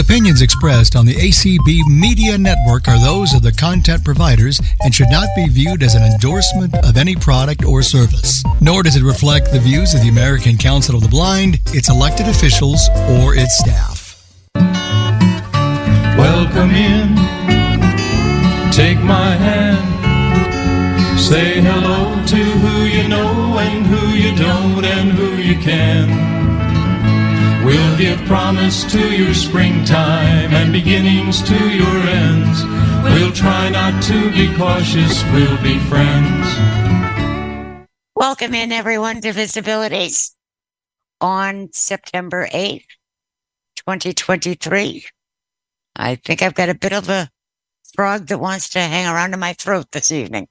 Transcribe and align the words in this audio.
opinions 0.00 0.40
expressed 0.40 0.96
on 0.96 1.04
the 1.04 1.14
ACB 1.14 1.86
Media 1.86 2.38
Network 2.38 2.88
are 2.88 2.98
those 2.98 3.34
of 3.34 3.42
the 3.42 3.52
content 3.52 4.02
providers 4.04 4.60
and 4.82 4.94
should 4.94 5.10
not 5.10 5.28
be 5.36 5.46
viewed 5.48 5.82
as 5.82 5.94
an 5.94 6.02
endorsement 6.02 6.74
of 6.84 6.96
any 6.96 7.14
product 7.14 7.64
or 7.64 7.82
service. 7.82 8.42
Nor 8.60 8.82
does 8.82 8.96
it 8.96 9.02
reflect 9.02 9.52
the 9.52 9.60
views 9.60 9.94
of 9.94 10.00
the 10.00 10.08
American 10.08 10.56
Council 10.56 10.96
of 10.96 11.02
the 11.02 11.08
Blind, 11.08 11.60
its 11.74 11.90
elected 11.90 12.28
officials, 12.28 12.88
or 13.10 13.34
its 13.34 13.58
staff. 13.58 14.16
Welcome 16.16 16.70
in. 16.70 17.16
Take 18.72 18.98
my 19.00 19.36
hand. 19.36 21.20
Say 21.20 21.60
hello 21.60 22.24
to 22.26 22.36
who 22.36 22.84
you 22.84 23.08
know 23.08 23.58
and 23.58 23.86
who 23.86 24.08
you 24.16 24.34
don't 24.36 24.84
and 24.84 25.12
who 25.12 25.36
you 25.36 25.58
can. 25.60 26.59
We'll 27.70 27.96
give 27.96 28.18
promise 28.26 28.82
to 28.90 29.16
your 29.16 29.32
springtime 29.32 30.52
and 30.52 30.72
beginnings 30.72 31.40
to 31.42 31.54
your 31.54 31.86
ends. 31.86 32.64
We'll 33.04 33.30
try 33.30 33.68
not 33.68 34.02
to 34.02 34.32
be 34.32 34.52
cautious, 34.56 35.22
we'll 35.32 35.62
be 35.62 35.78
friends. 35.78 37.86
Welcome 38.16 38.54
in, 38.54 38.72
everyone, 38.72 39.20
to 39.20 39.28
VISAbilities 39.28 40.32
on 41.20 41.68
September 41.72 42.48
8th, 42.48 42.86
2023. 43.76 45.06
I 45.94 46.16
think 46.16 46.42
I've 46.42 46.54
got 46.54 46.70
a 46.70 46.74
bit 46.74 46.92
of 46.92 47.08
a 47.08 47.30
frog 47.94 48.26
that 48.26 48.40
wants 48.40 48.70
to 48.70 48.80
hang 48.80 49.06
around 49.06 49.32
in 49.32 49.38
my 49.38 49.52
throat 49.52 49.92
this 49.92 50.10
evening, 50.10 50.48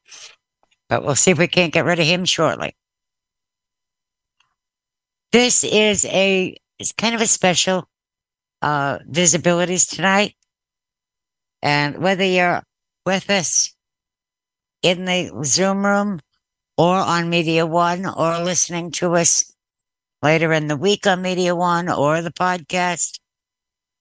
but 0.87 1.03
we'll 1.03 1.15
see 1.15 1.31
if 1.31 1.37
we 1.37 1.49
can't 1.49 1.73
get 1.73 1.83
rid 1.83 1.99
of 1.99 2.05
him 2.05 2.23
shortly. 2.23 2.77
This 5.33 5.65
is 5.65 6.05
a 6.05 6.55
it's 6.79 6.93
kind 6.93 7.13
of 7.13 7.21
a 7.21 7.27
special 7.27 7.87
uh, 8.61 8.99
VISAbilities 8.99 9.93
tonight. 9.93 10.35
And 11.61 11.97
whether 11.97 12.23
you're 12.23 12.63
with 13.05 13.29
us 13.29 13.75
in 14.81 15.05
the 15.05 15.31
Zoom 15.43 15.85
room 15.85 16.21
or 16.77 16.95
on 16.95 17.29
Media 17.29 17.65
One 17.65 18.05
or 18.05 18.39
listening 18.39 18.91
to 18.91 19.15
us 19.15 19.53
later 20.23 20.53
in 20.53 20.67
the 20.67 20.77
week 20.77 21.05
on 21.05 21.21
Media 21.21 21.53
One 21.53 21.89
or 21.89 22.21
the 22.21 22.31
podcast, 22.31 23.19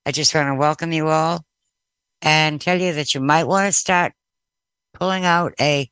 I 0.06 0.12
just 0.12 0.34
want 0.34 0.46
to 0.46 0.54
welcome 0.54 0.92
you 0.92 1.08
all 1.08 1.44
and 2.22 2.60
tell 2.60 2.80
you 2.80 2.92
that 2.92 3.12
you 3.12 3.20
might 3.20 3.44
want 3.44 3.66
to 3.66 3.72
start 3.72 4.12
pulling 4.94 5.24
out 5.24 5.52
a 5.60 5.90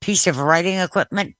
piece 0.00 0.26
of 0.26 0.38
writing 0.38 0.78
equipment 0.78 1.36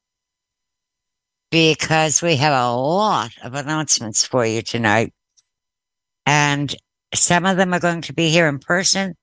because 1.51 2.23
we 2.23 2.37
have 2.37 2.53
a 2.53 2.75
lot 2.75 3.31
of 3.43 3.55
announcements 3.55 4.25
for 4.25 4.45
you 4.45 4.63
tonight. 4.63 5.13
And 6.27 6.75
some 7.15 7.47
of 7.47 7.57
them 7.57 7.73
are 7.75 7.81
going 7.81 8.03
to 8.03 8.13
be 8.13 8.31
here 8.31 8.49
in 8.49 8.59
person, 8.59 9.15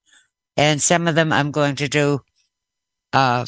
and 0.56 0.82
some 0.82 1.08
of 1.08 1.16
them 1.16 1.34
I'm 1.34 1.52
going 1.52 1.76
to 1.78 1.88
do 1.88 2.20
uh, 3.14 3.46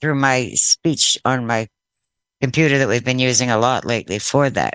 through 0.00 0.16
my 0.16 0.50
speech 0.54 1.18
on 1.24 1.46
my 1.46 1.68
computer 2.40 2.78
that 2.78 2.88
we've 2.88 3.04
been 3.04 3.18
using 3.18 3.50
a 3.50 3.58
lot 3.58 3.84
lately 3.84 4.18
for 4.18 4.50
that. 4.50 4.74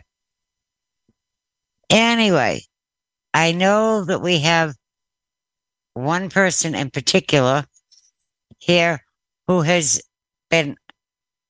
Anyway, 1.90 2.62
I 3.34 3.52
know 3.52 4.04
that 4.06 4.22
we 4.22 4.40
have 4.40 4.74
one 5.94 6.30
person 6.30 6.76
in 6.76 6.90
particular 6.90 7.66
here 8.58 9.04
who 9.48 9.62
has 9.62 10.02
been 10.50 10.76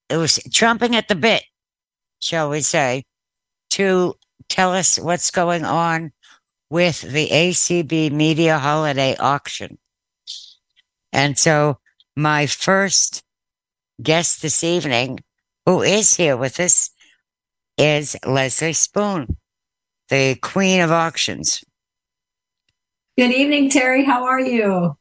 it 0.09 0.17
was 0.17 0.39
trumping 0.52 0.95
at 0.95 1.07
the 1.07 1.15
bit, 1.15 1.43
shall 2.19 2.49
we 2.49 2.61
say, 2.61 3.03
to 3.71 4.15
tell 4.47 4.73
us 4.73 4.99
what's 4.99 5.31
going 5.31 5.63
on 5.63 6.11
with 6.69 7.02
the 7.02 7.29
ACB 7.29 8.11
Media 8.11 8.57
Holiday 8.57 9.15
Auction. 9.17 9.77
And 11.11 11.37
so 11.37 11.80
my 12.15 12.45
first 12.45 13.23
guest 14.02 14.42
this 14.42 14.64
evening, 14.64 15.20
who 15.65 15.81
is 15.81 16.15
here 16.15 16.37
with 16.37 16.59
us, 16.59 16.91
is 17.77 18.15
Leslie 18.26 18.73
Spoone, 18.73 19.37
the 20.09 20.36
Queen 20.36 20.81
of 20.81 20.91
Auctions. 20.91 21.64
Good 23.17 23.31
evening, 23.31 23.70
Terry. 23.70 24.05
How 24.05 24.26
are 24.26 24.39
you? 24.39 24.95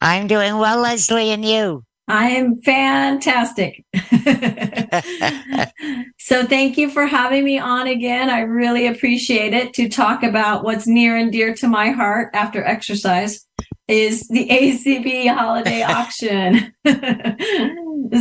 I'm 0.00 0.26
doing 0.26 0.58
well, 0.58 0.80
Leslie, 0.80 1.30
and 1.30 1.44
you? 1.44 1.84
I 2.06 2.30
am 2.30 2.60
fantastic. 2.60 3.84
so, 6.18 6.44
thank 6.44 6.76
you 6.76 6.90
for 6.90 7.06
having 7.06 7.44
me 7.44 7.58
on 7.58 7.86
again. 7.86 8.28
I 8.28 8.40
really 8.40 8.86
appreciate 8.86 9.54
it 9.54 9.72
to 9.74 9.88
talk 9.88 10.22
about 10.22 10.64
what's 10.64 10.86
near 10.86 11.16
and 11.16 11.32
dear 11.32 11.54
to 11.54 11.68
my 11.68 11.90
heart 11.90 12.30
after 12.34 12.62
exercise 12.62 13.46
is 13.88 14.28
the 14.28 14.46
ACB 14.50 15.34
holiday 15.34 15.82
auction. 15.82 16.74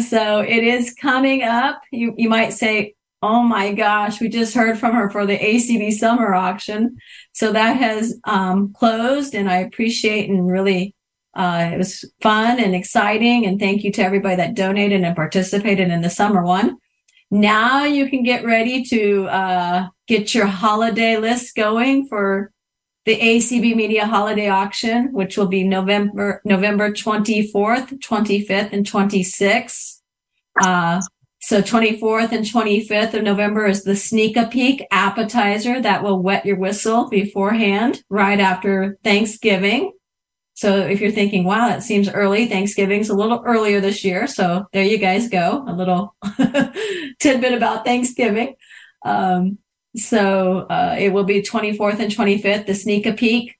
so, 0.07 0.39
it 0.39 0.63
is 0.63 0.94
coming 0.94 1.44
up. 1.44 1.81
You, 1.91 2.13
you 2.17 2.29
might 2.29 2.53
say, 2.53 2.95
Oh 3.21 3.41
my 3.41 3.73
gosh, 3.73 4.19
we 4.19 4.29
just 4.29 4.53
heard 4.53 4.79
from 4.79 4.95
her 4.95 5.09
for 5.09 5.25
the 5.25 5.38
ACB 5.38 5.91
summer 5.91 6.33
auction. 6.33 6.97
So, 7.33 7.51
that 7.51 7.75
has 7.75 8.17
um, 8.23 8.71
closed, 8.71 9.35
and 9.35 9.50
I 9.50 9.57
appreciate 9.57 10.29
and 10.29 10.50
really 10.50 10.95
uh, 11.35 11.71
it 11.73 11.77
was 11.77 12.05
fun 12.21 12.59
and 12.59 12.75
exciting. 12.75 13.45
And 13.45 13.59
thank 13.59 13.83
you 13.83 13.91
to 13.94 14.03
everybody 14.03 14.35
that 14.35 14.55
donated 14.55 15.03
and 15.03 15.16
participated 15.16 15.89
in 15.89 16.01
the 16.01 16.09
summer 16.09 16.44
one. 16.44 16.77
Now 17.31 17.85
you 17.85 18.09
can 18.09 18.23
get 18.23 18.45
ready 18.45 18.83
to 18.85 19.27
uh, 19.27 19.88
get 20.07 20.35
your 20.35 20.45
holiday 20.45 21.17
list 21.17 21.55
going 21.55 22.07
for 22.07 22.51
the 23.05 23.19
ACB 23.19 23.75
Media 23.75 24.05
Holiday 24.05 24.47
Auction, 24.49 25.11
which 25.11 25.35
will 25.35 25.47
be 25.47 25.63
November 25.63 26.41
November 26.45 26.91
24th, 26.91 28.00
25th, 28.00 28.71
and 28.71 28.85
26th. 28.85 30.00
Uh, 30.61 31.01
so 31.41 31.61
24th 31.61 32.31
and 32.31 32.45
25th 32.45 33.15
of 33.15 33.23
November 33.23 33.65
is 33.65 33.83
the 33.83 33.95
sneak 33.97 34.38
a 34.38 34.45
peek 34.45 34.85
appetizer 34.91 35.81
that 35.81 36.03
will 36.03 36.21
wet 36.21 36.45
your 36.45 36.55
whistle 36.55 37.09
beforehand, 37.09 38.03
right 38.09 38.39
after 38.39 38.97
Thanksgiving. 39.03 39.91
So 40.55 40.77
if 40.77 41.01
you're 41.01 41.11
thinking, 41.11 41.43
wow, 41.43 41.67
that 41.67 41.83
seems 41.83 42.09
early, 42.09 42.47
Thanksgiving's 42.47 43.09
a 43.09 43.15
little 43.15 43.41
earlier 43.45 43.81
this 43.81 44.03
year. 44.03 44.27
So 44.27 44.65
there 44.71 44.83
you 44.83 44.97
guys 44.97 45.27
go. 45.27 45.65
A 45.67 45.73
little 45.73 46.15
tidbit 47.19 47.53
about 47.53 47.85
Thanksgiving. 47.85 48.55
Um, 49.03 49.57
so 49.95 50.59
uh, 50.69 50.95
it 50.97 51.09
will 51.09 51.23
be 51.23 51.41
24th 51.41 51.99
and 51.99 52.11
25th, 52.11 52.65
the 52.65 52.75
sneak 52.75 53.05
a 53.05 53.13
peek, 53.13 53.55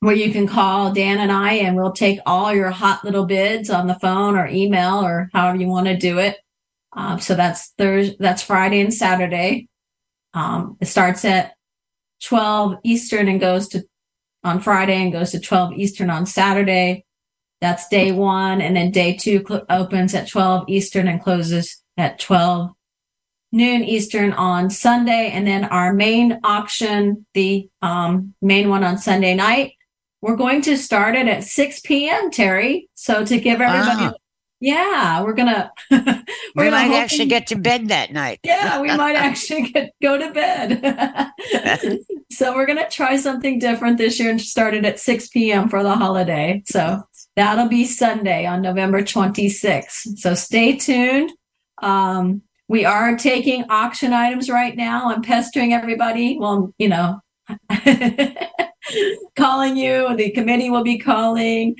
where 0.00 0.14
you 0.14 0.32
can 0.32 0.46
call 0.46 0.92
Dan 0.92 1.18
and 1.18 1.32
I, 1.32 1.54
and 1.54 1.76
we'll 1.76 1.92
take 1.92 2.18
all 2.26 2.54
your 2.54 2.70
hot 2.70 3.04
little 3.04 3.26
bids 3.26 3.70
on 3.70 3.86
the 3.86 3.98
phone 3.98 4.36
or 4.36 4.46
email 4.46 5.04
or 5.04 5.30
however 5.32 5.58
you 5.58 5.68
want 5.68 5.86
to 5.86 5.96
do 5.96 6.18
it. 6.18 6.38
Um, 6.92 7.20
so 7.20 7.34
that's 7.34 7.72
Thursday, 7.78 8.16
that's 8.18 8.42
Friday 8.42 8.80
and 8.80 8.92
Saturday. 8.92 9.68
Um, 10.32 10.76
it 10.80 10.86
starts 10.86 11.24
at 11.24 11.54
12 12.24 12.78
Eastern 12.84 13.28
and 13.28 13.40
goes 13.40 13.68
to 13.68 13.84
on 14.46 14.60
Friday 14.60 15.02
and 15.02 15.12
goes 15.12 15.32
to 15.32 15.40
12 15.40 15.74
Eastern 15.74 16.08
on 16.08 16.24
Saturday. 16.24 17.04
That's 17.60 17.88
day 17.88 18.12
one. 18.12 18.60
And 18.60 18.76
then 18.76 18.90
day 18.90 19.16
two 19.16 19.44
cl- 19.46 19.66
opens 19.68 20.14
at 20.14 20.28
12 20.28 20.68
Eastern 20.68 21.08
and 21.08 21.22
closes 21.22 21.82
at 21.96 22.18
12 22.20 22.70
noon 23.52 23.84
Eastern 23.84 24.32
on 24.32 24.70
Sunday. 24.70 25.30
And 25.32 25.46
then 25.46 25.64
our 25.64 25.92
main 25.92 26.38
auction, 26.44 27.26
the 27.34 27.68
um, 27.82 28.34
main 28.40 28.68
one 28.68 28.84
on 28.84 28.98
Sunday 28.98 29.34
night, 29.34 29.72
we're 30.22 30.36
going 30.36 30.62
to 30.62 30.76
start 30.76 31.16
it 31.16 31.28
at 31.28 31.44
6 31.44 31.80
p.m., 31.80 32.30
Terry. 32.30 32.88
So 32.94 33.24
to 33.24 33.40
give 33.40 33.60
everybody 33.60 34.06
ah. 34.06 34.14
Yeah, 34.60 35.22
we're 35.22 35.34
gonna. 35.34 35.70
we're 35.90 36.00
we 36.56 36.64
gonna 36.64 36.70
might 36.70 36.92
actually 36.92 37.26
get 37.26 37.48
to 37.48 37.56
bed 37.56 37.88
that 37.88 38.12
night. 38.12 38.40
yeah, 38.42 38.80
we 38.80 38.88
might 38.88 39.14
actually 39.16 39.70
get 39.70 39.92
go 40.02 40.16
to 40.16 40.30
bed. 40.32 42.00
so 42.30 42.54
we're 42.54 42.66
gonna 42.66 42.88
try 42.88 43.16
something 43.16 43.58
different 43.58 43.98
this 43.98 44.18
year 44.18 44.30
and 44.30 44.40
start 44.40 44.74
it 44.74 44.84
at 44.86 44.98
6 44.98 45.28
p.m. 45.28 45.68
for 45.68 45.82
the 45.82 45.94
holiday. 45.94 46.62
So 46.66 47.02
that'll 47.36 47.68
be 47.68 47.84
Sunday 47.84 48.46
on 48.46 48.62
November 48.62 49.02
26th. 49.02 50.18
So 50.18 50.34
stay 50.34 50.76
tuned. 50.76 51.32
Um, 51.82 52.42
we 52.68 52.84
are 52.84 53.16
taking 53.16 53.64
auction 53.68 54.12
items 54.12 54.48
right 54.48 54.74
now. 54.74 55.10
I'm 55.10 55.22
pestering 55.22 55.72
everybody. 55.74 56.38
Well, 56.38 56.74
you 56.78 56.88
know, 56.88 57.20
calling 59.36 59.76
you. 59.76 60.16
The 60.16 60.30
committee 60.32 60.70
will 60.70 60.82
be 60.82 60.98
calling. 60.98 61.76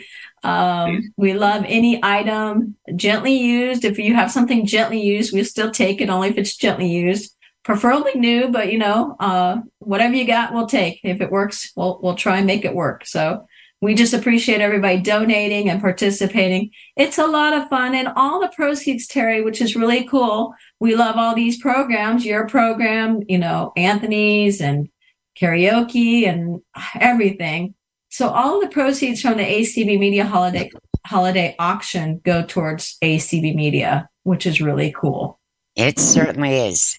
Um, 0.46 1.12
we 1.16 1.34
love 1.34 1.64
any 1.66 1.98
item 2.04 2.76
gently 2.94 3.36
used. 3.36 3.84
If 3.84 3.98
you 3.98 4.14
have 4.14 4.30
something 4.30 4.64
gently 4.64 5.00
used, 5.00 5.32
we'll 5.32 5.44
still 5.44 5.72
take 5.72 6.00
it 6.00 6.08
only 6.08 6.28
if 6.28 6.38
it's 6.38 6.56
gently 6.56 6.88
used. 6.88 7.34
Preferably 7.64 8.14
new, 8.14 8.48
but 8.48 8.72
you 8.72 8.78
know, 8.78 9.16
uh, 9.18 9.56
whatever 9.80 10.14
you 10.14 10.24
got, 10.24 10.54
we'll 10.54 10.68
take. 10.68 11.00
If 11.02 11.20
it 11.20 11.32
works, 11.32 11.72
we'll 11.74 11.98
we'll 12.00 12.14
try 12.14 12.38
and 12.38 12.46
make 12.46 12.64
it 12.64 12.76
work. 12.76 13.04
So 13.06 13.44
we 13.80 13.96
just 13.96 14.14
appreciate 14.14 14.60
everybody 14.60 15.00
donating 15.00 15.68
and 15.68 15.80
participating. 15.80 16.70
It's 16.96 17.18
a 17.18 17.26
lot 17.26 17.52
of 17.52 17.68
fun, 17.68 17.96
and 17.96 18.06
all 18.14 18.40
the 18.40 18.52
proceeds, 18.54 19.08
Terry, 19.08 19.42
which 19.42 19.60
is 19.60 19.74
really 19.74 20.04
cool. 20.04 20.54
We 20.78 20.94
love 20.94 21.16
all 21.16 21.34
these 21.34 21.60
programs. 21.60 22.24
Your 22.24 22.46
program, 22.46 23.22
you 23.26 23.38
know, 23.38 23.72
Anthony's 23.76 24.60
and 24.60 24.88
karaoke 25.36 26.28
and 26.28 26.60
everything. 26.94 27.74
So 28.16 28.30
all 28.30 28.62
the 28.62 28.68
proceeds 28.68 29.20
from 29.20 29.36
the 29.36 29.42
ACB 29.42 29.98
Media 29.98 30.24
Holiday 30.24 30.70
Holiday 31.06 31.54
auction 31.58 32.22
go 32.24 32.42
towards 32.42 32.96
ACB 33.04 33.54
Media, 33.54 34.08
which 34.22 34.46
is 34.46 34.58
really 34.58 34.90
cool. 34.90 35.38
It 35.74 35.98
certainly 35.98 36.56
is. 36.56 36.98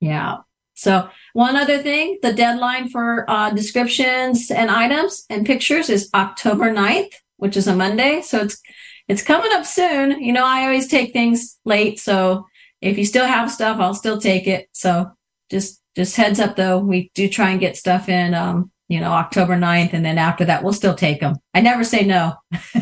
Yeah. 0.00 0.38
So 0.74 1.10
one 1.32 1.54
other 1.54 1.78
thing, 1.78 2.18
the 2.22 2.32
deadline 2.32 2.88
for 2.88 3.24
uh, 3.30 3.50
descriptions 3.50 4.50
and 4.50 4.68
items 4.68 5.24
and 5.30 5.46
pictures 5.46 5.88
is 5.88 6.10
October 6.12 6.74
9th, 6.74 7.12
which 7.36 7.56
is 7.56 7.68
a 7.68 7.76
Monday. 7.76 8.20
So 8.22 8.40
it's 8.40 8.60
it's 9.06 9.22
coming 9.22 9.52
up 9.52 9.64
soon. 9.64 10.20
You 10.20 10.32
know, 10.32 10.44
I 10.44 10.64
always 10.64 10.88
take 10.88 11.12
things 11.12 11.56
late, 11.64 12.00
so 12.00 12.48
if 12.80 12.98
you 12.98 13.04
still 13.04 13.26
have 13.26 13.52
stuff, 13.52 13.78
I'll 13.78 13.94
still 13.94 14.20
take 14.20 14.48
it. 14.48 14.68
So 14.72 15.12
just 15.52 15.80
just 15.94 16.16
heads 16.16 16.40
up 16.40 16.56
though, 16.56 16.78
we 16.78 17.12
do 17.14 17.28
try 17.28 17.50
and 17.50 17.60
get 17.60 17.76
stuff 17.76 18.08
in 18.08 18.34
um, 18.34 18.72
you 18.88 19.00
know, 19.00 19.12
October 19.12 19.56
9th 19.56 19.92
and 19.92 20.04
then 20.04 20.18
after 20.18 20.44
that 20.44 20.64
we'll 20.64 20.72
still 20.72 20.94
take 20.94 21.20
them. 21.20 21.36
I 21.54 21.60
never 21.60 21.84
say 21.84 22.04
no. 22.04 22.34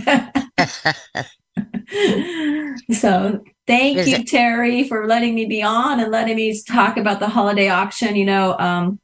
so 2.93 3.41
thank 3.67 3.99
Is 3.99 4.08
you, 4.08 4.17
it- 4.17 4.29
Terry, 4.29 4.85
for 4.85 5.06
letting 5.06 5.35
me 5.35 5.47
be 5.47 5.62
on 5.62 6.00
and 6.00 6.11
letting 6.11 6.37
me 6.37 6.58
talk 6.67 6.97
about 6.97 7.20
the 7.20 7.29
holiday 7.29 7.69
auction. 7.69 8.17
You 8.17 8.26
know, 8.26 8.56
um, 8.58 9.00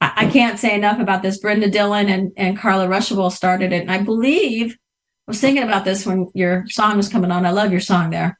I, 0.00 0.12
I 0.16 0.30
can't 0.30 0.58
say 0.58 0.74
enough 0.74 1.00
about 1.00 1.22
this. 1.22 1.38
Brenda 1.38 1.70
Dillon 1.70 2.08
and, 2.08 2.32
and 2.36 2.58
Carla 2.58 2.86
Ruschival 2.86 3.32
started 3.32 3.72
it. 3.72 3.82
And 3.82 3.90
I 3.90 4.02
believe 4.02 4.72
I 4.72 5.30
was 5.30 5.40
thinking 5.40 5.62
about 5.62 5.84
this 5.84 6.04
when 6.04 6.28
your 6.34 6.64
song 6.68 6.96
was 6.96 7.08
coming 7.08 7.30
on. 7.30 7.46
I 7.46 7.50
love 7.50 7.70
your 7.70 7.80
song 7.80 8.10
there. 8.10 8.38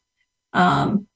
Um, 0.52 1.06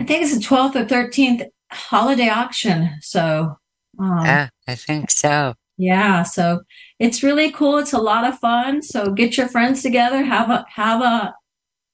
I 0.00 0.04
think 0.04 0.22
it's 0.22 0.34
the 0.34 0.44
12th 0.44 0.76
or 0.76 0.84
13th 0.84 1.46
holiday 1.70 2.28
auction. 2.28 2.90
So, 3.00 3.56
um, 3.98 4.24
Yeah, 4.24 4.48
I 4.66 4.74
think 4.74 5.10
so. 5.10 5.54
Yeah, 5.78 6.24
so 6.24 6.60
it's 6.98 7.22
really 7.22 7.50
cool. 7.52 7.78
It's 7.78 7.92
a 7.92 7.98
lot 7.98 8.26
of 8.26 8.38
fun. 8.38 8.82
So 8.82 9.12
get 9.12 9.36
your 9.36 9.48
friends 9.48 9.82
together, 9.82 10.22
have 10.22 10.50
a 10.50 10.66
have 10.68 11.00
a 11.00 11.34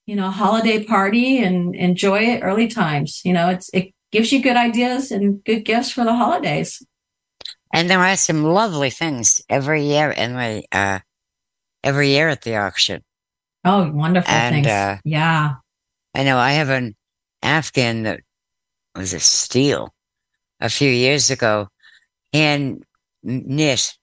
you 0.06 0.16
know 0.16 0.31
holiday 0.31 0.82
party 0.82 1.38
and 1.38 1.75
enjoy 1.76 2.20
it 2.20 2.40
early 2.42 2.66
times. 2.66 3.20
You 3.25 3.34
know, 3.34 3.50
it's 3.50 3.70
it 3.72 3.92
gives 4.10 4.32
you 4.32 4.42
good 4.42 4.56
ideas 4.56 5.10
and 5.12 5.44
good 5.44 5.64
gifts 5.64 5.90
for 5.90 6.04
the 6.04 6.14
holidays. 6.14 6.82
And 7.72 7.90
there 7.90 8.00
are 8.00 8.16
some 8.16 8.42
lovely 8.44 8.90
things 8.90 9.42
every 9.48 9.84
year 9.84 10.10
in 10.10 10.32
the 10.34 10.64
uh 10.72 11.00
every 11.82 12.08
year 12.08 12.28
at 12.28 12.42
the 12.42 12.56
auction. 12.56 13.02
Oh, 13.64 13.90
wonderful 13.90 14.32
And, 14.32 14.56
things. 14.56 14.66
uh, 14.66 14.98
yeah. 15.04 15.54
I 16.14 16.22
know 16.22 16.38
I 16.38 16.52
have 16.52 16.69
an 16.69 16.94
Afghan 17.42 18.02
that 18.04 18.20
was 18.94 19.12
a 19.12 19.20
steal 19.20 19.92
a 20.60 20.69
few 20.69 20.90
years 20.90 21.30
ago, 21.30 21.69
hand 22.32 22.84
knit 23.25 23.97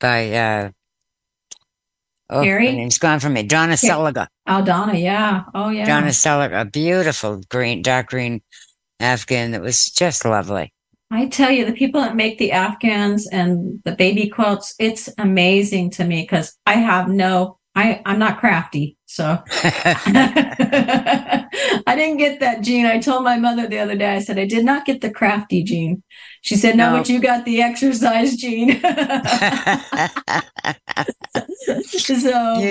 by 0.00 0.32
uh 0.32 0.70
oh, 2.28 2.42
Carrie? 2.42 2.66
her 2.66 2.72
name's 2.72 2.98
gone 2.98 3.20
from 3.20 3.34
me. 3.34 3.42
Donna 3.42 3.76
Ca- 3.76 4.28
Oh, 4.46 4.64
Donna, 4.64 4.94
yeah. 4.94 5.44
Oh 5.54 5.70
yeah. 5.70 5.86
Donna 5.86 6.08
Seliger, 6.08 6.60
a 6.60 6.64
beautiful 6.64 7.42
green, 7.48 7.82
dark 7.82 8.08
green 8.08 8.42
Afghan 8.98 9.52
that 9.52 9.62
was 9.62 9.86
just 9.86 10.24
lovely. 10.24 10.72
I 11.12 11.26
tell 11.26 11.50
you, 11.50 11.64
the 11.64 11.72
people 11.72 12.00
that 12.00 12.14
make 12.14 12.38
the 12.38 12.52
Afghans 12.52 13.26
and 13.26 13.80
the 13.84 13.92
baby 13.92 14.28
quilts, 14.28 14.74
it's 14.78 15.08
amazing 15.18 15.90
to 15.92 16.04
me 16.04 16.22
because 16.22 16.56
I 16.66 16.74
have 16.74 17.08
no 17.08 17.58
I, 17.74 18.02
I'm 18.04 18.18
not 18.18 18.38
crafty. 18.38 18.96
So 19.10 19.42
I 19.52 21.48
didn't 21.96 22.18
get 22.18 22.38
that 22.38 22.60
gene. 22.60 22.86
I 22.86 23.00
told 23.00 23.24
my 23.24 23.38
mother 23.38 23.66
the 23.66 23.80
other 23.80 23.96
day, 23.96 24.14
I 24.14 24.20
said, 24.20 24.38
I 24.38 24.46
did 24.46 24.64
not 24.64 24.86
get 24.86 25.00
the 25.00 25.10
crafty 25.10 25.64
gene. 25.64 26.04
She 26.42 26.54
said, 26.54 26.76
No, 26.76 26.92
No. 26.92 26.98
but 26.98 27.08
you 27.08 27.20
got 27.20 27.44
the 27.44 27.60
exercise 27.60 28.36
gene. 28.36 28.80
so, 28.80 28.86
you 28.86 28.94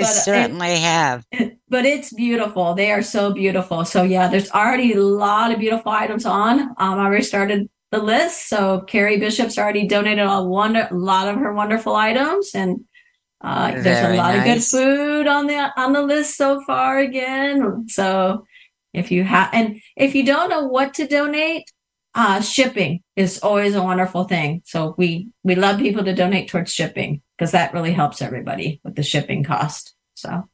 it, 0.00 0.06
certainly 0.06 0.78
have. 0.78 1.26
but 1.68 1.84
it's 1.84 2.10
beautiful. 2.14 2.72
They 2.72 2.90
are 2.90 3.02
so 3.02 3.34
beautiful. 3.34 3.84
So, 3.84 4.02
yeah, 4.02 4.28
there's 4.28 4.50
already 4.50 4.94
a 4.94 5.02
lot 5.02 5.52
of 5.52 5.58
beautiful 5.58 5.92
items 5.92 6.24
on. 6.24 6.60
Um, 6.60 6.74
I 6.78 7.04
already 7.04 7.22
started 7.22 7.68
the 7.90 8.02
list. 8.02 8.48
So, 8.48 8.80
Carrie 8.80 9.18
Bishop's 9.18 9.58
already 9.58 9.86
donated 9.86 10.24
a 10.26 10.42
wonder, 10.42 10.88
a 10.90 10.94
lot 10.94 11.28
of 11.28 11.36
her 11.36 11.52
wonderful 11.52 11.94
items. 11.94 12.52
And 12.54 12.86
uh, 13.42 13.70
there's 13.80 14.14
a 14.14 14.16
lot 14.16 14.36
of 14.36 14.44
good 14.44 14.62
food 14.62 15.26
on 15.26 15.46
the 15.46 15.72
on 15.80 15.92
the 15.92 16.02
list 16.02 16.36
so 16.36 16.62
far 16.62 16.98
again. 16.98 17.88
So 17.88 18.44
if 18.92 19.10
you 19.10 19.24
have 19.24 19.50
and 19.52 19.80
if 19.96 20.14
you 20.14 20.24
don't 20.24 20.50
know 20.50 20.66
what 20.66 20.94
to 20.94 21.06
donate, 21.06 21.70
uh, 22.14 22.40
shipping 22.40 23.02
is 23.16 23.38
always 23.38 23.74
a 23.74 23.82
wonderful 23.82 24.24
thing. 24.24 24.62
So 24.66 24.94
we 24.98 25.28
we 25.42 25.54
love 25.54 25.78
people 25.78 26.04
to 26.04 26.14
donate 26.14 26.48
towards 26.48 26.72
shipping 26.72 27.22
because 27.36 27.52
that 27.52 27.72
really 27.72 27.92
helps 27.92 28.20
everybody 28.20 28.80
with 28.84 28.96
the 28.96 29.02
shipping 29.02 29.42
cost. 29.42 29.94
So 30.14 30.48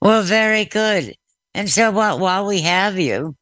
Well, 0.00 0.22
very 0.22 0.66
good. 0.66 1.14
And 1.54 1.70
so 1.70 1.90
while 1.90 2.18
while 2.18 2.46
we 2.46 2.60
have 2.62 2.98
you, 2.98 3.34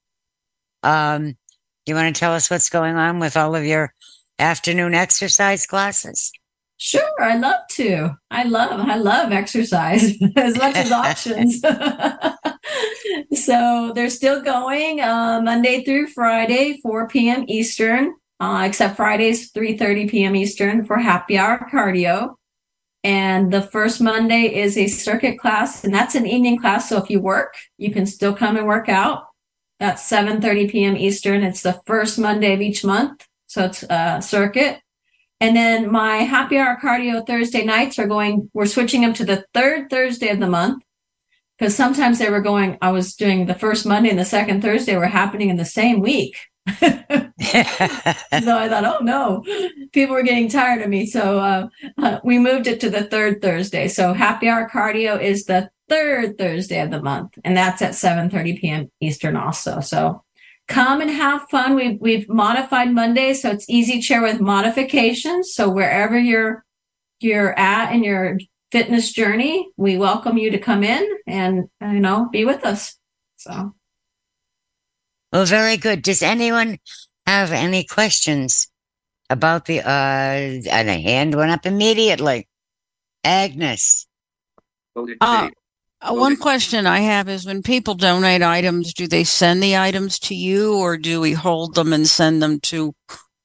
um, 0.84 1.36
you 1.84 1.94
want 1.96 2.14
to 2.14 2.18
tell 2.18 2.32
us 2.32 2.48
what's 2.48 2.70
going 2.70 2.96
on 2.96 3.18
with 3.18 3.36
all 3.36 3.56
of 3.56 3.64
your 3.64 3.92
afternoon 4.38 4.94
exercise 4.94 5.66
classes? 5.66 6.32
Sure, 6.78 7.20
I 7.20 7.36
love 7.36 7.66
to. 7.72 8.16
I 8.30 8.44
love, 8.44 8.80
I 8.80 8.96
love 8.96 9.32
exercise 9.32 10.16
as 10.36 10.56
much 10.56 10.76
as 10.76 10.92
options. 10.92 11.60
so 13.32 13.92
they're 13.94 14.10
still 14.10 14.42
going 14.42 15.00
uh, 15.00 15.40
Monday 15.42 15.84
through 15.84 16.08
Friday, 16.08 16.78
4 16.82 17.08
p.m. 17.08 17.44
Eastern, 17.48 18.14
uh, 18.40 18.64
except 18.66 18.96
Fridays, 18.96 19.52
3:30 19.52 20.10
p.m. 20.10 20.36
Eastern 20.36 20.84
for 20.84 20.98
happy 20.98 21.36
hour 21.38 21.66
cardio. 21.72 22.34
And 23.04 23.52
the 23.52 23.62
first 23.62 24.00
Monday 24.00 24.54
is 24.54 24.76
a 24.76 24.88
circuit 24.88 25.38
class, 25.38 25.84
and 25.84 25.94
that's 25.94 26.14
an 26.14 26.26
evening 26.26 26.58
class. 26.58 26.88
So 26.88 26.98
if 26.98 27.10
you 27.10 27.20
work, 27.20 27.54
you 27.76 27.92
can 27.92 28.06
still 28.06 28.34
come 28.34 28.56
and 28.56 28.66
work 28.66 28.88
out. 28.88 29.24
That's 29.80 30.08
7:30 30.08 30.70
p.m. 30.70 30.96
Eastern. 30.96 31.42
It's 31.42 31.62
the 31.62 31.80
first 31.86 32.18
Monday 32.18 32.54
of 32.54 32.60
each 32.60 32.84
month, 32.84 33.26
so 33.46 33.64
it's 33.64 33.82
a 33.84 34.20
circuit. 34.20 34.80
And 35.40 35.56
then 35.56 35.90
my 35.90 36.18
happy 36.18 36.58
hour 36.58 36.78
cardio 36.82 37.26
Thursday 37.26 37.64
nights 37.64 37.98
are 37.98 38.06
going, 38.06 38.50
we're 38.52 38.66
switching 38.66 39.02
them 39.02 39.14
to 39.14 39.24
the 39.24 39.44
third 39.54 39.88
Thursday 39.88 40.28
of 40.28 40.40
the 40.40 40.48
month. 40.48 40.82
Because 41.58 41.74
sometimes 41.74 42.18
they 42.18 42.30
were 42.30 42.40
going, 42.40 42.78
I 42.80 42.92
was 42.92 43.16
doing 43.16 43.46
the 43.46 43.54
first 43.54 43.84
Monday 43.84 44.10
and 44.10 44.18
the 44.18 44.24
second 44.24 44.62
Thursday 44.62 44.96
were 44.96 45.06
happening 45.06 45.48
in 45.48 45.56
the 45.56 45.64
same 45.64 46.00
week. 46.00 46.36
so 47.40 48.58
I 48.58 48.68
thought, 48.68 48.84
oh 48.84 48.98
no, 49.02 49.44
people 49.92 50.14
were 50.14 50.22
getting 50.22 50.48
tired 50.48 50.82
of 50.82 50.88
me. 50.88 51.06
So 51.06 51.38
uh, 51.38 51.68
uh, 51.96 52.18
we 52.24 52.38
moved 52.38 52.66
it 52.66 52.80
to 52.80 52.90
the 52.90 53.04
third 53.04 53.40
Thursday. 53.40 53.88
So 53.88 54.12
happy 54.12 54.48
hour 54.48 54.68
cardio 54.68 55.20
is 55.20 55.44
the 55.44 55.70
third 55.88 56.36
Thursday 56.36 56.80
of 56.80 56.90
the 56.90 57.00
month, 57.00 57.38
and 57.44 57.56
that's 57.56 57.80
at 57.80 57.92
7:30 57.92 58.60
p.m. 58.60 58.90
Eastern 59.00 59.36
also. 59.36 59.80
So 59.80 60.24
come 60.68 61.00
and 61.00 61.10
have 61.10 61.48
fun. 61.50 61.74
We've 61.74 62.00
we've 62.00 62.28
modified 62.28 62.92
Monday, 62.92 63.34
so 63.34 63.50
it's 63.50 63.68
easy 63.68 64.00
chair 64.00 64.22
with 64.22 64.40
modifications. 64.40 65.52
So 65.52 65.68
wherever 65.68 66.18
you're 66.18 66.64
you're 67.20 67.58
at 67.58 67.92
in 67.92 68.04
your 68.04 68.38
fitness 68.70 69.12
journey, 69.12 69.68
we 69.76 69.96
welcome 69.96 70.38
you 70.38 70.50
to 70.50 70.58
come 70.58 70.84
in 70.84 71.06
and 71.26 71.68
you 71.80 72.00
know 72.00 72.28
be 72.30 72.44
with 72.44 72.64
us. 72.64 72.96
So 73.36 73.74
well, 75.32 75.44
very 75.44 75.76
good. 75.76 76.02
Does 76.02 76.22
anyone 76.22 76.78
have 77.26 77.52
any 77.52 77.84
questions 77.84 78.68
about 79.30 79.66
the 79.66 79.80
uh 79.80 79.90
and 79.90 80.88
a 80.88 81.00
hand 81.00 81.34
went 81.34 81.50
up 81.50 81.66
immediately. 81.66 82.48
Agnes. 83.24 84.06
Uh, 85.20 85.50
uh, 86.00 86.14
one 86.14 86.36
question 86.36 86.86
I 86.86 87.00
have 87.00 87.28
is 87.28 87.46
when 87.46 87.62
people 87.62 87.94
donate 87.94 88.42
items, 88.42 88.94
do 88.94 89.06
they 89.06 89.24
send 89.24 89.62
the 89.62 89.76
items 89.76 90.18
to 90.20 90.34
you 90.34 90.76
or 90.76 90.96
do 90.96 91.20
we 91.20 91.32
hold 91.32 91.74
them 91.74 91.92
and 91.92 92.06
send 92.06 92.42
them 92.42 92.60
to 92.60 92.94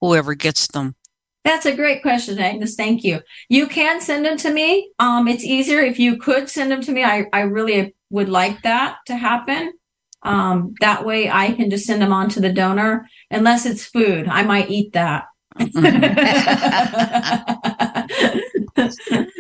whoever 0.02 0.36
gets 0.36 0.68
them? 0.68 0.96
That's 1.44 1.66
a 1.66 1.76
great 1.76 2.02
question, 2.02 2.40
Agnes. 2.40 2.76
Thank 2.76 3.04
you. 3.04 3.20
You 3.50 3.68
can 3.68 4.00
send 4.00 4.26
them 4.26 4.38
to 4.38 4.52
me. 4.52 4.92
Um, 5.00 5.28
it's 5.28 5.44
easier 5.44 5.80
if 5.80 6.00
you 6.00 6.18
could 6.18 6.50
send 6.50 6.72
them 6.72 6.82
to 6.82 6.92
me. 6.92 7.04
I, 7.04 7.26
I 7.34 7.42
really 7.42 7.96
would 8.10 8.30
like 8.30 8.62
that 8.62 8.98
to 9.08 9.16
happen. 9.16 9.74
Um, 10.22 10.74
that 10.80 11.06
way 11.06 11.30
I 11.30 11.52
can 11.52 11.70
just 11.70 11.86
send 11.86 12.02
them 12.02 12.14
on 12.14 12.30
to 12.30 12.40
the 12.40 12.54
donor. 12.54 13.10
Unless 13.30 13.66
it's 13.66 13.84
food, 13.84 14.28
I 14.28 14.44
might 14.44 14.70
eat 14.70 14.94
that. 14.94 15.26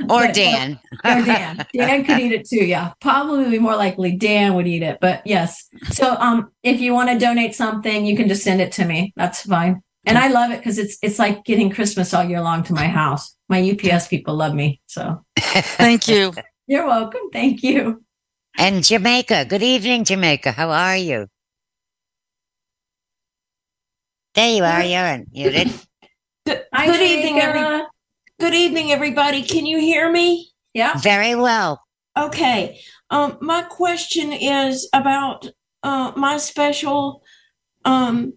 Or 0.09 0.27
Dan. 0.27 0.79
or 1.05 1.21
Dan. 1.25 1.65
Dan 1.73 2.05
could 2.05 2.19
eat 2.19 2.31
it 2.31 2.47
too. 2.47 2.63
Yeah, 2.65 2.93
probably 3.01 3.57
more 3.59 3.75
likely 3.75 4.15
Dan 4.15 4.53
would 4.53 4.67
eat 4.67 4.83
it. 4.83 4.99
But 5.01 5.25
yes. 5.25 5.67
So 5.91 6.15
um, 6.19 6.51
if 6.61 6.79
you 6.79 6.93
want 6.93 7.09
to 7.09 7.17
donate 7.17 7.55
something, 7.55 8.05
you 8.05 8.15
can 8.15 8.27
just 8.27 8.43
send 8.43 8.61
it 8.61 8.71
to 8.73 8.85
me. 8.85 9.13
That's 9.15 9.41
fine. 9.41 9.81
And 10.05 10.17
I 10.17 10.27
love 10.27 10.51
it 10.51 10.57
because 10.57 10.77
it's 10.77 10.97
it's 11.01 11.17
like 11.17 11.45
getting 11.45 11.69
Christmas 11.69 12.13
all 12.13 12.23
year 12.23 12.41
long 12.41 12.63
to 12.63 12.73
my 12.73 12.87
house. 12.87 13.35
My 13.49 13.61
UPS 13.71 14.07
people 14.07 14.35
love 14.35 14.53
me. 14.53 14.81
So 14.87 15.23
Thank 15.39 16.07
you. 16.07 16.33
you're 16.67 16.85
welcome. 16.85 17.21
Thank 17.31 17.63
you. 17.63 18.03
And 18.57 18.83
Jamaica. 18.83 19.45
Good 19.45 19.63
evening, 19.63 20.03
Jamaica. 20.03 20.51
How 20.51 20.69
are 20.69 20.97
you? 20.97 21.27
There 24.35 24.55
you 24.55 24.63
are. 24.63 24.83
You're 24.83 25.01
unmuted. 25.01 25.85
Good, 26.45 26.63
Hi, 26.73 26.87
good 26.87 27.01
evening, 27.01 27.39
every, 27.39 27.85
good 28.39 28.53
evening, 28.53 28.91
everybody. 28.91 29.43
Can 29.43 29.65
you 29.65 29.79
hear 29.79 30.11
me? 30.11 30.51
Yeah. 30.73 30.97
Very 30.97 31.35
well. 31.35 31.81
Okay. 32.17 32.81
Um, 33.09 33.37
my 33.41 33.63
question 33.63 34.33
is 34.33 34.89
about 34.93 35.47
uh 35.83 36.11
my 36.15 36.37
special 36.37 37.23
um 37.85 38.33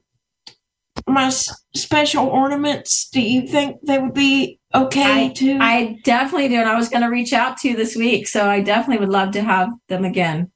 my 1.08 1.26
s- 1.26 1.64
special 1.74 2.26
ornaments. 2.26 3.08
Do 3.10 3.20
you 3.20 3.46
think 3.46 3.78
they 3.84 3.98
would 3.98 4.14
be 4.14 4.60
okay 4.74 5.26
I, 5.26 5.28
to? 5.34 5.58
I 5.60 5.98
definitely 6.04 6.48
do. 6.48 6.56
And 6.56 6.68
I 6.68 6.76
was 6.76 6.88
going 6.88 7.02
to 7.02 7.08
reach 7.08 7.32
out 7.32 7.56
to 7.58 7.68
you 7.68 7.76
this 7.76 7.96
week. 7.96 8.28
So 8.28 8.48
I 8.48 8.60
definitely 8.60 9.04
would 9.04 9.12
love 9.12 9.32
to 9.32 9.42
have 9.42 9.70
them 9.88 10.04
again. 10.04 10.50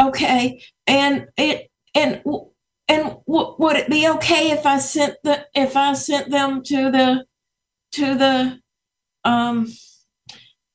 Okay, 0.00 0.62
and 0.86 1.26
it 1.36 1.70
and 1.94 2.22
w- 2.24 2.50
and 2.92 3.16
w- 3.26 3.54
would 3.58 3.76
it 3.76 3.88
be 3.90 4.08
okay 4.08 4.50
if 4.50 4.66
I 4.66 4.78
sent 4.78 5.16
the 5.24 5.46
if 5.54 5.76
I 5.76 5.92
sent 5.94 6.30
them 6.30 6.62
to 6.64 6.90
the 6.90 7.24
to 7.92 8.14
the 8.14 8.58
um 9.24 9.72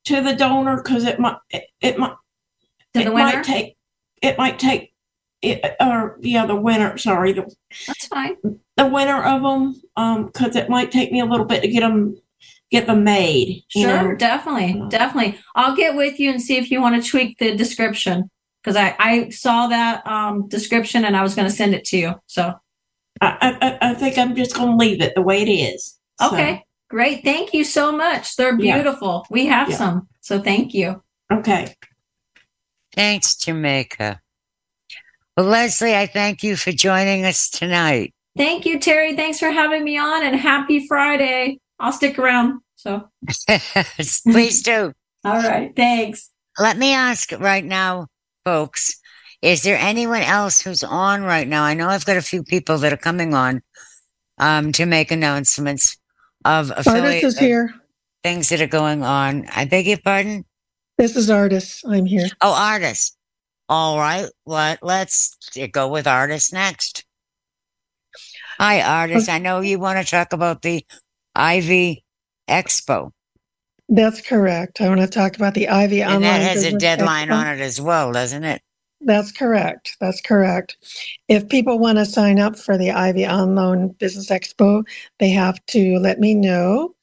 to 0.06 0.22
the 0.22 0.36
donor 0.36 0.78
because 0.78 1.04
it 1.04 1.20
might 1.20 1.38
it, 1.50 1.66
it 1.82 1.98
might 2.00 2.16
it 2.94 3.14
winner? 3.14 3.14
might 3.38 3.44
take 3.44 3.76
it 4.22 4.38
might 4.38 4.60
take 4.60 4.94
it 5.42 5.76
or 5.80 6.18
yeah 6.22 6.46
the 6.46 6.56
winner 6.56 6.98
sorry 6.98 7.34
the 7.34 7.54
That's 7.86 8.08
fine. 8.08 8.36
the 8.76 8.88
winner 8.88 9.22
of 9.24 9.42
them 9.44 9.82
um 9.96 10.26
because 10.28 10.56
it 10.56 10.70
might 10.70 10.92
take 10.92 11.12
me 11.12 11.20
a 11.20 11.26
little 11.26 11.46
bit 11.46 11.62
to 11.62 11.68
get 11.68 11.82
them 11.82 12.16
get 12.72 12.88
them 12.88 13.04
made 13.04 13.64
Sure, 13.70 14.10
know? 14.12 14.16
definitely, 14.16 14.82
definitely. 14.90 15.40
I'll 15.56 15.76
get 15.76 15.96
with 15.96 16.20
you 16.20 16.30
and 16.32 16.42
see 16.42 16.58
if 16.58 16.70
you 16.72 16.82
want 16.82 17.02
to 17.02 17.10
tweak 17.10 17.38
the 17.38 17.56
description 17.56 18.30
because 18.68 18.76
I 18.76 18.96
I 19.00 19.30
saw 19.30 19.68
that 19.68 20.06
um 20.06 20.50
description 20.50 21.06
and 21.06 21.16
I 21.16 21.24
was 21.24 21.36
going 21.36 21.48
to 21.48 21.54
send 21.56 21.74
it 21.74 21.86
to 21.86 21.98
you. 21.98 22.16
So 22.26 22.54
I, 23.22 23.58
I 23.82 23.92
I 23.92 23.94
think 23.94 24.18
I'm 24.18 24.36
just 24.36 24.54
gonna 24.56 24.76
leave 24.76 25.02
it 25.02 25.16
the 25.16 25.22
way 25.22 25.42
it 25.42 25.50
is 25.50 25.98
So, 26.20 26.34
okay, 26.34 26.66
great. 26.90 27.24
Thank 27.24 27.54
you 27.54 27.64
so 27.64 27.94
much. 27.94 28.36
They're 28.36 28.60
Yeah. 28.60 28.76
beautiful. 28.76 29.26
We 29.30 29.46
have 29.46 29.70
Yeah. 29.70 29.78
some, 29.78 30.08
so 30.20 30.42
thank 30.42 30.74
you. 30.74 31.02
okay 31.32 31.74
Thanks, 32.94 33.36
Jamaica. 33.36 34.22
Well, 35.36 35.46
Leslie, 35.46 35.96
I 35.96 36.08
thank 36.08 36.42
you 36.44 36.56
for 36.56 36.72
joining 36.72 37.26
us 37.26 37.48
tonight. 37.50 38.14
Thank 38.36 38.66
you, 38.66 38.80
Terry. 38.80 39.16
Thanks 39.16 39.38
for 39.40 39.52
having 39.52 39.84
me 39.84 39.98
on, 39.98 40.26
and 40.26 40.36
happy 40.36 40.88
Friday. 40.88 41.60
I'll 41.80 41.92
stick 41.92 42.18
around. 42.20 42.62
So 42.76 43.08
Please 44.26 44.62
do. 44.64 44.94
all 45.24 45.42
right, 45.42 45.74
thanks. 45.76 46.32
Let 46.60 46.78
me 46.78 46.94
ask 46.94 47.32
right 47.34 47.64
now, 47.64 48.08
folks, 48.48 48.96
is 49.42 49.63
there 49.63 49.77
anyone 49.77 50.22
else 50.22 50.62
who's 50.62 50.82
on 50.82 51.22
right 51.22 51.50
now? 51.50 51.63
I 51.63 51.74
know 51.74 51.89
I've 51.89 52.06
got 52.06 52.16
a 52.16 52.22
few 52.22 52.44
people 52.44 52.77
that 52.77 52.94
are 52.94 52.98
coming 52.98 53.34
on 53.34 53.62
um, 54.38 54.72
to 54.72 54.86
make 54.86 55.12
announcements 55.12 55.98
of 56.46 56.70
Ardis 56.70 56.77
affiliate 56.77 57.24
is 57.25 57.38
here. 57.38 57.74
things 58.24 58.48
that 58.48 58.62
are 58.62 58.68
going 58.68 59.04
on. 59.04 59.46
I 59.54 59.66
beg 59.66 59.86
your 59.86 59.98
pardon? 59.98 60.46
This 60.98 61.18
is 61.18 61.30
Ardis. 61.30 61.82
I'm 61.86 62.06
here. 62.06 62.30
Oh, 62.39 62.56
Ardis. 62.58 63.12
All 63.68 63.98
right. 64.00 64.30
Let, 64.46 64.82
let's 64.82 65.36
go 65.74 65.89
with 65.89 66.06
Ardis 66.06 66.54
next. 66.54 67.04
Hi, 68.60 68.80
Ardis. 68.80 69.27
I 69.27 69.39
know 69.39 69.60
you 69.60 69.77
want 69.77 70.00
to 70.00 70.10
talk 70.10 70.32
about 70.32 70.62
the 70.62 70.86
IVIE 71.36 72.01
Expo, 72.50 73.12
That's 73.89 74.22
correct. 74.22 74.82
I 74.82 74.89
want 74.89 75.01
to 75.01 75.08
talk 75.08 75.36
about 75.36 75.53
the 75.53 75.67
IVIE 75.67 76.01
and 76.01 76.15
Online. 76.15 76.22
that 76.22 76.41
has 76.41 76.63
a 76.63 76.77
deadline 76.77 77.29
Expo. 77.29 77.34
on 77.34 77.48
it 77.48 77.62
as 77.62 77.79
well, 77.79 78.12
doesn't 78.12 78.44
it? 78.44 78.62
That's 79.01 79.32
correct. 79.32 79.96
That's 80.01 80.22
correct. 80.22 80.77
If 81.27 81.48
people 81.50 81.79
want 81.79 81.98
to 82.00 82.06
sign 82.06 82.39
up 82.39 82.58
for 82.58 82.77
the 82.77 82.89
IVIE 82.89 83.27
Online 83.27 83.89
Business 83.89 84.29
Expo, 84.29 84.84
they 85.20 85.29
have 85.29 85.63
to 85.67 85.98
let 86.00 86.20
me 86.20 86.34
know 86.34 86.96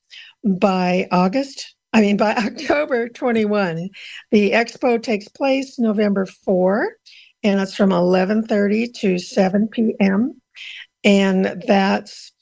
by 0.45 1.09
August. 1.11 1.75
I 1.93 2.01
mean, 2.01 2.17
by 2.17 2.35
October 2.37 3.09
21. 3.09 3.89
The 4.31 4.51
expo 4.53 5.03
takes 5.03 5.29
place 5.29 5.79
November 5.79 6.27
4, 6.27 6.91
and 7.43 7.61
it's 7.61 7.75
from 7.75 7.91
11:30 7.91 8.93
to 8.95 9.19
7 9.19 9.69
p.m. 9.69 10.41
And 11.05 11.63
that's 11.67 12.33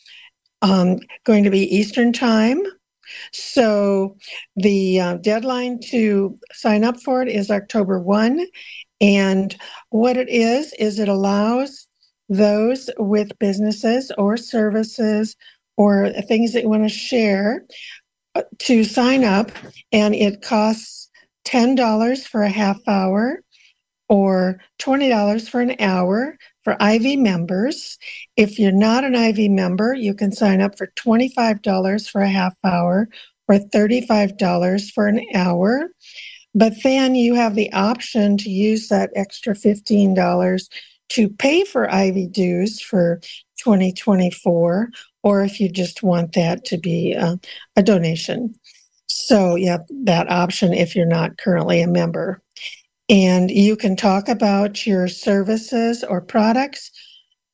um, 0.62 0.98
going 1.24 1.44
to 1.44 1.50
be 1.50 1.76
Eastern 1.76 2.12
Time. 2.12 2.62
So 3.32 4.16
the 4.56 5.00
uh, 5.00 5.14
deadline 5.16 5.80
to 5.90 6.38
sign 6.52 6.84
up 6.84 7.00
for 7.00 7.22
it 7.22 7.28
is 7.28 7.50
October 7.50 8.00
1. 8.00 8.46
And 9.00 9.56
what 9.90 10.16
it 10.16 10.28
is, 10.28 10.72
is 10.78 10.98
it 10.98 11.08
allows 11.08 11.88
those 12.28 12.88
with 12.98 13.38
businesses 13.38 14.12
or 14.16 14.36
services 14.36 15.36
or 15.76 16.10
things 16.28 16.52
that 16.52 16.62
you 16.62 16.68
want 16.68 16.84
to 16.84 16.88
share 16.88 17.64
uh, 18.34 18.42
to 18.60 18.84
sign 18.84 19.24
up. 19.24 19.50
And 19.90 20.14
it 20.14 20.42
costs 20.42 21.10
$10 21.46 22.26
for 22.26 22.42
a 22.42 22.48
half 22.48 22.78
hour 22.86 23.42
or 24.08 24.60
$20 24.80 25.48
for 25.48 25.60
an 25.60 25.76
hour 25.80 26.36
for 26.64 26.76
IVIE 26.80 27.16
members. 27.16 27.98
If 28.36 28.58
you're 28.58 28.72
not 28.72 29.04
an 29.04 29.14
IVIE 29.14 29.48
member, 29.48 29.94
you 29.94 30.14
can 30.14 30.32
sign 30.32 30.60
up 30.60 30.76
for 30.78 30.88
$25 30.96 32.08
for 32.08 32.20
a 32.20 32.28
half 32.28 32.54
hour 32.64 33.08
or 33.48 33.56
$35 33.56 34.90
for 34.92 35.06
an 35.06 35.24
hour. 35.34 35.90
But 36.54 36.74
then 36.82 37.14
you 37.14 37.34
have 37.34 37.54
the 37.54 37.72
option 37.72 38.36
to 38.38 38.50
use 38.50 38.88
that 38.88 39.10
extra 39.14 39.54
$15 39.54 40.68
to 41.10 41.28
pay 41.28 41.64
for 41.64 41.88
IVIE 41.88 42.30
dues 42.32 42.80
for 42.80 43.20
2024, 43.58 44.90
or 45.22 45.42
if 45.42 45.60
you 45.60 45.68
just 45.68 46.02
want 46.02 46.32
that 46.32 46.64
to 46.66 46.78
be 46.78 47.14
uh, 47.14 47.36
a 47.76 47.82
donation. 47.82 48.54
So, 49.06 49.56
yeah, 49.56 49.78
that 50.04 50.30
option 50.30 50.72
if 50.72 50.96
you're 50.96 51.06
not 51.06 51.36
currently 51.38 51.82
a 51.82 51.86
member. 51.86 52.42
And 53.08 53.50
you 53.50 53.76
can 53.76 53.96
talk 53.96 54.28
about 54.28 54.86
your 54.86 55.08
services 55.08 56.02
or 56.04 56.20
products 56.20 56.90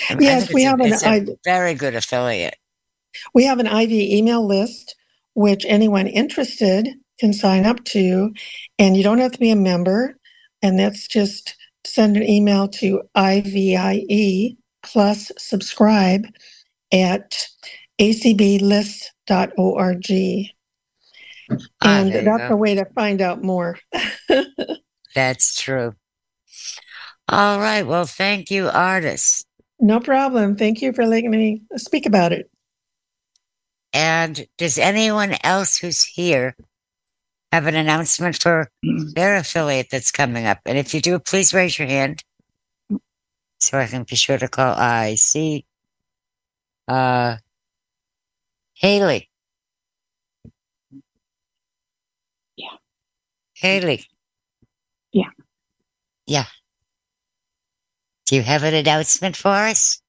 I 0.09 0.15
mean, 0.15 0.23
Yes, 0.23 0.53
we 0.53 0.65
it's 0.65 1.03
a- 1.05 1.09
have 1.11 1.27
an 1.27 1.37
very 1.45 1.75
good 1.75 1.95
affiliate. 1.95 2.57
We 3.35 3.45
have 3.45 3.59
an 3.59 3.67
IVIE 3.67 4.15
email 4.17 4.47
list, 4.47 4.95
which 5.35 5.67
anyone 5.69 6.07
interested 6.07 6.89
can 7.21 7.33
sign 7.33 7.67
up 7.67 7.85
to, 7.85 8.33
and 8.79 8.97
you 8.97 9.03
don't 9.03 9.19
have 9.19 9.33
to 9.33 9.39
be 9.39 9.51
a 9.51 9.57
member. 9.57 10.17
And 10.63 10.79
that's 10.79 11.07
just 11.09 11.57
send 11.85 12.17
an 12.17 12.23
email 12.23 12.69
to 12.69 13.03
IVIE 13.17 14.57
plus 14.83 15.31
subscribe 15.39 16.25
at 16.93 17.47
acblists.org. 18.01 20.51
Ah, 21.85 22.01
And 22.01 22.13
that's 22.13 22.49
go. 22.49 22.55
a 22.55 22.57
way 22.57 22.75
to 22.77 22.85
find 22.95 23.21
out 23.21 23.43
more. 23.43 23.79
That's 25.15 25.61
true. 25.61 25.95
All 27.29 27.59
right. 27.59 27.87
Well, 27.87 28.07
thank 28.07 28.51
you, 28.51 28.65
Ardis. 28.65 29.45
No 29.81 30.01
problem. 30.01 30.57
Thank 30.57 30.83
you 30.83 30.93
for 30.93 31.07
letting 31.07 31.31
me 31.31 31.63
speak 31.77 32.07
about 32.07 32.33
it. 32.33 32.51
And 33.93 34.47
does 34.59 34.79
anyone 34.79 35.37
else 35.45 35.77
who's 35.77 36.03
here 36.05 36.57
have 37.51 37.67
an 37.67 37.75
announcement 37.75 38.41
for 38.41 38.69
their 38.83 39.37
affiliate 39.37 39.89
that's 39.91 40.11
coming 40.13 40.47
up? 40.47 40.61
And 40.67 40.79
if 40.79 40.95
you 40.95 41.01
do, 41.01 41.19
please 41.19 41.53
raise 41.53 41.79
your 41.79 41.89
hand 41.89 42.23
so 43.61 43.79
I 43.79 43.87
can 43.87 44.05
be 44.05 44.17
sure 44.17 44.39
to 44.39 44.49
call. 44.49 44.75
I 44.75 45.15
see. 45.17 45.65
Uh, 46.89 47.37
Haley. 48.75 49.29
Yeah. 52.57 52.77
Haley. 53.55 54.05
Yeah. 55.13 55.31
Yeah. 56.27 56.47
Do 58.27 58.35
you 58.35 58.43
have 58.43 58.65
an 58.65 58.75
announcement 58.75 59.37
for 59.37 59.51
us? 59.51 60.03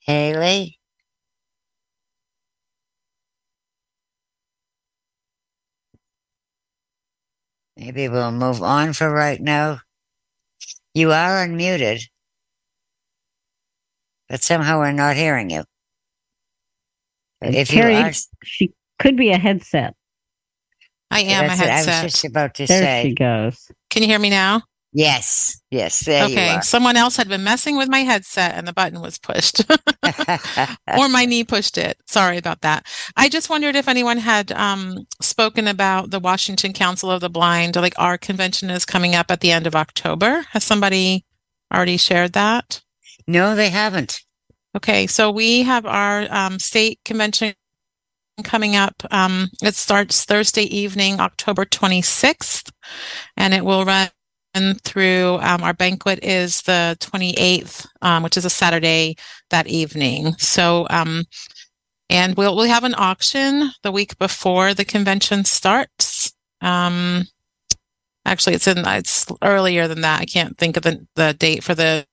Haley? 0.00 0.80
Maybe 7.78 8.08
we'll 8.10 8.30
move 8.30 8.62
on 8.62 8.92
for 8.92 9.10
right 9.10 9.40
now. 9.40 9.80
You 10.92 11.12
are 11.12 11.46
unmuted, 11.46 12.02
but 14.28 14.42
somehow 14.42 14.78
we're 14.78 14.92
not 14.92 15.16
hearing 15.16 15.50
you. 15.50 15.64
But 17.40 17.54
if 17.54 17.68
Terry, 17.68 17.96
you 17.96 18.04
are, 18.04 18.12
she 18.44 18.72
could 18.98 19.16
be 19.16 19.30
a 19.30 19.38
headset. 19.38 19.94
I 21.10 21.20
am 21.20 21.44
a 21.44 21.48
that's 21.48 21.60
what 21.60 21.70
I 21.70 21.76
was 21.76 21.86
headset. 21.86 22.10
just 22.10 22.24
about 22.24 22.54
to 22.54 22.66
There 22.66 22.82
say. 22.82 23.02
she 23.08 23.14
goes. 23.14 23.70
Can 23.90 24.02
you 24.02 24.08
hear 24.08 24.18
me 24.18 24.30
now? 24.30 24.62
Yes, 24.92 25.60
yes, 25.70 26.00
there 26.06 26.24
okay. 26.24 26.54
you 26.56 26.62
Someone 26.62 26.96
else 26.96 27.16
had 27.16 27.28
been 27.28 27.44
messing 27.44 27.76
with 27.76 27.90
my 27.90 28.00
headset 28.00 28.54
and 28.54 28.66
the 28.66 28.72
button 28.72 29.00
was 29.02 29.18
pushed. 29.18 29.60
or 30.98 31.08
my 31.08 31.26
knee 31.26 31.44
pushed 31.44 31.76
it. 31.76 31.98
Sorry 32.06 32.38
about 32.38 32.62
that. 32.62 32.86
I 33.16 33.28
just 33.28 33.50
wondered 33.50 33.76
if 33.76 33.86
anyone 33.86 34.16
had 34.16 34.50
um, 34.52 35.06
spoken 35.20 35.68
about 35.68 36.10
the 36.10 36.18
Washington 36.18 36.72
Council 36.72 37.10
of 37.10 37.20
the 37.20 37.28
Blind. 37.28 37.76
Like 37.76 37.98
our 37.98 38.16
convention 38.16 38.70
is 38.70 38.86
coming 38.86 39.14
up 39.14 39.30
at 39.30 39.40
the 39.40 39.52
end 39.52 39.66
of 39.66 39.76
October. 39.76 40.46
Has 40.50 40.64
somebody 40.64 41.24
already 41.72 41.98
shared 41.98 42.32
that? 42.32 42.80
No, 43.28 43.56
they 43.56 43.70
haven't. 43.70 44.22
Okay, 44.76 45.06
so 45.08 45.30
we 45.30 45.64
have 45.64 45.86
our 45.86 46.26
um, 46.30 46.58
state 46.60 47.00
convention 47.04 47.54
coming 48.44 48.76
up. 48.76 48.94
Um, 49.10 49.48
it 49.62 49.74
starts 49.74 50.24
Thursday 50.24 50.64
evening, 50.64 51.20
October 51.20 51.64
26th, 51.64 52.70
and 53.36 53.54
it 53.54 53.64
will 53.64 53.84
run 53.86 54.10
through. 54.84 55.38
Um, 55.42 55.62
our 55.64 55.74
banquet 55.74 56.20
is 56.24 56.62
the 56.62 56.96
28th, 57.00 57.86
um, 58.02 58.22
which 58.24 58.36
is 58.38 58.44
a 58.46 58.50
Saturday 58.50 59.16
that 59.50 59.68
evening. 59.68 60.34
So, 60.38 60.86
um, 60.90 61.24
and 62.10 62.36
we'll 62.36 62.56
we'll 62.56 62.66
have 62.68 62.84
an 62.84 62.96
auction 62.98 63.70
the 63.84 63.92
week 63.92 64.18
before 64.18 64.74
the 64.74 64.86
convention 64.86 65.44
starts. 65.44 66.32
Um, 66.62 67.24
actually, 68.26 68.56
it's 68.56 68.68
in 68.68 68.78
it's 68.86 69.26
earlier 69.42 69.88
than 69.88 70.02
that. 70.02 70.22
I 70.22 70.26
can't 70.26 70.58
think 70.58 70.78
of 70.78 70.84
the 70.84 71.06
the 71.16 71.34
date 71.34 71.64
for 71.64 71.76
the 71.76 72.06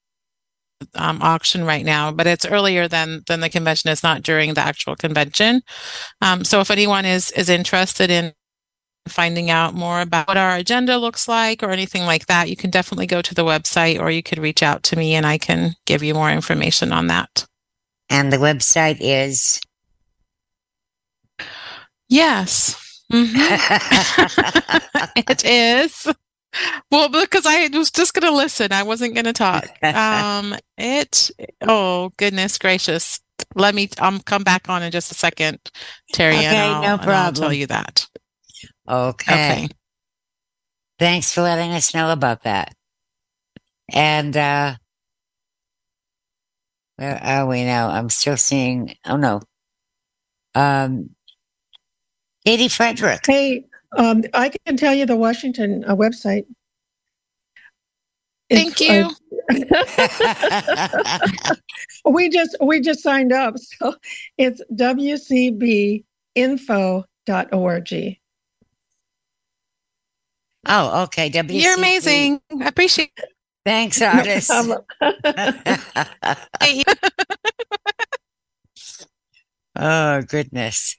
um, 0.95 1.21
auction 1.21 1.63
right 1.65 1.85
now, 1.85 2.11
but 2.11 2.27
it's 2.27 2.45
earlier 2.45 2.87
than 2.87 3.23
than 3.27 3.39
the 3.41 3.49
convention. 3.49 3.89
It's 3.89 4.03
not 4.03 4.23
during 4.23 4.53
the 4.53 4.61
actual 4.61 4.95
convention. 4.95 5.61
Um, 6.21 6.43
so 6.43 6.59
if 6.61 6.71
anyone 6.71 7.05
is 7.05 7.31
is 7.31 7.49
interested 7.49 8.11
in 8.11 8.33
finding 9.07 9.49
out 9.49 9.73
more 9.73 10.01
about 10.01 10.27
what 10.27 10.37
our 10.37 10.55
agenda 10.55 10.97
looks 10.97 11.27
like 11.27 11.61
or 11.63 11.71
anything 11.71 12.03
like 12.05 12.25
that, 12.27 12.49
you 12.49 12.55
can 12.55 12.69
definitely 12.71 13.07
go 13.07 13.21
to 13.21 13.35
the 13.35 13.43
website 13.45 13.99
or 13.99 14.09
you 14.11 14.23
could 14.23 14.39
reach 14.39 14.63
out 14.63 14.83
to 14.83 14.95
me 14.95 15.13
and 15.15 15.25
I 15.25 15.37
can 15.37 15.75
give 15.85 16.03
you 16.03 16.13
more 16.13 16.31
information 16.31 16.91
on 16.91 17.07
that. 17.07 17.45
And 18.09 18.31
the 18.33 18.37
website 18.37 18.97
is. 18.99 19.59
Yes. 22.09 22.75
Mhm. 23.11 23.35
it 25.29 25.45
is. 25.45 26.07
Well, 26.91 27.09
because 27.09 27.45
I 27.45 27.67
was 27.73 27.91
just 27.91 28.13
going 28.13 28.31
to 28.31 28.35
listen, 28.37 28.71
I 28.71 28.83
wasn't 28.83 29.13
going 29.15 29.25
to 29.25 29.33
talk. 29.33 29.67
Um, 29.83 30.55
it. 30.77 31.31
Oh 31.61 32.11
goodness 32.17 32.57
gracious! 32.57 33.19
Let 33.55 33.75
me. 33.75 33.89
I'm 33.99 34.19
come 34.21 34.43
back 34.43 34.69
on 34.69 34.83
in 34.83 34.91
just 34.91 35.11
a 35.11 35.15
second, 35.15 35.59
Terry. 36.13 36.35
and 36.35 36.45
Okay, 36.45 36.57
I'll, 36.57 36.81
no 36.81 36.97
and 37.01 37.11
I'll 37.11 37.33
tell 37.33 37.53
you 37.53 37.67
that. 37.67 38.07
okay. 38.89 39.33
Okay. 39.33 39.69
Thanks 40.99 41.33
for 41.33 41.41
letting 41.41 41.71
us 41.71 41.93
know 41.93 42.11
about 42.11 42.43
that. 42.43 42.73
And 43.93 44.35
uh 44.37 44.75
where 46.97 47.21
are 47.21 47.45
we 47.47 47.65
now? 47.65 47.89
I'm 47.89 48.09
still 48.09 48.37
seeing 48.37 48.95
oh 49.05 49.17
no. 49.17 49.41
Um 50.55 51.09
Katie 52.45 52.69
Frederick. 52.69 53.21
Hey, 53.25 53.65
um, 53.95 54.23
I 54.33 54.51
can 54.65 54.77
tell 54.77 54.93
you 54.93 55.05
the 55.05 55.15
Washington 55.15 55.83
uh, 55.85 55.95
website. 55.95 56.45
Thank 58.49 58.79
you. 58.79 59.11
uh, 59.49 60.89
we 62.05 62.29
just 62.29 62.55
we 62.61 62.79
just 62.79 63.01
signed 63.01 63.31
up, 63.31 63.55
so 63.57 63.95
it's 64.37 64.61
wcbinfo.org. 64.73 66.03
oh, 70.67 71.03
okay. 71.03 71.29
WCB. 71.29 71.61
You're 71.61 71.75
amazing. 71.75 72.41
I 72.59 72.67
appreciate 72.67 73.11
it. 73.17 73.29
Thanks, 73.65 73.99
Ardis. 73.99 74.49
it. 76.61 76.99
Uh, 79.75 79.75
oh 79.75 80.21
goodness. 80.21 80.97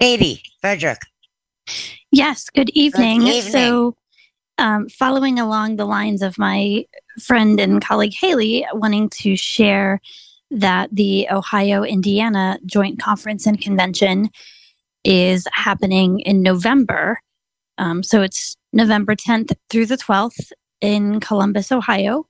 Katie 0.00 0.42
Frederick. 0.60 0.98
Yes, 2.10 2.48
good 2.50 2.70
evening. 2.70 3.22
evening. 3.22 3.52
So, 3.52 3.96
um, 4.58 4.88
following 4.88 5.38
along 5.38 5.76
the 5.76 5.84
lines 5.84 6.22
of 6.22 6.38
my 6.38 6.84
friend 7.20 7.60
and 7.60 7.82
colleague 7.82 8.14
Haley 8.18 8.66
wanting 8.72 9.08
to 9.10 9.36
share 9.36 10.00
that 10.50 10.88
the 10.92 11.28
Ohio 11.30 11.84
Indiana 11.84 12.58
Joint 12.66 12.98
Conference 12.98 13.46
and 13.46 13.60
Convention 13.60 14.30
is 15.04 15.46
happening 15.52 16.20
in 16.20 16.42
November. 16.42 17.20
Um, 17.76 18.02
so, 18.02 18.22
it's 18.22 18.56
November 18.72 19.14
10th 19.14 19.52
through 19.70 19.86
the 19.86 19.96
12th 19.96 20.52
in 20.80 21.20
Columbus, 21.20 21.72
Ohio. 21.72 22.26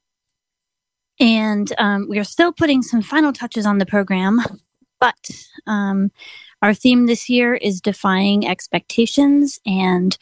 And 1.20 1.72
um, 1.78 2.06
we 2.08 2.18
are 2.18 2.24
still 2.24 2.52
putting 2.52 2.82
some 2.82 3.02
final 3.02 3.32
touches 3.32 3.66
on 3.66 3.78
the 3.78 3.86
program, 3.86 4.40
but 5.00 5.30
um, 5.66 6.10
our 6.62 6.74
theme 6.74 7.06
this 7.06 7.28
year 7.28 7.54
is 7.54 7.80
defying 7.80 8.46
expectations. 8.46 9.58
And 9.66 10.16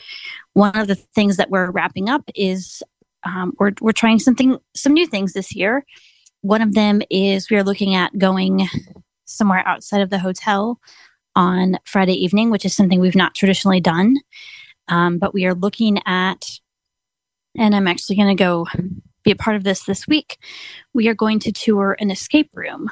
one 0.52 0.76
of 0.76 0.86
the 0.86 0.94
things 0.94 1.36
that 1.36 1.50
we're 1.50 1.70
wrapping 1.70 2.08
up 2.08 2.28
is 2.34 2.82
um, 3.24 3.54
we're, 3.58 3.72
we're 3.80 3.92
trying 3.92 4.18
something, 4.18 4.58
some 4.74 4.92
new 4.92 5.06
things 5.06 5.32
this 5.32 5.54
year. 5.54 5.84
One 6.42 6.62
of 6.62 6.74
them 6.74 7.02
is 7.10 7.50
we 7.50 7.56
are 7.56 7.64
looking 7.64 7.94
at 7.94 8.16
going 8.18 8.68
somewhere 9.24 9.66
outside 9.66 10.00
of 10.00 10.10
the 10.10 10.18
hotel 10.18 10.78
on 11.34 11.78
Friday 11.84 12.14
evening, 12.14 12.50
which 12.50 12.64
is 12.64 12.74
something 12.74 13.00
we've 13.00 13.16
not 13.16 13.34
traditionally 13.34 13.80
done. 13.80 14.16
Um, 14.88 15.18
but 15.18 15.34
we 15.34 15.46
are 15.46 15.54
looking 15.54 16.00
at, 16.06 16.44
and 17.58 17.74
I'm 17.74 17.88
actually 17.88 18.16
going 18.16 18.36
to 18.36 18.42
go 18.42 18.66
be 19.24 19.32
a 19.32 19.36
part 19.36 19.56
of 19.56 19.64
this 19.64 19.82
this 19.84 20.06
week. 20.06 20.38
We 20.94 21.08
are 21.08 21.14
going 21.14 21.40
to 21.40 21.52
tour 21.52 21.96
an 21.98 22.12
escape 22.12 22.50
room 22.54 22.90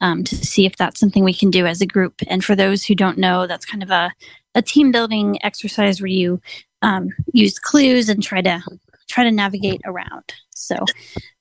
um, 0.00 0.24
to 0.24 0.36
see 0.36 0.66
if 0.66 0.76
that's 0.76 1.00
something 1.00 1.24
we 1.24 1.34
can 1.34 1.50
do 1.50 1.66
as 1.66 1.80
a 1.80 1.86
group. 1.86 2.22
And 2.26 2.44
for 2.44 2.54
those 2.54 2.84
who 2.84 2.94
don't 2.94 3.18
know, 3.18 3.46
that's 3.46 3.64
kind 3.64 3.82
of 3.82 3.90
a, 3.90 4.12
a 4.54 4.62
team 4.62 4.92
building 4.92 5.38
exercise 5.44 6.00
where 6.00 6.08
you 6.08 6.40
um, 6.82 7.10
use 7.32 7.58
clues 7.58 8.08
and 8.08 8.22
try 8.22 8.40
to 8.42 8.62
try 9.08 9.24
to 9.24 9.30
navigate 9.30 9.80
around. 9.84 10.34
So 10.50 10.76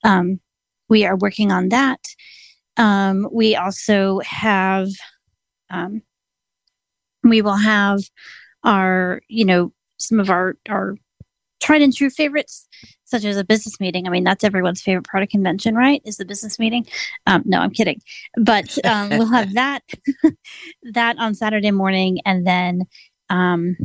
um, 0.04 0.40
we 0.90 1.06
are 1.06 1.18
working 1.18 1.52
on 1.52 1.70
that. 1.70 2.00
Um, 2.78 3.28
we 3.32 3.56
also 3.56 4.20
have, 4.20 4.90
um, 5.70 6.02
we 7.24 7.42
will 7.42 7.58
have 7.58 8.00
our, 8.64 9.22
you 9.28 9.46
know, 9.46 9.74
some 9.98 10.20
of 10.20 10.30
our 10.30 10.56
our 10.70 10.96
tried 11.60 11.82
and 11.82 11.94
true 11.94 12.10
favorites, 12.10 12.68
such 13.08 13.24
as 13.24 13.38
a 13.38 13.44
business 13.44 13.80
meeting. 13.80 14.06
I 14.06 14.10
mean, 14.10 14.26
that's 14.26 14.44
everyone's 14.44 14.82
favorite 14.82 15.08
part 15.08 15.24
of 15.24 15.30
convention, 15.30 15.76
right? 15.76 16.02
Is 16.04 16.18
the 16.18 16.26
business 16.26 16.60
meeting? 16.60 16.86
Um, 17.26 17.42
no, 17.46 17.60
I'm 17.60 17.72
kidding. 17.72 18.02
But 18.36 18.78
um, 18.86 19.10
we'll 19.10 19.28
have 19.28 19.54
that 19.54 19.82
that 20.92 21.18
on 21.18 21.34
Saturday 21.34 21.72
morning, 21.72 22.20
and 22.26 22.46
then 22.46 22.84
um, 23.30 23.78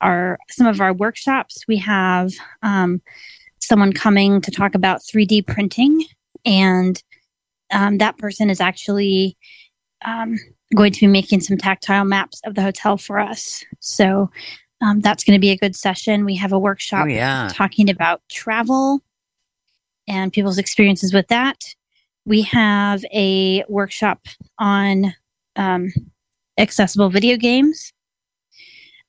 our 0.00 0.38
some 0.50 0.66
of 0.66 0.80
our 0.80 0.94
workshops. 0.94 1.64
We 1.68 1.76
have 1.78 2.32
um, 2.62 3.02
someone 3.60 3.92
coming 3.92 4.40
to 4.40 4.50
talk 4.50 4.74
about 4.74 5.02
3D 5.02 5.46
printing, 5.46 6.06
and 6.46 7.00
um, 7.70 7.98
that 7.98 8.16
person 8.16 8.48
is 8.48 8.60
actually 8.60 9.36
um, 10.02 10.36
going 10.74 10.92
to 10.92 11.00
be 11.00 11.06
making 11.06 11.40
some 11.40 11.58
tactile 11.58 12.06
maps 12.06 12.40
of 12.44 12.54
the 12.54 12.62
hotel 12.62 12.96
for 12.96 13.18
us. 13.18 13.64
So 13.80 14.30
um, 14.82 15.00
that's 15.00 15.24
going 15.24 15.36
to 15.36 15.40
be 15.40 15.50
a 15.50 15.56
good 15.56 15.76
session. 15.76 16.24
We 16.24 16.36
have 16.36 16.52
a 16.52 16.58
workshop 16.58 17.04
Oh, 17.04 17.08
yeah. 17.08 17.48
talking 17.52 17.88
about 17.88 18.20
travel 18.28 19.00
and 20.08 20.32
people's 20.32 20.58
experiences 20.58 21.14
with 21.14 21.28
that. 21.28 21.62
We 22.24 22.42
have 22.42 23.04
a 23.14 23.64
workshop 23.68 24.26
on 24.58 25.14
um, 25.56 25.92
accessible 26.58 27.10
video 27.10 27.36
games. 27.36 27.92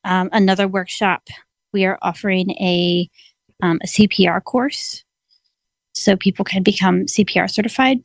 Um, 0.04 0.30
another 0.32 0.68
workshop, 0.68 1.24
we 1.72 1.86
are 1.86 1.98
offering 2.02 2.52
a, 2.52 3.10
um, 3.62 3.80
a 3.84 3.88
CPR 3.88 4.44
course 4.44 5.04
so 5.96 6.16
people 6.16 6.46
can 6.46 6.62
become 6.64 7.06
CPR 7.06 7.50
certified. 7.50 8.00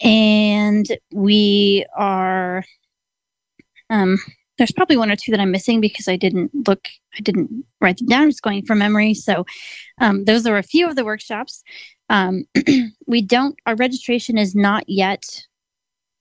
And 0.00 0.86
we 1.12 1.84
are, 1.96 2.64
um, 3.90 4.18
there's 4.58 4.72
probably 4.72 4.96
one 4.96 5.10
or 5.10 5.16
two 5.16 5.30
that 5.32 5.40
I'm 5.40 5.50
missing 5.50 5.80
because 5.80 6.08
I 6.08 6.16
didn't 6.16 6.50
look, 6.66 6.88
I 7.16 7.20
didn't 7.20 7.64
write 7.80 7.98
them 7.98 8.08
down. 8.08 8.22
I'm 8.22 8.30
just 8.30 8.42
going 8.42 8.64
from 8.64 8.78
memory. 8.78 9.14
So 9.14 9.44
um, 10.00 10.24
those 10.24 10.46
are 10.46 10.56
a 10.56 10.62
few 10.62 10.88
of 10.88 10.96
the 10.96 11.04
workshops. 11.04 11.62
Um, 12.08 12.44
we 13.06 13.22
don't, 13.22 13.56
our 13.66 13.76
registration 13.76 14.38
is 14.38 14.54
not 14.54 14.84
yet, 14.88 15.24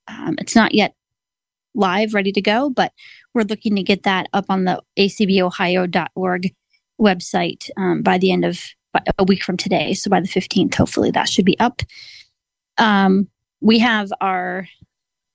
um, 0.07 0.35
it's 0.39 0.55
not 0.55 0.73
yet 0.73 0.95
live, 1.75 2.13
ready 2.13 2.31
to 2.31 2.41
go, 2.41 2.69
but 2.69 2.91
we're 3.33 3.43
looking 3.43 3.75
to 3.75 3.83
get 3.83 4.03
that 4.03 4.27
up 4.33 4.45
on 4.49 4.65
the 4.65 4.81
acbohio.org 4.97 6.53
website 6.99 7.69
um, 7.77 8.01
by 8.01 8.17
the 8.17 8.31
end 8.31 8.45
of 8.45 8.61
a 9.17 9.23
week 9.23 9.43
from 9.43 9.57
today. 9.57 9.93
So 9.93 10.09
by 10.09 10.21
the 10.21 10.27
15th, 10.27 10.75
hopefully 10.75 11.11
that 11.11 11.29
should 11.29 11.45
be 11.45 11.59
up. 11.59 11.81
Um, 12.77 13.27
we 13.61 13.79
have 13.79 14.11
our 14.21 14.67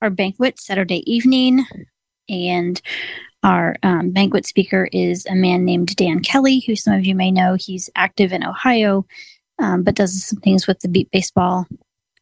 our 0.03 0.11
banquet 0.11 0.59
Saturday 0.59 1.03
evening, 1.11 1.67
and 2.31 2.81
our 3.43 3.77
um, 3.83 4.11
banquet 4.11 4.47
speaker 4.47 4.89
is 4.93 5.27
a 5.27 5.35
man 5.35 5.65
named 5.65 5.97
Dan 5.97 6.21
Kelly, 6.21 6.63
who 6.67 6.77
some 6.77 6.95
of 6.95 7.07
you 7.07 7.15
may 7.15 7.31
know. 7.31 7.57
He's 7.59 7.89
active 7.97 8.33
in 8.33 8.45
Ohio, 8.45 9.07
um, 9.59 9.83
but 9.83 9.95
does 9.95 10.25
some 10.25 10.41
things 10.41 10.67
with 10.67 10.81
the 10.81 10.89
beep 10.89 11.11
baseball 11.11 11.67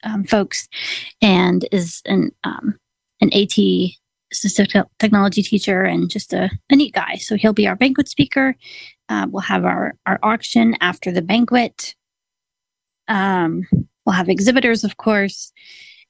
um, 0.04 0.24
folks, 0.24 0.68
and 1.20 1.68
is 1.72 2.02
an 2.06 2.30
um, 2.44 2.78
an 3.20 3.32
AT 3.32 3.58
technology 4.98 5.42
teacher 5.42 5.82
and 5.84 6.10
just 6.10 6.32
a, 6.32 6.50
a 6.70 6.76
neat 6.76 6.94
guy. 6.94 7.16
So 7.16 7.36
he'll 7.36 7.52
be 7.52 7.66
our 7.66 7.76
banquet 7.76 8.08
speaker. 8.08 8.54
Uh, 9.08 9.26
we'll 9.28 9.42
have 9.42 9.64
our 9.64 9.94
our 10.06 10.18
auction 10.22 10.76
after 10.80 11.10
the 11.10 11.22
banquet. 11.22 11.94
Um, 13.08 13.66
we'll 14.04 14.14
have 14.14 14.28
exhibitors, 14.28 14.84
of 14.84 14.98
course, 14.98 15.52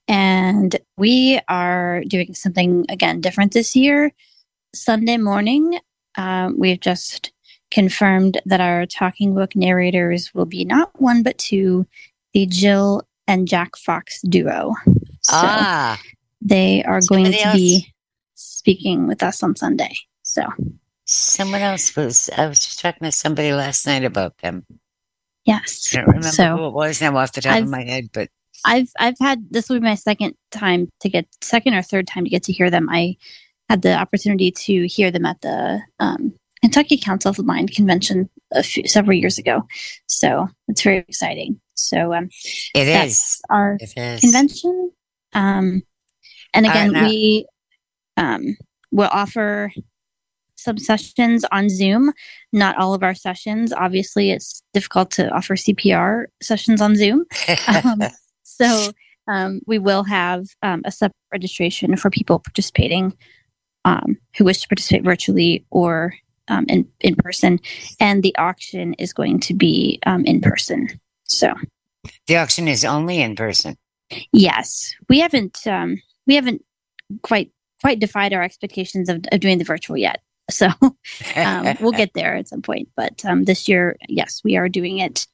and 0.09 0.75
we 0.97 1.41
are 1.49 2.03
doing 2.09 2.35
something 2.35 2.87
again 2.89 3.21
different 3.21 3.53
this 3.53 3.77
year. 3.77 4.13
Sunday 4.75 5.19
morning, 5.19 5.79
uh, 6.17 6.51
we've 6.57 6.81
just 6.81 7.33
confirmed 7.71 8.41
that 8.47 8.61
our 8.61 8.87
talking 8.87 9.35
book 9.35 9.55
narrators 9.55 10.33
will 10.35 10.47
be 10.47 10.65
not 10.65 10.91
one 11.01 11.23
but 11.23 11.37
two, 11.39 11.87
the 12.33 12.47
Jill 12.47 13.03
and 13.27 13.47
Jack 13.47 13.77
Fox 13.77 14.21
duo. 14.23 14.75
So 15.23 15.35
ah, 15.35 16.01
they 16.41 16.83
are 16.85 17.01
going 17.07 17.27
to 17.33 17.53
be 17.53 17.93
speaking 18.35 19.07
with 19.07 19.23
us 19.23 19.43
on 19.43 19.55
Sunday. 19.57 19.95
So 20.23 20.43
someone 21.05 21.61
else 21.61 21.95
was. 21.95 22.31
I 22.37 22.47
was 22.47 22.59
just 22.61 22.81
talking 22.81 23.05
to 23.05 23.13
somebody 23.13 23.53
last 23.53 23.87
night 23.87 24.05
about 24.05 24.39
them. 24.39 24.65
yes, 25.45 25.95
I 25.95 25.99
don't 26.01 26.07
remember 26.09 26.29
so 26.29 26.57
who 26.57 26.67
it 26.69 26.73
was 26.73 27.01
now 27.03 27.17
off 27.17 27.33
the 27.33 27.43
top 27.43 27.53
I've- 27.53 27.65
of 27.65 27.71
my 27.71 27.85
head, 27.85 28.09
but 28.13 28.31
I've 28.65 28.91
I've 28.99 29.19
had 29.21 29.45
this 29.51 29.69
will 29.69 29.77
be 29.81 29.85
my 29.85 29.95
second 29.95 30.35
time 30.51 30.89
to 31.01 31.09
get 31.09 31.27
second 31.43 31.75
or 31.75 31.83
third 31.83 32.07
time 32.07 32.25
to 32.25 32.31
get 32.31 32.43
to 32.45 32.53
hear 32.53 32.71
them. 32.71 32.89
I 32.91 33.17
had 33.69 33.83
the 33.83 33.95
opportunity 33.95 34.51
to 34.51 34.87
hear 34.89 35.11
them 35.11 35.27
at 35.27 35.41
the 35.43 35.81
um, 36.01 36.33
Kentucky 36.63 36.97
Council 36.99 37.31
of 37.31 37.37
the 37.37 37.43
Blind 37.43 37.73
convention 37.73 38.29
a 38.53 38.63
few, 38.63 38.87
several 38.89 39.17
years 39.17 39.39
ago, 39.39 39.63
so 40.07 40.49
it's 40.69 40.83
very 40.83 40.99
exciting. 40.99 41.61
So 41.75 42.13
um, 42.15 42.29
it 42.75 42.87
that's 42.87 43.35
is. 43.37 43.41
our 43.51 43.77
It 43.81 43.93
is. 43.97 44.21
convention. 44.21 44.91
Um, 45.35 45.83
and 46.55 46.67
right, 46.67 46.71
again, 46.75 46.93
now- 46.93 47.07
we 47.09 47.47
um, 48.17 48.57
will 48.91 49.09
offer 49.13 49.71
some 50.57 50.77
sessions 50.79 51.45
on 51.53 51.69
Zoom. 51.69 52.13
Not 52.53 52.77
all 52.79 52.93
of 52.95 53.05
our 53.05 53.15
sessions. 53.15 53.73
Obviously, 53.73 54.33
it's 54.33 54.61
difficult 54.75 55.13
to 55.13 55.31
offer 55.31 55.55
CPR 55.55 56.25
sessions 56.43 56.81
on 56.81 56.97
Zoom. 56.97 57.25
Um, 57.69 58.01
so 58.61 58.93
um, 59.29 59.61
we 59.67 59.79
will 59.79 60.05
have 60.05 60.47
um, 60.63 60.83
a 60.85 60.91
separate 60.91 61.15
registration 61.33 61.97
for 61.97 62.11
people 62.11 62.39
participating 62.39 63.17
um, 63.85 64.17
who 64.37 64.45
wish 64.45 64.61
to 64.63 64.69
participate 64.69 65.05
virtually 65.05 65.65
or 65.71 66.15
um, 66.49 66.65
in 66.69 66.89
in 67.01 67.15
person, 67.17 67.61
and 68.01 68.23
the 68.23 68.35
auction 68.37 68.95
is 68.95 69.13
going 69.13 69.41
to 69.41 69.55
be 69.55 70.01
um, 70.07 70.25
in 70.25 70.41
person. 70.41 70.89
So 71.25 71.53
the 72.27 72.37
auction 72.37 72.69
is 72.69 72.85
only 72.85 73.21
in 73.21 73.37
person. 73.37 73.77
yes, 74.33 74.95
we 75.09 75.21
haven't 75.21 75.67
um, 75.67 76.01
we 76.27 76.35
haven't 76.35 76.65
quite 77.23 77.51
quite 77.81 78.01
defied 78.01 78.33
our 78.33 78.43
expectations 78.43 79.09
of, 79.09 79.25
of 79.31 79.41
doing 79.41 79.59
the 79.59 79.65
virtual 79.65 79.97
yet. 79.97 80.21
So 80.51 80.69
um, 81.37 81.77
we'll 81.81 81.93
get 81.93 82.15
there 82.15 82.35
at 82.35 82.49
some 82.49 82.63
point. 82.63 82.89
But 82.97 83.25
um, 83.25 83.45
this 83.45 83.69
year, 83.69 83.97
yes, 84.09 84.41
we 84.43 84.57
are 84.57 84.69
doing 84.69 84.99
it 84.99 85.27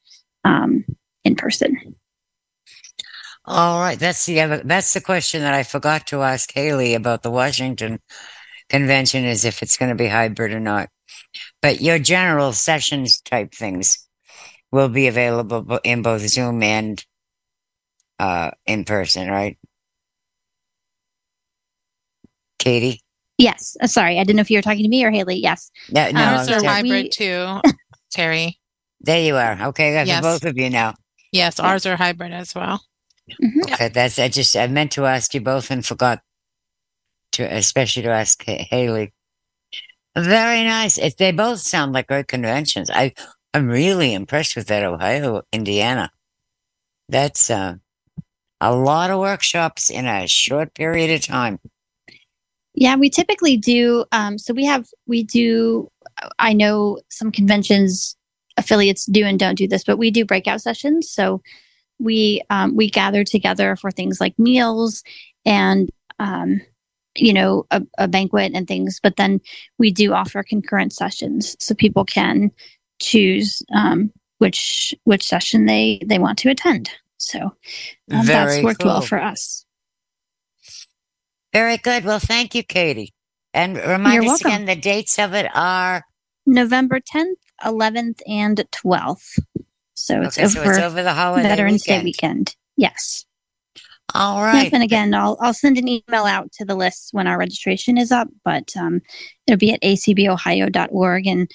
um, 0.44 0.84
in 1.24 1.36
person. 1.36 1.94
All 3.46 3.80
right, 3.80 3.98
that's 3.98 4.24
the 4.26 4.40
other. 4.40 4.62
That's 4.64 4.94
the 4.94 5.00
question 5.00 5.42
that 5.42 5.52
I 5.54 5.62
forgot 5.64 6.06
to 6.08 6.22
ask 6.22 6.50
Haley 6.52 6.94
about 6.94 7.22
the 7.22 7.30
Washington 7.30 8.00
convention 8.70 9.24
is 9.24 9.44
if 9.44 9.62
it's 9.62 9.76
going 9.76 9.90
to 9.90 9.94
be 9.94 10.08
hybrid 10.08 10.52
or 10.52 10.60
not. 10.60 10.88
But 11.60 11.80
your 11.82 11.98
general 11.98 12.52
sessions 12.52 13.20
type 13.20 13.52
things 13.52 14.08
will 14.72 14.88
be 14.88 15.08
available 15.08 15.78
in 15.84 16.00
both 16.02 16.22
Zoom 16.22 16.62
and 16.62 17.04
uh, 18.18 18.52
in 18.66 18.84
person, 18.84 19.28
right? 19.30 19.58
Katie? 22.58 23.02
Yes, 23.36 23.76
uh, 23.82 23.86
sorry, 23.88 24.18
I 24.18 24.24
didn't 24.24 24.36
know 24.36 24.40
if 24.42 24.50
you 24.50 24.56
were 24.58 24.62
talking 24.62 24.84
to 24.84 24.88
me 24.88 25.04
or 25.04 25.10
Haley. 25.10 25.36
Yes, 25.36 25.70
No, 25.90 26.10
no. 26.12 26.20
Um, 26.22 26.34
Ours 26.38 26.46
so 26.48 26.54
are 26.54 26.60
we- 26.62 26.66
hybrid 26.66 27.12
too, 27.12 27.60
Terry. 28.10 28.58
there 29.00 29.20
you 29.20 29.36
are. 29.36 29.58
Okay, 29.68 29.90
I 29.90 30.00
got 30.00 30.06
Yes. 30.06 30.22
both 30.22 30.44
of 30.44 30.56
you 30.56 30.70
now. 30.70 30.94
Yes, 31.32 31.58
ours 31.60 31.84
are 31.84 31.96
hybrid 31.96 32.32
as 32.32 32.54
well. 32.54 32.80
Mhm. 33.30 33.72
Okay, 33.72 33.88
that's 33.88 34.18
I 34.18 34.28
just 34.28 34.56
I 34.56 34.66
meant 34.66 34.92
to 34.92 35.06
ask 35.06 35.34
you 35.34 35.40
both 35.40 35.70
and 35.70 35.84
forgot 35.84 36.20
to 37.32 37.42
especially 37.42 38.02
to 38.02 38.10
ask 38.10 38.42
Haley. 38.44 39.12
Very 40.16 40.62
nice. 40.64 40.98
It, 40.98 41.16
they 41.18 41.32
both 41.32 41.60
sound 41.60 41.92
like 41.92 42.06
great 42.06 42.28
conventions. 42.28 42.90
I 42.90 43.12
I'm 43.54 43.68
really 43.68 44.14
impressed 44.14 44.56
with 44.56 44.66
that 44.66 44.84
Ohio, 44.84 45.42
Indiana. 45.52 46.10
That's 47.08 47.50
uh, 47.50 47.76
a 48.60 48.74
lot 48.74 49.10
of 49.10 49.20
workshops 49.20 49.90
in 49.90 50.06
a 50.06 50.26
short 50.26 50.74
period 50.74 51.10
of 51.14 51.20
time. 51.22 51.58
Yeah, 52.74 52.96
we 52.96 53.10
typically 53.10 53.56
do. 53.56 54.04
Um, 54.10 54.38
so 54.38 54.52
we 54.52 54.64
have, 54.64 54.88
we 55.06 55.22
do, 55.22 55.88
I 56.40 56.52
know 56.52 56.98
some 57.10 57.30
conventions 57.30 58.16
affiliates 58.56 59.06
do 59.06 59.24
and 59.24 59.38
don't 59.38 59.54
do 59.54 59.68
this, 59.68 59.84
but 59.84 59.98
we 59.98 60.10
do 60.10 60.24
breakout 60.24 60.60
sessions. 60.60 61.08
So 61.08 61.40
we, 61.98 62.42
um, 62.50 62.76
we 62.76 62.90
gather 62.90 63.24
together 63.24 63.76
for 63.76 63.90
things 63.90 64.20
like 64.20 64.38
meals 64.38 65.02
and, 65.44 65.90
um, 66.18 66.60
you 67.16 67.32
know, 67.32 67.66
a, 67.70 67.82
a 67.98 68.08
banquet 68.08 68.52
and 68.54 68.66
things, 68.66 68.98
but 69.02 69.16
then 69.16 69.40
we 69.78 69.90
do 69.90 70.12
offer 70.12 70.42
concurrent 70.42 70.92
sessions 70.92 71.56
so 71.60 71.74
people 71.74 72.04
can 72.04 72.50
choose, 73.00 73.62
um, 73.74 74.10
which, 74.38 74.94
which 75.04 75.24
session 75.24 75.66
they, 75.66 76.00
they 76.04 76.18
want 76.18 76.38
to 76.38 76.50
attend. 76.50 76.90
So 77.18 77.52
um, 78.10 78.26
that's 78.26 78.62
worked 78.62 78.84
well 78.84 79.00
for 79.00 79.20
us. 79.20 79.64
Very 81.52 81.76
good. 81.76 82.04
Well, 82.04 82.18
thank 82.18 82.54
you, 82.54 82.64
Katie. 82.64 83.14
And 83.54 83.76
remind 83.76 84.14
You're 84.14 84.24
us 84.24 84.42
welcome. 84.42 84.50
again 84.50 84.64
the 84.66 84.76
dates 84.76 85.18
of 85.20 85.34
it 85.34 85.46
are 85.54 86.04
November 86.46 86.98
10th, 86.98 87.36
11th, 87.64 88.20
and 88.26 88.64
12th. 88.72 89.38
So 90.04 90.20
it's 90.20 90.38
okay. 90.38 90.46
over 90.46 90.54
So 90.54 90.70
it's 90.70 90.78
over 90.80 91.02
the 91.02 91.14
holiday 91.14 91.48
Veterans 91.48 91.84
weekend. 91.86 92.00
Day 92.00 92.04
weekend. 92.04 92.56
Yes. 92.76 93.24
All 94.12 94.42
right. 94.42 94.70
And 94.72 94.82
again, 94.82 95.14
I'll 95.14 95.38
I'll 95.40 95.54
send 95.54 95.78
an 95.78 95.88
email 95.88 96.24
out 96.24 96.52
to 96.52 96.64
the 96.64 96.74
list 96.74 97.08
when 97.12 97.26
our 97.26 97.38
registration 97.38 97.96
is 97.96 98.12
up, 98.12 98.28
but 98.44 98.76
um, 98.76 99.00
it'll 99.46 99.58
be 99.58 99.72
at 99.72 99.80
acbohio.org, 99.80 101.26
and 101.26 101.50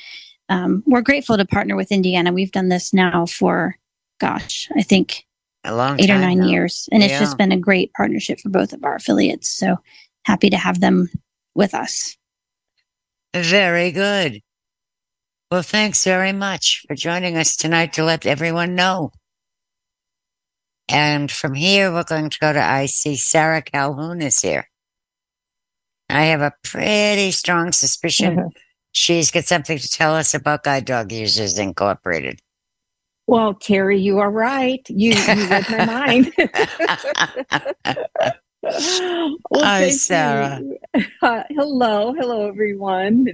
um, 0.50 0.84
we're 0.88 1.02
grateful 1.02 1.38
to 1.38 1.46
partner 1.46 1.76
with 1.76 1.92
Indiana. 1.92 2.34
We've 2.34 2.52
done 2.52 2.70
this 2.70 2.92
now 2.92 3.28
for, 3.28 3.78
gosh, 4.20 4.68
I 4.76 4.82
think 4.82 5.26
a 5.64 5.76
long 5.76 6.02
eight 6.02 6.10
or 6.10 6.18
nine 6.18 6.40
now. 6.40 6.48
years, 6.48 6.90
and 6.92 7.04
it's 7.04 7.20
just 7.20 7.38
been 7.38 7.52
a 7.52 7.58
great 7.58 7.94
partnership 7.94 8.40
for 8.40 8.50
both 8.50 8.74
of 8.74 8.84
our 8.84 8.96
affiliates. 8.96 9.50
So 9.50 9.78
happy 10.26 10.50
to 10.50 10.58
have 10.58 10.80
them 10.80 11.10
with 11.54 11.76
us. 11.76 12.18
Very 13.34 13.92
good. 13.92 14.42
Well, 15.52 15.64
thanks 15.64 16.04
very 16.04 16.32
much 16.32 16.86
for 16.88 16.94
joining 16.94 17.36
us 17.36 17.56
tonight 17.56 17.94
to 17.94 18.04
let 18.04 18.28
everyone 18.28 18.76
know. 18.76 19.12
And 20.88 21.32
from 21.32 21.56
here, 21.56 21.92
we're 21.92 22.04
going 22.04 22.30
to 22.30 22.38
go 22.40 22.54
to 22.54 22.64
I 22.64 22.86
see 22.86 23.16
Sarah 23.16 23.64
Calhoun 23.64 24.22
is 24.22 24.42
here. 24.42 24.70
I 26.08 26.26
have 26.26 26.42
a 26.42 26.54
pretty 26.64 27.32
strong 27.32 27.72
suspicion 27.72 28.36
mm-hmm. 28.36 28.48
she's 28.92 29.32
got 29.32 29.46
something 29.46 29.80
to 29.80 29.90
tell 29.90 30.16
us 30.16 30.36
about 30.36 30.64
Guide 30.64 30.86
Dog 30.86 31.12
Users 31.12 31.58
Incorporated. 31.58 32.40
Well, 33.26 33.56
Terry, 33.56 34.00
you 34.00 34.20
are 34.20 34.32
right. 34.32 34.88
You, 34.88 35.14
you 35.14 35.48
read 35.48 35.70
my 35.70 35.86
mind. 35.86 36.32
well, 38.64 39.38
Hi, 39.56 39.90
Sarah. 39.90 40.62
Uh, 41.22 41.44
hello, 41.50 42.14
hello, 42.14 42.48
everyone. 42.48 43.28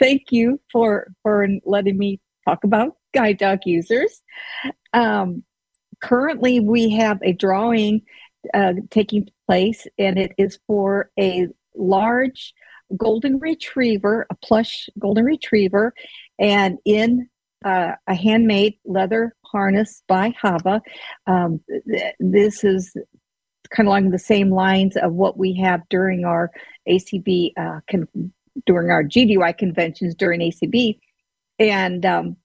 Thank 0.00 0.22
you 0.30 0.58
for 0.72 1.12
for 1.22 1.46
letting 1.66 1.98
me 1.98 2.18
talk 2.48 2.64
about 2.64 2.96
guide 3.12 3.36
dog 3.36 3.58
users. 3.66 4.22
Um, 4.94 5.44
currently, 6.00 6.60
we 6.60 6.90
have 6.90 7.18
a 7.22 7.32
drawing 7.32 8.02
uh, 8.54 8.74
taking 8.90 9.28
place, 9.46 9.86
and 9.98 10.18
it 10.18 10.32
is 10.38 10.58
for 10.66 11.10
a 11.20 11.48
large 11.76 12.54
golden 12.96 13.38
retriever, 13.38 14.26
a 14.30 14.34
plush 14.36 14.88
golden 14.98 15.24
retriever, 15.24 15.92
and 16.38 16.78
in 16.86 17.28
uh, 17.64 17.92
a 18.06 18.14
handmade 18.14 18.78
leather 18.84 19.34
harness 19.44 20.02
by 20.08 20.34
Hava. 20.40 20.82
Um, 21.26 21.60
th- 21.88 22.14
this 22.18 22.64
is 22.64 22.94
kind 23.74 23.88
of 23.88 23.92
along 23.92 24.10
the 24.10 24.18
same 24.18 24.50
lines 24.50 24.96
of 24.96 25.12
what 25.12 25.36
we 25.36 25.54
have 25.54 25.82
during 25.88 26.24
our 26.24 26.50
ACB 26.88 27.52
uh, 27.56 27.80
con- 27.90 28.32
during 28.66 28.90
our 28.90 29.02
GDUI 29.02 29.56
conventions 29.58 30.14
during 30.14 30.40
ACB, 30.40 30.98
and 31.58 32.06
um, 32.06 32.36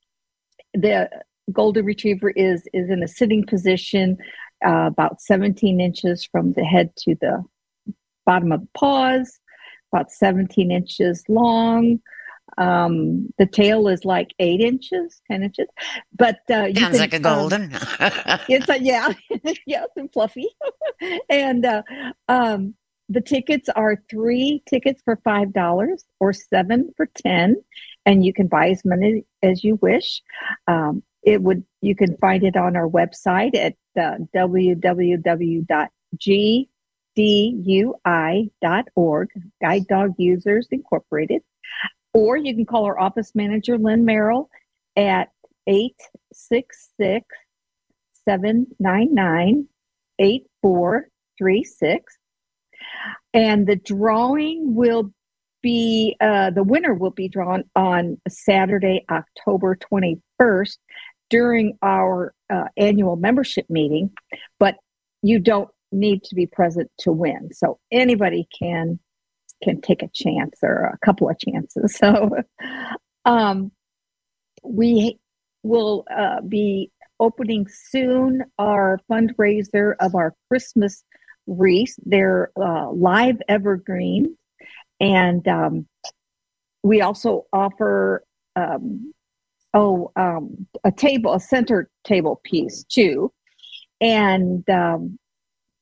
the 0.73 1.09
golden 1.51 1.85
retriever 1.85 2.31
is 2.31 2.67
is 2.73 2.89
in 2.89 3.03
a 3.03 3.07
sitting 3.07 3.45
position, 3.45 4.17
uh, 4.65 4.87
about 4.87 5.21
17 5.21 5.79
inches 5.79 6.25
from 6.25 6.53
the 6.53 6.63
head 6.63 6.95
to 6.97 7.15
the 7.21 7.43
bottom 8.25 8.51
of 8.51 8.61
the 8.61 8.67
paws, 8.73 9.39
about 9.91 10.11
17 10.11 10.71
inches 10.71 11.23
long. 11.27 11.99
Um, 12.59 13.33
the 13.37 13.45
tail 13.45 13.87
is 13.87 14.05
like 14.05 14.33
eight 14.39 14.59
inches, 14.59 15.21
10 15.31 15.43
inches, 15.43 15.67
but 16.15 16.39
uh, 16.51 16.65
you 16.65 16.75
Sounds 16.75 16.99
like 16.99 17.13
a 17.13 17.17
um, 17.17 17.21
golden. 17.21 17.71
it's 18.49 18.69
a 18.69 18.79
yeah 18.79 19.13
yes 19.65 19.87
and 19.95 20.11
fluffy. 20.11 20.49
And 21.29 21.65
uh, 21.65 21.83
um, 22.27 22.75
the 23.07 23.21
tickets 23.21 23.69
are 23.69 24.03
three 24.09 24.61
tickets 24.69 25.01
for 25.03 25.19
five 25.23 25.53
dollars 25.53 26.03
or 26.19 26.33
seven 26.33 26.93
for 26.97 27.07
ten 27.15 27.55
and 28.05 28.25
you 28.25 28.33
can 28.33 28.47
buy 28.47 28.69
as 28.69 28.83
many 28.83 29.23
as 29.43 29.63
you 29.63 29.75
wish. 29.81 30.21
Um, 30.67 31.03
it 31.21 31.41
would 31.41 31.63
you 31.81 31.95
can 31.95 32.17
find 32.17 32.43
it 32.43 32.55
on 32.55 32.75
our 32.75 32.87
website 32.87 33.55
at 33.55 33.75
uh, 33.99 34.17
www.gdui.org 34.35 34.89
guide 39.61 39.87
dog 39.87 40.13
users 40.17 40.67
incorporated 40.71 41.41
or 42.13 42.37
you 42.37 42.55
can 42.55 42.65
call 42.65 42.85
our 42.85 42.99
office 42.99 43.31
manager 43.35 43.77
lynn 43.77 44.05
merrill 44.05 44.49
at 44.95 45.29
866 45.67 47.25
799 48.25 49.67
8436. 50.19 52.17
And 53.33 53.67
the 53.67 53.75
drawing 53.75 54.75
will 54.75 55.11
be, 55.61 56.15
uh, 56.19 56.51
the 56.51 56.63
winner 56.63 56.93
will 56.93 57.11
be 57.11 57.27
drawn 57.27 57.63
on 57.75 58.19
Saturday, 58.27 59.05
October 59.09 59.77
21st 59.77 60.77
during 61.29 61.77
our 61.83 62.33
uh, 62.49 62.65
annual 62.77 63.15
membership 63.15 63.69
meeting. 63.69 64.11
But 64.59 64.75
you 65.21 65.39
don't 65.39 65.69
need 65.91 66.23
to 66.23 66.35
be 66.35 66.45
present 66.45 66.89
to 66.99 67.11
win. 67.11 67.49
So 67.53 67.79
anybody 67.91 68.47
can 68.57 68.99
can 69.63 69.81
take 69.81 70.01
a 70.03 70.09
chance 70.13 70.59
or 70.63 70.85
a 70.85 71.05
couple 71.05 71.29
of 71.29 71.37
chances. 71.39 71.95
So 71.99 72.31
um, 73.25 73.71
we 74.63 75.19
will 75.63 76.05
uh, 76.15 76.41
be 76.41 76.91
opening 77.19 77.67
soon 77.67 78.43
our 78.57 78.99
fundraiser 79.11 79.95
of 79.99 80.15
our 80.15 80.33
Christmas 80.47 81.03
wreaths. 81.47 81.99
They're 82.05 82.51
uh, 82.59 82.91
live 82.91 83.41
evergreen, 83.47 84.37
and 84.99 85.47
um, 85.47 85.87
we 86.83 87.01
also 87.01 87.45
offer 87.51 88.23
um, 88.55 89.13
oh 89.73 90.11
um, 90.15 90.67
a 90.83 90.91
table, 90.91 91.33
a 91.33 91.39
center 91.39 91.89
table 92.03 92.39
piece 92.43 92.83
too, 92.85 93.31
and 93.99 94.67
um, 94.69 95.19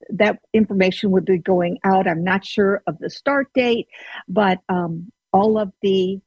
that 0.09 0.39
information 0.53 1.11
would 1.11 1.25
be 1.25 1.37
going 1.37 1.79
out. 1.83 2.07
I'm 2.07 2.23
not 2.23 2.45
sure 2.45 2.81
of 2.87 2.97
the 2.99 3.09
start 3.09 3.47
date, 3.53 3.87
but 4.27 4.59
um, 4.69 5.11
all 5.33 5.57
of 5.59 5.71
the 5.81 6.19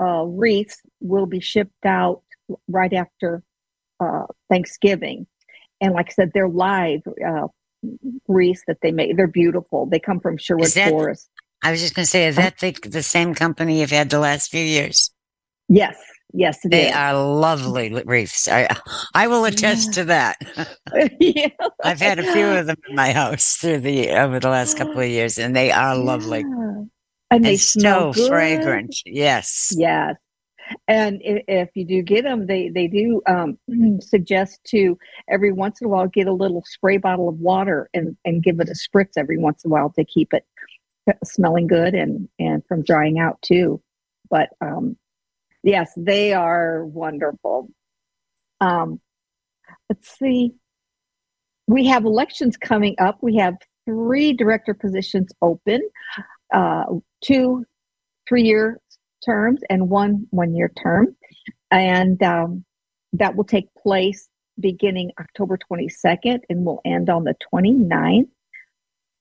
uh, 0.00 0.24
wreaths 0.24 0.80
will 1.00 1.26
be 1.26 1.40
shipped 1.40 1.86
out 1.86 2.22
right 2.68 2.92
after 2.92 3.42
uh, 4.00 4.26
Thanksgiving. 4.50 5.26
And 5.80 5.94
like 5.94 6.10
I 6.10 6.12
said, 6.12 6.30
they're 6.34 6.48
live 6.48 7.02
uh, 7.06 7.48
wreaths 8.28 8.62
that 8.66 8.78
they 8.82 8.92
make. 8.92 9.16
They're 9.16 9.26
beautiful. 9.26 9.86
They 9.86 9.98
come 9.98 10.20
from 10.20 10.36
Sherwood 10.36 10.68
that- 10.68 10.90
Forest. 10.90 11.28
I 11.62 11.70
was 11.70 11.80
just 11.80 11.94
going 11.94 12.04
to 12.04 12.10
say, 12.10 12.26
is 12.26 12.36
that 12.36 12.58
the, 12.58 12.72
the 12.72 13.02
same 13.02 13.34
company 13.34 13.80
you've 13.80 13.90
had 13.90 14.10
the 14.10 14.18
last 14.18 14.50
few 14.50 14.62
years? 14.62 15.10
Yes, 15.66 15.96
yes, 16.34 16.58
They 16.64 16.88
is. 16.88 16.94
are 16.94 17.14
lovely 17.14 17.90
wreaths. 18.04 18.48
I, 18.48 18.68
I 19.14 19.26
will 19.28 19.44
attest 19.44 19.94
to 19.94 20.04
that. 20.04 20.36
yeah. 21.20 21.48
I've 21.82 22.00
had 22.00 22.18
a 22.18 22.32
few 22.32 22.46
of 22.46 22.66
them 22.66 22.76
in 22.88 22.94
my 22.94 23.12
house 23.12 23.56
through 23.56 23.80
the 23.80 24.10
over 24.10 24.40
the 24.40 24.48
last 24.50 24.76
couple 24.76 25.00
of 25.00 25.08
years, 25.08 25.38
and 25.38 25.54
they 25.56 25.70
are 25.72 25.96
lovely 25.96 26.40
Yeah. 26.40 26.82
And 27.30 27.44
they 27.44 27.56
smell 27.56 28.12
so 28.12 28.20
good. 28.22 28.28
fragrant. 28.28 28.94
Yes. 29.06 29.72
Yes. 29.76 30.16
And 30.88 31.20
i- 31.26 31.42
if 31.48 31.70
you 31.74 31.84
do 31.84 32.02
get 32.02 32.24
them, 32.24 32.46
they, 32.46 32.68
they 32.68 32.86
do 32.86 33.20
um, 33.26 33.58
suggest 34.00 34.60
to 34.68 34.96
every 35.28 35.52
once 35.52 35.80
in 35.80 35.86
a 35.86 35.88
while 35.90 36.06
get 36.06 36.26
a 36.26 36.32
little 36.32 36.62
spray 36.66 36.96
bottle 36.96 37.28
of 37.28 37.38
water 37.38 37.88
and, 37.94 38.16
and 38.24 38.42
give 38.42 38.60
it 38.60 38.68
a 38.68 38.72
spritz 38.74 39.12
every 39.16 39.36
once 39.38 39.64
in 39.64 39.70
a 39.70 39.72
while 39.72 39.90
to 39.90 40.04
keep 40.04 40.32
it 40.32 40.44
smelling 41.24 41.66
good 41.66 41.94
and, 41.94 42.28
and 42.38 42.62
from 42.66 42.82
drying 42.82 43.18
out 43.18 43.40
too. 43.42 43.80
But 44.30 44.50
um, 44.62 44.96
yes, 45.64 45.92
they 45.96 46.32
are 46.32 46.84
wonderful. 46.84 47.68
Um, 48.60 49.00
let's 49.88 50.16
see. 50.16 50.52
We 51.66 51.86
have 51.86 52.04
elections 52.04 52.56
coming 52.56 52.94
up. 53.00 53.18
We 53.22 53.36
have 53.36 53.54
three 53.86 54.32
director 54.32 54.74
positions 54.74 55.32
open, 55.42 55.80
uh, 56.52 56.84
two 57.22 57.64
three 58.28 58.42
year 58.42 58.80
terms 59.24 59.60
and 59.68 59.88
one 59.88 60.26
one 60.30 60.54
year 60.54 60.70
term. 60.80 61.16
And 61.70 62.22
um, 62.22 62.64
that 63.14 63.34
will 63.34 63.44
take 63.44 63.66
place 63.82 64.28
beginning 64.60 65.10
October 65.18 65.58
22nd 65.70 66.40
and 66.48 66.64
will 66.64 66.80
end 66.84 67.10
on 67.10 67.24
the 67.24 67.34
29th. 67.52 68.28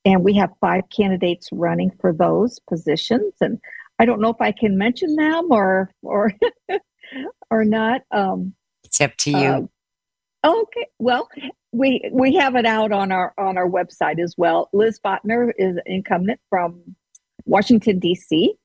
And 0.06 0.24
we 0.24 0.36
have 0.36 0.52
five 0.60 0.84
candidates 0.96 1.50
running 1.52 1.92
for 2.00 2.14
those 2.14 2.60
positions. 2.70 3.34
And 3.40 3.60
I 4.00 4.06
don't 4.06 4.22
know 4.22 4.30
if 4.30 4.42
I 4.42 4.52
can 4.52 4.78
mention 4.78 5.16
them 5.16 5.48
or 5.52 5.92
or 6.02 6.34
or 7.50 7.66
not. 7.66 8.02
Um, 8.12 8.54
It's 8.84 9.00
up 9.02 9.16
to 9.18 9.32
you. 9.32 9.70
uh, 10.44 10.62
okay. 10.62 10.88
Well, 11.00 11.30
we 11.72 12.10
we 12.12 12.36
have 12.36 12.56
it 12.56 12.66
out 12.66 12.92
on 12.92 13.12
our 13.12 13.34
on 13.38 13.58
our 13.58 13.70
website 13.70 14.22
as 14.22 14.36
well. 14.38 14.70
Liz 14.74 15.00
Bottner 15.04 15.52
is 15.58 15.78
incumbent 15.86 16.40
from 16.50 16.96
Washington 17.46 18.00
D.C. 18.00 18.56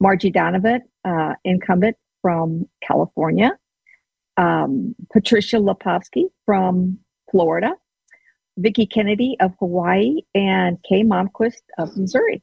Margie 0.00 0.30
Donovan, 0.30 0.82
uh, 1.04 1.34
incumbent 1.44 1.96
from 2.20 2.68
California. 2.86 3.58
Um, 4.36 4.94
Patricia 5.12 5.56
Lepovsky 5.56 6.24
from 6.46 6.98
Florida. 7.30 7.72
Vicki 8.58 8.86
Kennedy 8.86 9.36
of 9.40 9.52
Hawaii 9.58 10.20
and 10.34 10.78
Kay 10.88 11.02
Momquist 11.02 11.62
of 11.78 11.96
Missouri. 11.96 12.42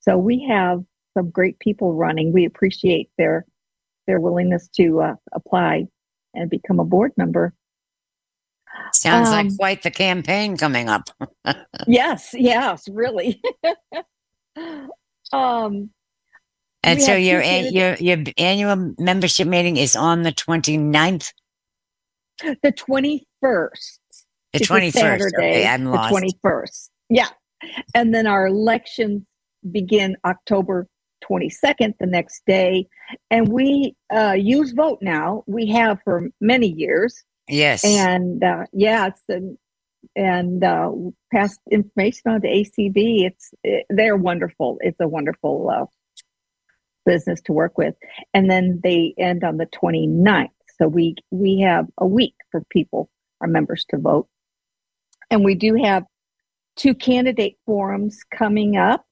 So 0.00 0.18
we 0.18 0.44
have 0.48 0.84
some 1.16 1.30
great 1.30 1.58
people 1.58 1.94
running. 1.94 2.32
We 2.32 2.44
appreciate 2.44 3.08
their 3.16 3.46
their 4.06 4.20
willingness 4.20 4.68
to 4.76 5.00
uh, 5.00 5.14
apply 5.32 5.86
and 6.34 6.48
become 6.50 6.78
a 6.78 6.84
board 6.84 7.12
member. 7.16 7.54
Sounds 8.92 9.30
like 9.30 9.46
Um, 9.46 9.56
quite 9.56 9.82
the 9.82 9.90
campaign 9.90 10.56
coming 10.56 10.88
up. 10.88 11.08
yes, 11.86 12.34
yes, 12.34 12.86
really. 12.88 13.40
um, 15.32 15.90
And 16.82 17.02
so 17.02 17.14
your 17.14 17.40
an- 17.40 17.72
your 17.72 17.94
your 17.94 18.18
annual 18.36 18.94
membership 18.98 19.48
meeting 19.48 19.76
is 19.76 19.96
on 19.96 20.22
the 20.22 20.32
29th, 20.32 21.32
the 22.62 22.72
21st. 22.72 23.22
the 23.42 24.60
It's 24.60 24.68
21st. 24.68 24.92
Saturday, 24.92 25.36
Okay, 25.36 25.66
I'm 25.66 25.84
the 25.84 25.96
21st. 26.44 26.90
Yeah. 27.08 27.28
And 27.94 28.14
then 28.14 28.26
our 28.26 28.46
elections 28.46 29.22
begin 29.72 30.16
October 30.24 30.86
22nd, 31.28 31.94
the 31.98 32.06
next 32.06 32.42
day. 32.46 32.86
And 33.30 33.48
we 33.48 33.94
uh, 34.14 34.36
use 34.38 34.72
Vote 34.72 34.98
Now. 35.02 35.44
We 35.46 35.66
have 35.70 35.98
for 36.04 36.28
many 36.40 36.68
years. 36.68 37.24
Yes. 37.48 37.84
And 37.84 38.42
uh, 38.42 38.64
yes, 38.72 39.18
and, 39.28 39.56
and 40.14 40.64
uh, 40.64 40.90
passed 41.32 41.60
information 41.70 42.22
on 42.30 42.40
to 42.42 42.48
ACB. 42.48 43.26
It's 43.26 43.54
it, 43.62 43.86
they're 43.88 44.16
wonderful. 44.16 44.78
It's 44.80 44.98
a 45.00 45.08
wonderful 45.08 45.70
uh, 45.70 45.86
business 47.06 47.40
to 47.42 47.52
work 47.52 47.78
with. 47.78 47.94
And 48.34 48.50
then 48.50 48.80
they 48.82 49.14
end 49.16 49.44
on 49.44 49.56
the 49.56 49.66
29th. 49.66 50.48
So 50.78 50.88
we 50.88 51.14
we 51.30 51.60
have 51.60 51.86
a 51.96 52.06
week 52.06 52.34
for 52.50 52.62
people, 52.68 53.08
our 53.40 53.48
members, 53.48 53.86
to 53.90 53.98
vote. 53.98 54.28
And 55.30 55.44
we 55.44 55.54
do 55.54 55.74
have 55.82 56.04
two 56.76 56.94
candidate 56.94 57.56
forums 57.64 58.20
coming 58.36 58.76
up. 58.76 59.04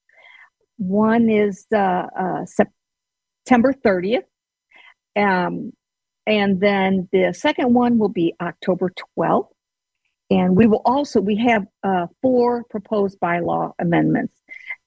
One 0.76 1.28
is 1.28 1.66
uh, 1.72 2.06
uh, 2.18 2.46
September 2.46 3.72
30th. 3.72 4.24
Um, 5.16 5.72
and 6.26 6.60
then 6.60 7.08
the 7.12 7.32
second 7.37 7.74
one 7.74 7.98
will 7.98 8.08
be 8.08 8.34
October 8.40 8.90
12th. 9.18 9.48
And 10.30 10.56
we 10.56 10.66
will 10.66 10.82
also, 10.84 11.20
we 11.20 11.37
have 11.37 11.66
uh, 11.82 12.06
four 12.22 12.64
proposed 12.70 13.20
bylaw 13.20 13.72
amendments, 13.78 14.34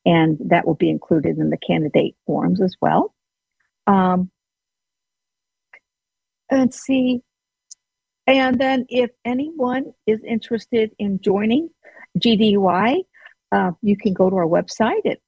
and 0.06 0.38
that 0.47 0.65
will 0.65 0.76
be 0.76 0.89
included 0.89 1.38
in 1.38 1.52
the 1.52 1.58
candidate 1.58 2.15
forms 2.26 2.60
as 2.60 2.76
well. 2.82 3.13
Um, 3.86 4.32
let's 6.52 6.82
see. 6.82 7.21
And 8.26 8.60
then 8.60 8.86
if 8.89 9.12
anyone 9.23 9.93
is 10.06 10.19
interested 10.28 10.91
in 10.97 11.21
joining 11.21 11.69
GDUI, 12.19 13.04
uh, 13.52 13.71
you 13.82 13.95
can 13.95 14.13
go 14.13 14.30
to 14.30 14.36
our 14.36 14.45
website 14.45 15.06
at, 15.06 15.19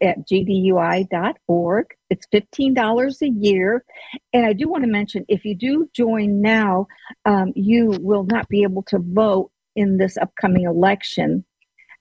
at 0.00 0.26
gdui.org. 0.28 1.86
It's 2.10 2.26
$15 2.32 3.22
a 3.22 3.28
year. 3.28 3.84
And 4.32 4.46
I 4.46 4.52
do 4.52 4.68
want 4.68 4.84
to 4.84 4.90
mention 4.90 5.24
if 5.28 5.44
you 5.44 5.54
do 5.54 5.88
join 5.94 6.40
now, 6.40 6.86
um, 7.24 7.52
you 7.54 7.96
will 8.00 8.24
not 8.24 8.48
be 8.48 8.62
able 8.62 8.82
to 8.84 8.98
vote 8.98 9.50
in 9.76 9.98
this 9.98 10.16
upcoming 10.16 10.64
election 10.64 11.44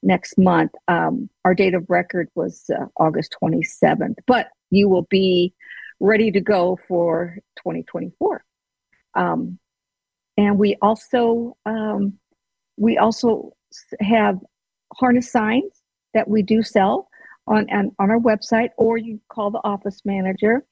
next 0.04 0.38
month. 0.38 0.72
Um, 0.88 1.30
our 1.46 1.54
date 1.54 1.74
of 1.74 1.86
record 1.90 2.30
was 2.36 2.70
uh, 2.70 2.86
August 2.98 3.36
27th, 3.42 4.16
but 4.26 4.50
you 4.70 4.90
will 4.90 5.08
be 5.10 5.54
ready 6.00 6.32
to 6.32 6.42
go 6.42 6.80
for 6.88 7.38
2024. 7.58 8.44
Um, 9.16 9.60
and 10.38 10.60
we 10.60 10.78
also 10.82 11.58
um, 11.66 12.20
we 12.78 12.98
also 12.98 13.54
have 14.00 14.40
harness 14.96 15.32
signs 15.32 15.82
that 16.14 16.28
we 16.28 16.44
do 16.44 16.62
sell 16.62 17.10
on, 17.48 17.70
on 17.72 17.92
on 18.00 18.12
our 18.12 18.20
website, 18.20 18.70
or 18.78 18.98
you 18.98 19.20
call 19.30 19.52
the 19.52 19.62
office 19.64 20.02
manager, 20.06 20.66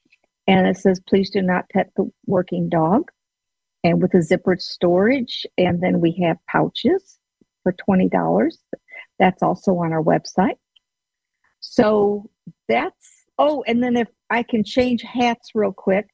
and 0.47 0.67
it 0.67 0.77
says, 0.77 0.99
"Please 1.07 1.29
do 1.29 1.41
not 1.41 1.69
pet 1.69 1.91
the 1.95 2.11
working 2.25 2.69
dog," 2.69 3.11
and 3.83 4.01
with 4.01 4.13
a 4.13 4.17
zippered 4.17 4.61
storage. 4.61 5.45
And 5.57 5.81
then 5.81 6.01
we 6.01 6.11
have 6.23 6.37
pouches 6.49 7.19
for 7.63 7.71
twenty 7.73 8.09
dollars. 8.09 8.59
That's 9.19 9.41
also 9.41 9.75
on 9.77 9.93
our 9.93 10.03
website. 10.03 10.57
So 11.59 12.29
that's 12.67 13.25
oh, 13.37 13.63
and 13.67 13.81
then 13.81 13.95
if 13.97 14.07
I 14.29 14.43
can 14.43 14.63
change 14.63 15.01
hats 15.01 15.51
real 15.55 15.71
quick, 15.71 16.09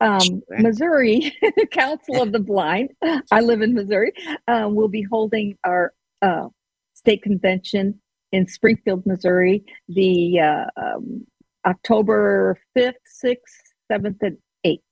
um, 0.00 0.42
Missouri 0.50 1.32
Council 1.70 2.22
of 2.22 2.32
the 2.32 2.40
Blind. 2.40 2.90
I 3.30 3.40
live 3.40 3.62
in 3.62 3.74
Missouri. 3.74 4.12
Um, 4.48 4.74
we'll 4.74 4.88
be 4.88 5.02
holding 5.02 5.56
our 5.64 5.92
uh, 6.22 6.48
state 6.94 7.22
convention 7.22 8.00
in 8.32 8.46
Springfield, 8.46 9.04
Missouri, 9.06 9.64
the 9.88 10.40
uh, 10.40 10.64
um, 10.76 11.26
October 11.66 12.58
fifth, 12.74 12.96
sixth, 13.04 13.60
seventh, 13.90 14.18
and 14.22 14.38
eighth. 14.64 14.82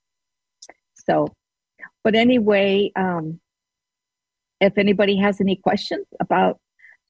So, 0.95 1.29
but 2.05 2.15
anyway, 2.15 2.91
um, 2.97 3.41
if 4.61 4.77
anybody 4.77 5.17
has 5.17 5.41
any 5.41 5.57
questions 5.57 6.07
about 6.21 6.59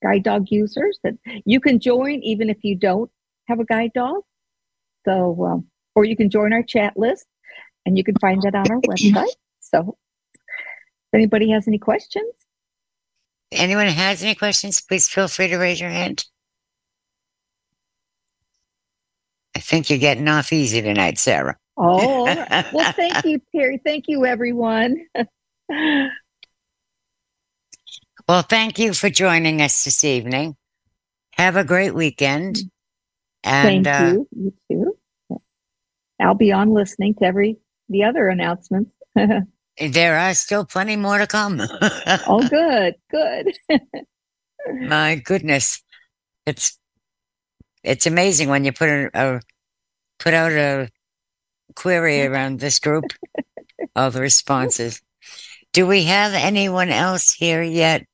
guide 0.03 0.23
dog 0.23 0.47
users, 0.51 0.99
that 1.03 1.15
you 1.45 1.61
can 1.61 1.81
join 1.81 2.21
even 2.23 2.51
if 2.51 2.59
you 2.63 2.77
don't 2.77 3.11
have 3.49 3.61
a 3.61 3.65
guide 3.65 3.93
dog. 3.95 4.23
So, 5.05 5.45
um, 5.45 5.67
or 5.95 6.05
you 6.05 6.17
can 6.17 6.31
join 6.31 6.53
our 6.53 6.63
chat 6.63 6.97
list, 6.97 7.27
and 7.87 7.97
you 7.97 8.05
can 8.05 8.15
find 8.21 8.43
that 8.43 8.55
on 8.55 8.71
our 8.71 8.81
website. 8.83 9.35
So, 9.61 9.97
if 10.35 11.15
anybody 11.15 11.51
has 11.51 11.67
any 11.67 11.79
questions, 11.79 12.33
Anyone 13.51 13.87
has 13.87 14.23
any 14.23 14.35
questions, 14.35 14.81
please 14.81 15.09
feel 15.09 15.29
free 15.29 15.49
to 15.49 15.57
raise 15.57 15.81
your 15.81 15.91
hand. 15.91 16.25
I 19.57 19.61
think 19.61 19.91
you're 19.91 19.99
getting 19.99 20.29
off 20.29 20.53
easy 20.53 20.83
tonight, 20.83 21.19
Sarah. 21.19 21.57
oh, 21.77 22.27
right. 22.27 22.67
well, 22.73 22.93
thank 22.93 23.25
you, 23.25 23.41
Terry. 23.55 23.81
Thank 23.85 24.05
you, 24.09 24.27
everyone. 24.27 25.07
Well, 28.29 28.43
thank 28.43 28.79
you 28.79 28.93
for 28.93 29.09
joining 29.09 29.63
us 29.63 29.85
this 29.85 30.05
evening. 30.05 30.55
Have 31.33 31.57
a 31.57 31.65
great 31.65 31.95
weekend. 31.95 32.59
And 33.43 33.87
thank 33.87 33.87
uh, 33.87 34.13
you. 34.13 34.29
You 34.71 34.97
too. 35.31 35.39
I'll 36.21 36.35
be 36.35 36.53
on 36.53 36.75
listening 36.75 37.15
to 37.15 37.25
every 37.25 37.57
the 37.89 38.05
other 38.05 38.29
announcements. 38.29 38.91
there 39.81 40.19
are 40.19 40.35
still 40.35 40.65
plenty 40.65 40.97
more 40.97 41.19
to 41.19 41.27
come. 41.27 41.61
oh, 41.61 42.47
good, 42.51 42.95
good. 43.11 43.53
My 44.81 45.17
goodness. 45.17 45.83
It's 46.47 46.79
it's 47.85 48.07
amazing 48.07 48.49
when 48.49 48.65
you 48.65 48.73
put 48.73 48.89
a, 48.89 49.11
a 49.15 49.41
put 50.19 50.35
out 50.35 50.53
a 50.53 50.89
query 51.75 52.23
around 52.23 52.61
this 52.61 52.79
group, 52.79 53.05
all 53.97 54.11
the 54.11 54.21
responses. 54.21 55.01
Do 55.73 55.87
we 55.87 56.05
have 56.05 56.33
anyone 56.35 56.89
else 56.91 57.33
here 57.35 57.63
yet 57.63 58.05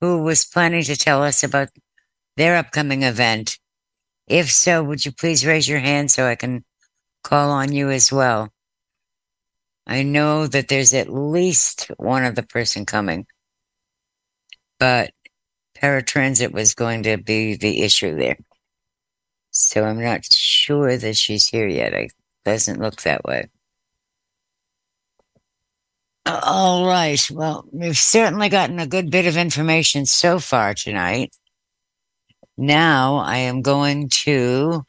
who 0.00 0.22
was 0.22 0.44
planning 0.44 0.82
to 0.84 0.96
tell 0.96 1.22
us 1.22 1.44
about 1.44 1.68
their 2.36 2.56
upcoming 2.56 3.02
event? 3.02 3.58
If 4.26 4.50
so, 4.50 4.82
would 4.82 5.04
you 5.04 5.12
please 5.12 5.46
raise 5.46 5.68
your 5.68 5.80
hand 5.80 6.10
so 6.10 6.26
I 6.26 6.34
can 6.34 6.64
call 7.22 7.50
on 7.50 7.72
you 7.72 7.90
as 7.90 8.10
well? 8.10 8.51
I 9.86 10.02
know 10.02 10.46
that 10.46 10.68
there's 10.68 10.94
at 10.94 11.12
least 11.12 11.90
one 11.96 12.24
other 12.24 12.42
person 12.42 12.86
coming, 12.86 13.26
but 14.78 15.12
paratransit 15.76 16.52
was 16.52 16.74
going 16.74 17.02
to 17.04 17.16
be 17.16 17.56
the 17.56 17.82
issue 17.82 18.16
there. 18.16 18.38
So 19.50 19.84
I'm 19.84 20.00
not 20.00 20.24
sure 20.24 20.96
that 20.96 21.16
she's 21.16 21.48
here 21.48 21.68
yet. 21.68 21.92
It 21.92 22.12
doesn't 22.44 22.80
look 22.80 23.02
that 23.02 23.24
way. 23.24 23.48
All 26.24 26.86
right. 26.86 27.20
Well, 27.30 27.64
we've 27.72 27.98
certainly 27.98 28.48
gotten 28.48 28.78
a 28.78 28.86
good 28.86 29.10
bit 29.10 29.26
of 29.26 29.36
information 29.36 30.06
so 30.06 30.38
far 30.38 30.72
tonight. 30.72 31.36
Now 32.56 33.16
I 33.16 33.38
am 33.38 33.60
going 33.60 34.08
to 34.24 34.84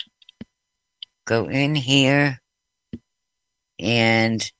go 1.26 1.50
in 1.50 1.76
here 1.76 2.40
and 3.80 4.52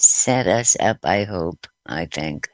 set 0.00 0.46
us 0.46 0.76
up, 0.80 0.98
I 1.04 1.24
hope, 1.24 1.66
I 1.86 2.06
think. 2.06 2.48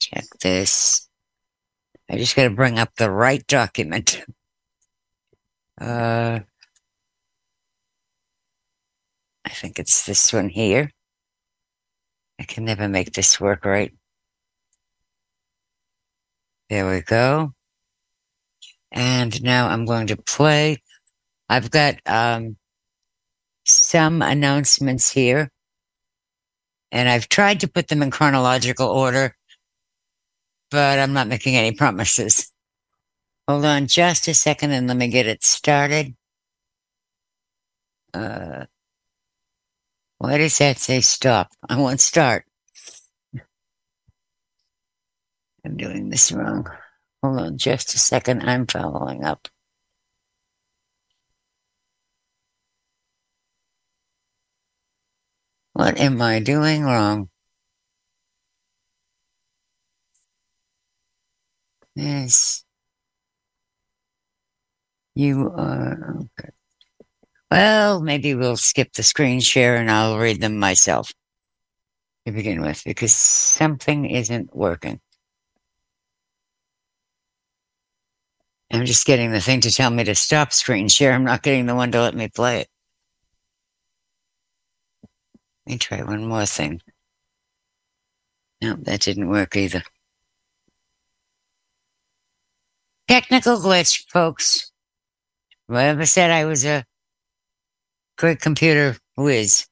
Check 0.00 0.24
this. 0.40 1.08
I 2.10 2.16
just 2.16 2.34
got 2.34 2.44
to 2.44 2.50
bring 2.50 2.78
up 2.78 2.96
the 2.96 3.10
right 3.10 3.46
document. 3.46 4.24
Uh, 5.80 6.40
I 9.46 9.48
think 9.48 9.78
it's 9.78 10.04
this 10.04 10.30
one 10.30 10.50
here. 10.50 10.90
I 12.38 12.44
can 12.44 12.66
never 12.66 12.86
make 12.86 13.12
this 13.12 13.40
work 13.40 13.64
right. 13.64 13.90
There 16.68 16.86
we 16.88 17.00
go. 17.00 17.54
And 18.92 19.42
now 19.42 19.68
I'm 19.68 19.86
going 19.86 20.08
to 20.08 20.16
play. 20.16 20.82
I've 21.48 21.70
got 21.70 21.96
um, 22.06 22.56
some 23.64 24.22
announcements 24.22 25.10
here, 25.10 25.50
and 26.92 27.08
I've 27.08 27.28
tried 27.28 27.60
to 27.60 27.68
put 27.68 27.88
them 27.88 28.02
in 28.02 28.10
chronological 28.10 28.88
order, 28.88 29.36
but 30.70 30.98
I'm 30.98 31.12
not 31.12 31.28
making 31.28 31.56
any 31.56 31.72
promises. 31.72 32.50
Hold 33.48 33.64
on 33.64 33.86
just 33.86 34.28
a 34.28 34.34
second 34.34 34.72
and 34.72 34.86
let 34.86 34.96
me 34.96 35.08
get 35.08 35.26
it 35.26 35.42
started. 35.42 36.14
Uh, 38.14 38.66
why 40.18 40.38
does 40.38 40.58
that 40.58 40.78
say 40.78 41.00
stop? 41.00 41.48
I 41.68 41.76
won't 41.76 42.00
start. 42.00 42.44
I'm 45.64 45.76
doing 45.76 46.10
this 46.10 46.32
wrong. 46.32 46.66
Hold 47.22 47.40
on 47.40 47.58
just 47.58 47.94
a 47.94 47.98
second. 47.98 48.42
I'm 48.48 48.66
following 48.66 49.24
up. 49.24 49.48
What 55.72 55.98
am 55.98 56.22
I 56.22 56.40
doing 56.40 56.84
wrong? 56.84 57.30
Yes. 61.94 62.64
You 65.14 65.50
are 65.56 66.16
okay. 66.38 66.50
Well, 67.50 68.02
maybe 68.02 68.34
we'll 68.34 68.56
skip 68.56 68.92
the 68.94 69.02
screen 69.02 69.40
share 69.40 69.76
and 69.76 69.90
I'll 69.90 70.18
read 70.18 70.40
them 70.40 70.58
myself 70.58 71.12
to 72.26 72.32
begin 72.32 72.62
with 72.62 72.82
because 72.84 73.12
something 73.14 74.06
isn't 74.06 74.54
working. 74.56 75.00
I'm 78.72 78.86
just 78.86 79.06
getting 79.06 79.32
the 79.32 79.40
thing 79.40 79.60
to 79.62 79.72
tell 79.72 79.90
me 79.90 80.04
to 80.04 80.14
stop 80.16 80.52
screen 80.52 80.88
share. 80.88 81.12
I'm 81.12 81.24
not 81.24 81.42
getting 81.44 81.66
the 81.66 81.76
one 81.76 81.92
to 81.92 82.02
let 82.02 82.16
me 82.16 82.28
play 82.28 82.62
it. 82.62 82.69
Let 85.70 85.74
me 85.74 85.78
try 85.78 86.02
one 86.02 86.26
more 86.26 86.46
thing. 86.46 86.80
No, 88.60 88.74
that 88.74 89.02
didn't 89.02 89.28
work 89.28 89.54
either. 89.54 89.84
Technical 93.06 93.56
glitch, 93.56 94.04
folks. 94.10 94.72
Whoever 95.68 96.06
said 96.06 96.32
I 96.32 96.44
was 96.44 96.64
a 96.64 96.84
great 98.18 98.40
computer 98.40 98.96
whiz. 99.16 99.68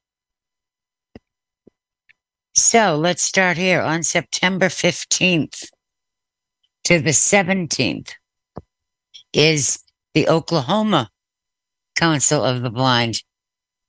So 2.55 2.95
let's 2.95 3.25
start 3.25 3.57
here 3.57 3.81
on 3.81 4.05
September 4.05 4.67
15th 4.67 5.69
to 6.85 7.01
the 7.01 7.11
17th 7.11 8.13
is 9.33 9.81
the 10.15 10.29
Oklahoma 10.29 11.11
Council 11.97 12.45
of 12.45 12.63
the 12.63 12.71
Blind 12.71 13.25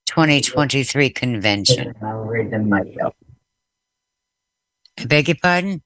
2023 0.10 1.12
convention. 1.12 1.94
I'll 2.02 2.18
read 2.22 2.50
them 2.50 2.68
myself. 2.68 3.14
I 4.98 5.06
beg 5.06 5.28
your 5.28 5.38
pardon? 5.40 5.84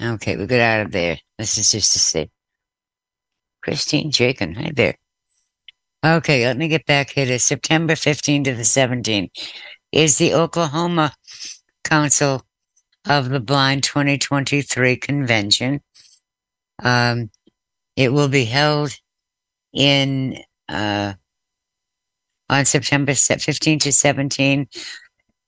Okay, 0.00 0.36
we 0.36 0.46
get 0.46 0.60
out 0.60 0.86
of 0.86 0.92
there. 0.92 1.18
This 1.38 1.56
is 1.56 1.70
just 1.70 1.92
to 1.94 1.98
see. 1.98 2.30
Christine 3.62 4.10
Chaikin, 4.10 4.56
hi 4.56 4.72
there. 4.74 4.96
Okay, 6.04 6.46
let 6.46 6.58
me 6.58 6.68
get 6.68 6.84
back 6.84 7.10
here 7.10 7.26
to 7.26 7.38
September 7.38 7.96
15 7.96 8.44
to 8.44 8.54
the 8.54 8.62
17th. 8.62 9.30
Is 9.90 10.18
the 10.18 10.34
Oklahoma 10.34 11.14
Council 11.82 12.42
of 13.06 13.30
the 13.30 13.40
Blind 13.40 13.82
2023 13.84 14.96
convention. 14.96 15.80
Um, 16.82 17.30
it 17.96 18.12
will 18.12 18.28
be 18.28 18.44
held 18.44 18.92
in 19.72 20.42
uh, 20.68 21.14
on 22.48 22.64
September 22.64 23.14
15 23.14 23.78
to 23.78 23.92
17 23.92 24.68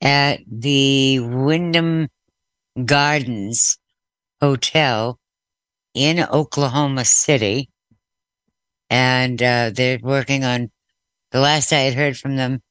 at 0.01 0.40
the 0.47 1.20
Wyndham 1.20 2.09
Gardens 2.84 3.78
Hotel 4.40 5.18
in 5.95 6.20
Oklahoma 6.20 7.05
City. 7.05 7.70
And 8.90 9.43
uh, 9.43 9.70
they're 9.74 9.99
working 10.03 10.45
on, 10.45 10.70
the 11.30 11.40
last 11.40 11.72
I 11.72 11.80
had 11.80 11.95
heard 11.95 12.16
from 12.16 12.36
them, 12.36 12.62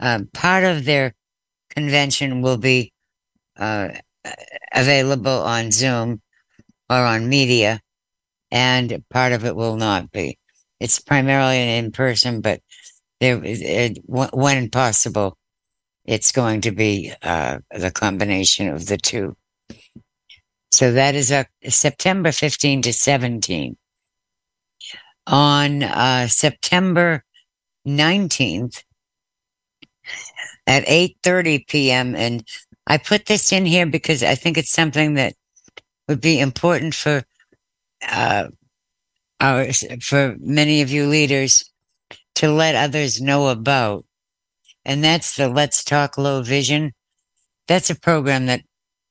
um, 0.00 0.28
part 0.32 0.64
of 0.64 0.84
their 0.84 1.14
convention 1.70 2.42
will 2.42 2.58
be 2.58 2.92
uh, 3.58 3.88
available 4.72 5.42
on 5.42 5.72
Zoom 5.72 6.22
or 6.88 6.98
on 6.98 7.28
media, 7.28 7.80
and 8.50 9.02
part 9.10 9.32
of 9.32 9.44
it 9.44 9.56
will 9.56 9.76
not 9.76 10.10
be. 10.10 10.38
It's 10.80 10.98
primarily 10.98 11.76
in 11.76 11.92
person, 11.92 12.40
but 12.40 12.60
there, 13.20 13.40
it, 13.42 13.98
when 14.06 14.70
possible, 14.70 15.36
it's 16.04 16.32
going 16.32 16.62
to 16.62 16.70
be 16.70 17.12
uh, 17.22 17.58
the 17.70 17.90
combination 17.90 18.68
of 18.68 18.86
the 18.86 18.96
two. 18.96 19.36
So 20.70 20.92
that 20.92 21.14
is 21.14 21.32
uh, 21.32 21.44
September 21.68 22.32
15 22.32 22.82
to 22.82 22.92
17. 22.92 23.76
On 25.26 25.82
uh, 25.82 26.28
September 26.28 27.24
19th 27.86 28.82
at 30.66 30.86
8:30 30.86 31.66
p.m. 31.66 32.14
and 32.14 32.46
I 32.86 32.96
put 32.98 33.26
this 33.26 33.52
in 33.52 33.66
here 33.66 33.86
because 33.86 34.22
I 34.22 34.34
think 34.34 34.56
it's 34.56 34.72
something 34.72 35.14
that 35.14 35.34
would 36.08 36.20
be 36.20 36.40
important 36.40 36.94
for 36.94 37.24
uh, 38.06 38.48
our 39.40 39.66
for 40.02 40.36
many 40.40 40.82
of 40.82 40.90
you 40.90 41.06
leaders 41.06 41.70
to 42.36 42.50
let 42.50 42.74
others 42.74 43.20
know 43.20 43.48
about, 43.48 44.04
and 44.84 45.02
that's 45.02 45.36
the 45.36 45.48
Let's 45.48 45.84
Talk 45.84 46.18
Low 46.18 46.42
Vision. 46.42 46.92
That's 47.66 47.90
a 47.90 47.98
program 47.98 48.46
that 48.46 48.62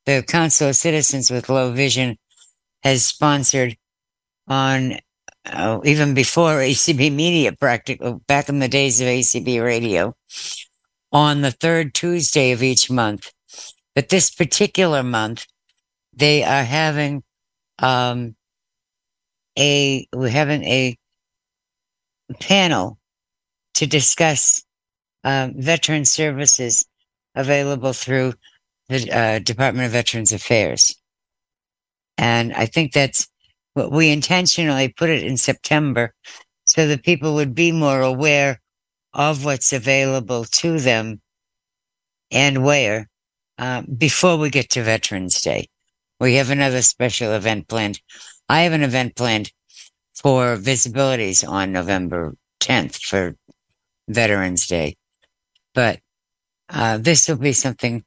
the 0.06 0.24
Council 0.28 0.70
of 0.70 0.76
Citizens 0.76 1.30
with 1.30 1.50
Low 1.50 1.72
Vision 1.72 2.18
has 2.84 3.06
sponsored 3.06 3.78
on 4.48 4.98
uh, 5.46 5.80
even 5.84 6.14
before 6.14 6.56
ACB 6.56 7.12
Media, 7.12 7.52
practically 7.52 8.16
back 8.28 8.50
in 8.50 8.60
the 8.60 8.68
days 8.68 9.02
of 9.02 9.08
ACB 9.08 9.64
Radio, 9.64 10.16
on 11.12 11.42
the 11.42 11.52
third 11.52 11.94
Tuesday 11.94 12.52
of 12.52 12.64
each 12.64 12.90
month. 12.90 13.32
But 13.96 14.10
this 14.10 14.30
particular 14.30 15.04
month, 15.04 15.46
they 16.14 16.44
are 16.44 16.64
having 16.64 17.24
um, 17.80 18.36
a 19.58 20.08
we're 20.14 20.30
having 20.30 20.64
a 20.64 20.98
panel 22.40 22.98
to 23.76 23.88
discuss 23.88 24.64
um, 25.24 25.54
veteran 25.58 26.06
services 26.06 26.86
available 27.36 27.94
through 27.94 28.34
the 28.90 29.12
uh, 29.12 29.40
Department 29.40 29.86
of 29.86 29.92
Veterans 29.92 30.32
Affairs, 30.32 30.96
and 32.18 32.54
I 32.54 32.66
think 32.66 32.94
that's 32.94 33.28
what 33.74 33.92
we 33.92 34.10
intentionally 34.12 34.90
put 34.90 35.10
it 35.10 35.24
in 35.24 35.38
September 35.38 36.14
so 36.66 36.88
that 36.88 37.04
people 37.04 37.36
would 37.36 37.54
be 37.54 37.72
more 37.72 38.02
aware 38.02 38.60
of 39.14 39.46
what's 39.46 39.74
available 39.74 40.46
to 40.46 40.80
them 40.80 41.22
and 42.32 42.64
where 42.64 43.10
uh, 43.58 43.82
before 43.98 44.38
we 44.38 44.50
get 44.50 44.70
to 44.72 44.84
Veterans 44.84 45.42
Day. 45.42 45.68
We 46.20 46.36
have 46.36 46.50
another 46.50 46.82
special 46.82 47.34
event 47.34 47.68
planned. 47.68 48.00
I 48.50 48.62
have 48.62 48.74
an 48.74 48.84
event 48.84 49.16
planned 49.16 49.52
for 50.16 50.58
VISAbilities 50.58 51.48
on 51.48 51.72
November 51.72 52.36
10th 52.60 53.02
for 53.02 53.36
Veterans 54.08 54.68
Day. 54.68 54.96
But 55.74 56.00
uh, 56.70 56.98
this 56.98 57.28
will 57.28 57.38
be 57.38 57.54
something 57.54 58.04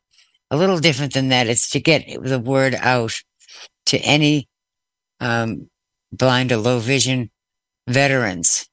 a 0.50 0.56
little 0.56 0.78
different 0.78 1.14
than 1.14 1.28
that. 1.28 1.46
It's 1.46 1.70
to 1.70 1.80
get 1.80 2.04
the 2.22 2.38
word 2.38 2.74
out 2.74 3.14
to 3.86 3.98
any 3.98 4.48
um, 5.20 5.68
blind 6.12 6.52
or 6.52 6.56
low 6.56 6.78
vision 6.78 7.30
veterans 7.86 8.68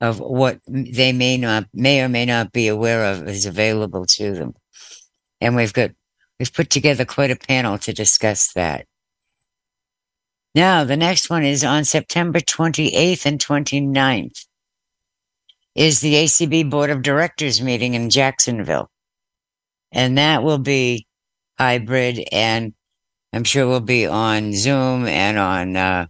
of 0.00 0.20
what 0.20 0.60
they 0.66 1.12
may 1.12 1.38
not, 1.38 1.66
may 1.72 2.02
or 2.02 2.08
may 2.08 2.26
not 2.26 2.52
be 2.52 2.68
aware 2.68 3.04
of 3.12 3.26
is 3.28 3.46
available 3.46 4.04
to 4.06 4.32
them. 4.34 4.54
And 5.40 5.56
we've 5.56 5.72
got 5.72 5.92
We've 6.38 6.52
put 6.52 6.70
together 6.70 7.04
quite 7.04 7.30
a 7.30 7.36
panel 7.36 7.78
to 7.78 7.92
discuss 7.92 8.52
that. 8.54 8.86
Now, 10.54 10.84
the 10.84 10.96
next 10.96 11.28
one 11.28 11.44
is 11.44 11.64
on 11.64 11.84
September 11.84 12.38
28th 12.40 13.26
and 13.26 13.38
29th 13.38 14.46
is 15.74 16.00
the 16.00 16.14
ACB 16.14 16.70
Board 16.70 16.90
of 16.90 17.02
Directors 17.02 17.60
meeting 17.60 17.94
in 17.94 18.10
Jacksonville. 18.10 18.90
And 19.90 20.16
that 20.18 20.42
will 20.42 20.58
be 20.58 21.06
hybrid 21.58 22.26
and 22.30 22.74
I'm 23.32 23.44
sure 23.44 23.66
will 23.66 23.80
be 23.80 24.06
on 24.06 24.52
Zoom 24.52 25.06
and 25.06 25.38
on 25.38 25.76
uh, 25.76 26.06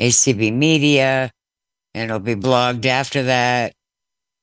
ACB 0.00 0.52
Media 0.52 1.30
and 1.94 2.10
it'll 2.10 2.18
be 2.18 2.34
blogged 2.34 2.86
after 2.86 3.24
that. 3.24 3.74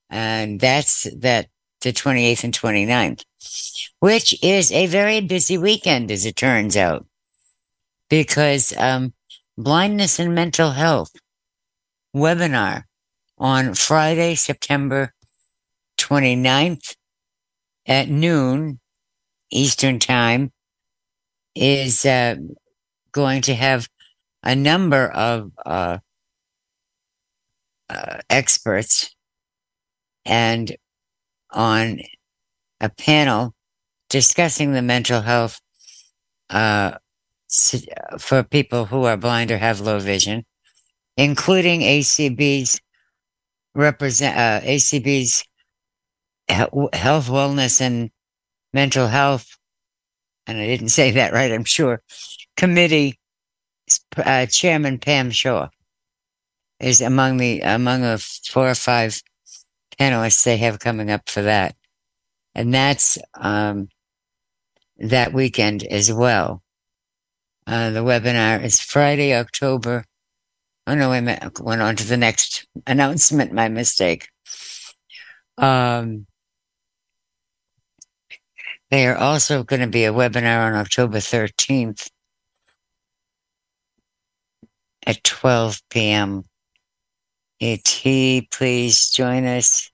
And 0.10 0.60
that's 0.60 1.04
that 1.18 1.48
the 1.82 1.92
28th 1.92 2.46
and 2.46 2.54
29th 2.54 3.24
which 4.00 4.38
is 4.44 4.72
a 4.72 4.88
very 4.88 5.22
busy 5.22 5.58
weekend, 5.58 6.12
as 6.12 6.26
it 6.26 6.36
turns 6.36 6.78
out, 6.78 7.06
because 8.10 8.74
um, 8.78 9.14
blindness 9.58 10.20
and 10.20 10.36
mental 10.36 10.72
health 10.72 11.12
webinar 12.16 12.84
on 13.38 13.74
Friday, 13.74 14.36
September 14.36 15.14
29th 15.98 16.96
at 17.86 18.10
noon 18.10 18.80
Eastern 19.52 20.00
Time 20.00 20.52
is 21.56 22.06
uh, 22.06 22.36
going 23.12 23.42
to 23.44 23.54
have 23.56 23.88
a 24.44 24.56
number 24.56 25.08
of 25.08 25.52
uh, 25.66 25.98
uh, 27.90 28.18
experts 28.30 29.16
and 30.26 30.76
on 31.52 32.00
a 32.82 32.90
panel 32.90 33.54
discussing 34.10 34.74
the 34.74 34.82
mental 34.82 35.22
health 35.22 35.60
uh, 36.50 36.92
for 38.20 38.44
people 38.44 38.86
who 38.86 39.04
are 39.06 39.18
blind 39.18 39.52
or 39.52 39.58
have 39.58 39.82
low 39.82 40.00
vision, 40.00 40.46
including 41.18 41.82
ACB's 41.82 42.80
represent 43.76 44.38
uh, 44.38 44.66
ACB's 44.66 45.46
health, 46.48 47.28
wellness, 47.28 47.82
and 47.82 48.10
mental 48.74 49.08
health. 49.08 49.48
And 50.48 50.58
I 50.58 50.66
didn't 50.66 50.90
say 51.00 51.12
that 51.12 51.34
right, 51.34 51.52
I'm 51.52 51.66
sure. 51.66 52.02
Committee 52.58 53.20
uh, 54.18 54.46
Chairman 54.48 54.98
Pam 54.98 55.30
Shaw 55.32 55.70
is 56.80 57.02
among 57.02 57.38
the 57.38 57.62
among 57.62 58.02
the 58.02 58.18
four 58.50 58.70
or 58.70 58.76
five 58.76 59.22
panelists 60.00 60.44
they 60.44 60.58
have 60.58 60.80
coming 60.80 61.12
up 61.12 61.30
for 61.30 61.42
that, 61.44 61.76
and 62.54 62.74
that's 62.74 63.18
um, 63.36 63.90
that 64.98 65.34
weekend 65.34 65.84
as 65.84 66.12
well. 66.12 66.64
Uh, 67.68 67.90
the 67.90 68.04
webinar 68.04 68.64
is 68.64 68.80
Friday, 68.80 69.34
October. 69.34 70.06
Oh 70.88 70.94
no, 70.94 71.12
I 71.12 71.50
went 71.60 71.82
on 71.82 71.96
to 71.96 72.04
the 72.04 72.18
next 72.18 72.68
announcement. 72.88 73.52
My 73.52 73.70
mistake. 73.70 74.30
Um, 75.58 76.28
they 78.92 79.08
are 79.08 79.18
also 79.18 79.64
going 79.64 79.82
to 79.82 79.88
be 79.88 80.06
a 80.06 80.14
webinar 80.14 80.68
on 80.68 80.74
October 80.74 81.18
13th 81.18 82.10
at 85.08 85.24
12 85.24 85.82
p.m. 85.90 86.44
ET, 87.62 88.02
please 88.52 89.10
join 89.10 89.46
us 89.46 89.90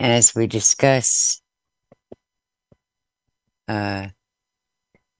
as 0.00 0.34
we 0.34 0.46
discuss 0.46 1.40
uh, 3.68 4.08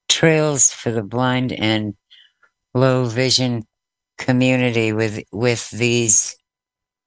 trails 0.09 0.71
for 0.71 0.91
the 0.91 1.03
blind 1.03 1.53
and 1.53 1.95
low 2.75 3.05
vision 3.05 3.65
community 4.19 4.93
with 4.93 5.23
with 5.33 5.71
these 5.71 6.37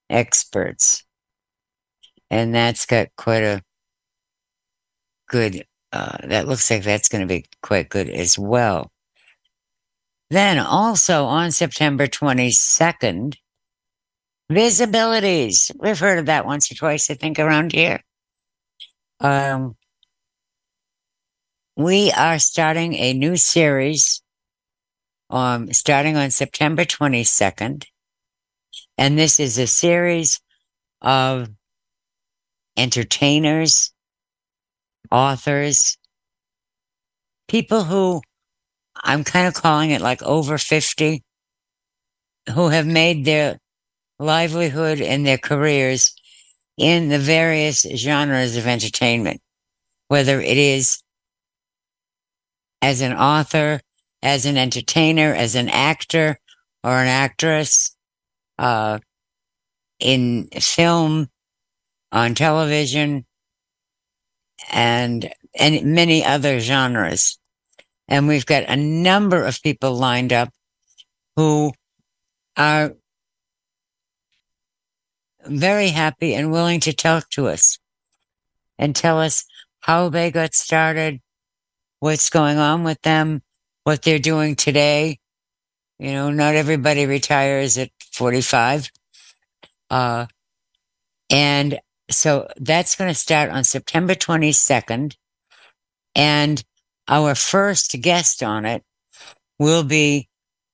experts. 0.10 1.04
And 2.30 2.54
that's 2.54 2.86
got 2.86 3.08
quite 3.16 3.43
a 3.43 3.62
good 5.30 5.66
uh, 5.93 6.18
that 6.26 6.48
looks 6.48 6.70
like 6.70 6.84
that's 6.84 7.10
going 7.10 7.22
to 7.22 7.28
be 7.28 7.45
quite 7.62 7.89
good 7.89 8.10
as 8.10 8.38
well. 8.38 8.91
Then 10.30 10.60
also 10.60 11.26
on 11.26 11.52
september 11.52 12.08
22nd 12.08 13.36
VISAbilities. 14.52 15.72
We've 15.80 16.00
heard 16.00 16.20
of 16.20 16.26
that 16.26 16.45
once 16.45 16.72
or 16.72 16.76
twice 16.76 17.10
i 17.10 17.14
think 17.14 17.39
around 17.39 17.72
here. 17.72 18.02
Um 19.22 19.77
we 21.78 22.12
are 22.12 22.40
starting 22.40 22.96
a 22.96 23.14
new 23.14 23.38
series 23.38 24.24
um, 25.30 25.72
starting 25.72 26.18
on 26.18 26.32
September 26.32 26.84
22nd. 26.84 27.86
And 28.98 29.18
this 29.18 29.40
is 29.40 29.60
a 29.60 29.68
series 29.68 30.42
of 31.02 31.50
entertainers, 32.76 33.94
authors, 35.12 35.98
people 37.48 37.84
who 37.84 38.22
I'm 39.04 39.24
kind 39.24 39.48
of 39.48 39.54
calling 39.54 39.92
it 39.92 40.02
like 40.02 40.24
over 40.24 40.58
50, 40.58 41.22
who 42.56 42.70
have 42.70 42.88
made 42.88 43.24
their 43.24 43.60
livelihood 44.18 45.00
and 45.00 45.28
their 45.28 45.38
careers 45.38 46.16
in 46.76 47.10
the 47.10 47.20
various 47.20 47.86
genres 47.96 48.58
of 48.58 48.66
entertainment, 48.66 49.42
whether 50.08 50.42
it 50.42 50.58
is 50.58 51.04
as 52.82 53.02
an 53.02 53.14
author, 53.14 53.82
as 54.22 54.46
an 54.46 54.58
entertainer, 54.58 55.34
as 55.34 55.56
an 55.56 55.70
actor 55.70 56.40
or 56.84 56.92
an 56.92 57.08
actress, 57.08 57.96
uh, 58.58 59.00
in 60.00 60.48
film, 60.48 61.30
on 62.12 62.36
television, 62.36 63.26
and 64.72 65.32
and 65.60 65.94
many 65.94 66.24
other 66.24 66.60
genres. 66.60 67.40
And 68.08 68.28
we've 68.28 68.46
got 68.46 68.64
a 68.68 68.76
number 68.76 69.44
of 69.44 69.62
people 69.62 69.96
lined 69.96 70.32
up 70.32 70.50
who 71.36 71.74
are 72.56 72.94
very 75.46 75.90
happy 75.90 76.34
and 76.34 76.52
willing 76.52 76.80
to 76.82 76.94
talk 76.94 77.30
to 77.32 77.48
us 77.48 77.80
and 78.78 78.96
tell 78.96 79.20
us 79.20 79.46
how 79.82 80.10
they 80.10 80.32
got 80.32 80.54
started, 80.54 81.22
what's 82.00 82.30
going 82.30 82.58
on 82.58 82.84
with 82.84 83.02
them, 83.02 83.41
what 83.84 84.02
they're 84.02 84.20
doing 84.20 84.56
today. 84.56 85.20
You 86.00 86.12
know, 86.12 86.30
not 86.30 86.56
everybody 86.56 87.06
retires 87.06 87.78
at 87.78 87.89
45. 88.12 88.91
Uh, 89.89 90.28
and 91.30 91.80
so 92.10 92.48
that's 92.58 92.95
going 92.95 93.10
to 93.10 93.20
start 93.20 93.50
on 93.50 93.64
September 93.64 94.14
22nd. 94.14 95.16
And 96.16 96.64
our 97.08 97.36
first 97.36 98.00
guest 98.02 98.43
on 98.43 98.66
it 98.66 98.84
will 99.60 99.84
be 99.84 100.30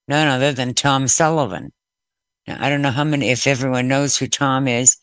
none 0.07 0.27
other 0.27 0.51
than 0.51 0.73
Tom 0.73 1.07
Sullivan. 1.07 1.71
Now, 2.47 2.57
I 2.59 2.69
don't 2.69 2.81
know 2.81 2.91
how 2.91 3.05
many, 3.05 3.29
if 3.29 3.47
everyone 3.47 3.87
knows 3.87 4.17
who 4.17 4.27
Tom 4.27 4.67
is, 4.67 4.97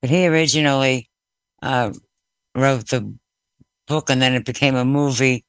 but 0.00 0.10
he 0.10 0.26
originally 0.26 1.08
uh, 1.62 1.92
wrote 2.54 2.88
the 2.88 3.14
book 3.86 4.10
and 4.10 4.20
then 4.20 4.34
it 4.34 4.44
became 4.44 4.74
a 4.74 4.84
movie 4.84 5.44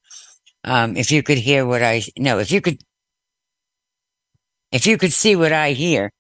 um, 0.66 0.98
if 0.98 1.12
you 1.12 1.22
could 1.22 1.38
hear 1.38 1.66
what 1.66 1.84
I 1.84 2.02
no, 2.18 2.40
if 2.40 2.52
you 2.52 2.60
could, 2.60 2.80
if 4.72 4.88
you 4.88 4.98
could 4.98 5.14
see 5.14 5.36
what 5.36 5.52
I 5.52 5.72
hear, 5.72 6.12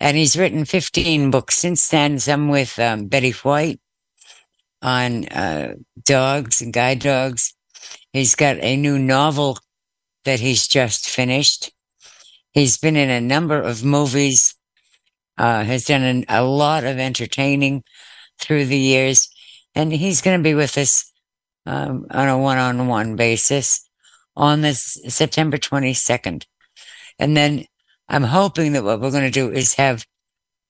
and 0.00 0.16
he's 0.16 0.36
written 0.36 0.64
15 0.64 1.30
books 1.30 1.56
since 1.56 1.88
then, 1.88 2.18
some 2.18 2.48
with 2.48 2.78
um, 2.78 3.06
Betty 3.06 3.30
White 3.30 3.80
on 4.82 5.26
uh, 5.28 5.74
dogs 6.02 6.60
and 6.60 6.72
guide 6.72 6.98
dogs. 6.98 7.54
He's 8.12 8.34
got 8.34 8.58
a 8.58 8.76
new 8.76 8.98
novel 8.98 9.58
that 10.24 10.40
he's 10.40 10.66
just 10.66 11.08
finished. 11.08 11.70
He's 12.52 12.76
been 12.76 12.96
in 12.96 13.10
a 13.10 13.20
number 13.20 13.60
of 13.60 13.84
movies, 13.84 14.56
uh, 15.38 15.62
has 15.62 15.84
done 15.84 16.02
an, 16.02 16.24
a 16.28 16.44
lot 16.44 16.84
of 16.84 16.98
entertaining 16.98 17.84
through 18.40 18.66
the 18.66 18.78
years, 18.78 19.28
and 19.76 19.92
he's 19.92 20.22
going 20.22 20.38
to 20.38 20.42
be 20.42 20.54
with 20.54 20.76
us 20.76 21.12
um, 21.66 22.06
on 22.10 22.28
a 22.28 22.38
one-on-one 22.38 23.16
basis 23.16 23.88
on 24.36 24.60
this 24.60 25.00
September 25.08 25.56
22nd. 25.56 26.44
And 27.18 27.36
then 27.36 27.66
I'm 28.08 28.24
hoping 28.24 28.72
that 28.72 28.84
what 28.84 29.00
we're 29.00 29.10
going 29.10 29.24
to 29.24 29.30
do 29.30 29.50
is 29.50 29.74
have 29.74 30.04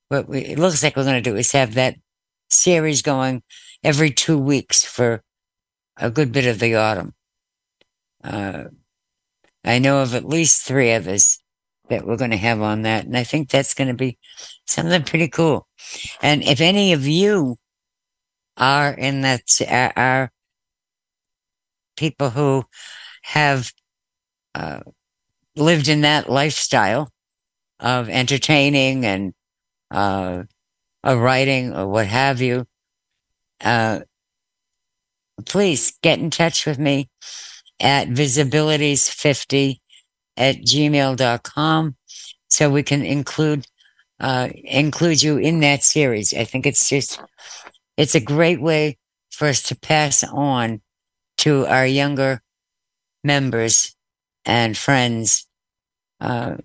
what 0.09 0.29
we, 0.29 0.41
it 0.41 0.59
looks 0.59 0.83
like 0.83 0.97
we're 0.97 1.05
going 1.05 1.23
to 1.23 1.31
do 1.31 1.37
is 1.37 1.53
have 1.53 1.75
that 1.75 1.97
series 2.51 3.03
going 3.03 3.43
every 3.83 4.11
two 4.11 4.39
weeks 4.39 4.85
for 4.85 5.23
a 5.97 6.11
good 6.11 6.33
bit 6.33 6.47
of 6.47 6.59
the 6.59 6.75
autumn. 6.75 7.15
Uh, 8.23 8.65
I 9.65 9.79
know 9.79 10.03
of 10.03 10.15
at 10.15 10.29
least 10.29 10.63
three 10.63 10.93
others 10.93 11.39
that 11.89 12.07
we're 12.07 12.17
going 12.17 12.31
to 12.31 12.37
have 12.37 12.61
on 12.61 12.83
that. 12.83 13.05
And 13.05 13.17
I 13.17 13.25
think 13.25 13.49
that's 13.49 13.75
going 13.75 13.89
to 13.89 13.95
be 13.95 14.19
something 14.67 15.03
pretty 15.03 15.29
cool. 15.29 15.67
And 16.23 16.43
if 16.43 16.61
any 16.61 16.93
of 16.93 17.07
you 17.07 17.57
are 18.57 18.93
in 18.93 19.23
that, 19.23 19.43
are 19.97 20.31
people 21.97 22.31
who 22.31 22.65
have 23.23 23.73
uh, 24.55 24.81
lived 25.57 25.89
in 25.89 26.03
that 26.03 26.29
lifestyle 26.29 27.11
of 27.81 28.09
entertaining 28.09 29.05
and 29.05 29.33
uh, 29.91 30.43
of 31.03 31.19
writing 31.19 31.75
or 31.75 31.89
what 31.89 32.07
have 32.07 32.41
you, 32.41 32.67
uh, 33.63 34.01
please 35.45 35.99
get 36.03 36.19
in 36.19 36.31
touch 36.31 36.67
with 36.67 36.79
me 36.79 37.09
at 37.81 38.09
visibilities50 38.09 39.79
at 40.37 40.57
gmail.com 40.57 41.97
so 42.49 42.71
we 42.71 42.83
can 42.83 43.03
include 43.03 43.67
uh, 44.21 44.49
include 44.55 45.23
you 45.23 45.37
in 45.37 45.61
that 45.61 45.83
series. 45.83 46.33
I 46.33 46.45
think 46.45 46.67
it's 46.67 46.89
just 46.89 47.21
it's 47.97 48.15
a 48.15 48.21
great 48.21 48.61
way 48.61 48.97
for 49.31 49.49
us 49.49 49.63
to 49.65 49.77
pass 49.77 50.23
on 50.25 50.81
to 51.45 51.67
our 51.67 51.87
younger 51.87 52.41
members 53.23 53.95
and 54.47 54.79
friends 54.79 55.47
uh, 56.19 56.57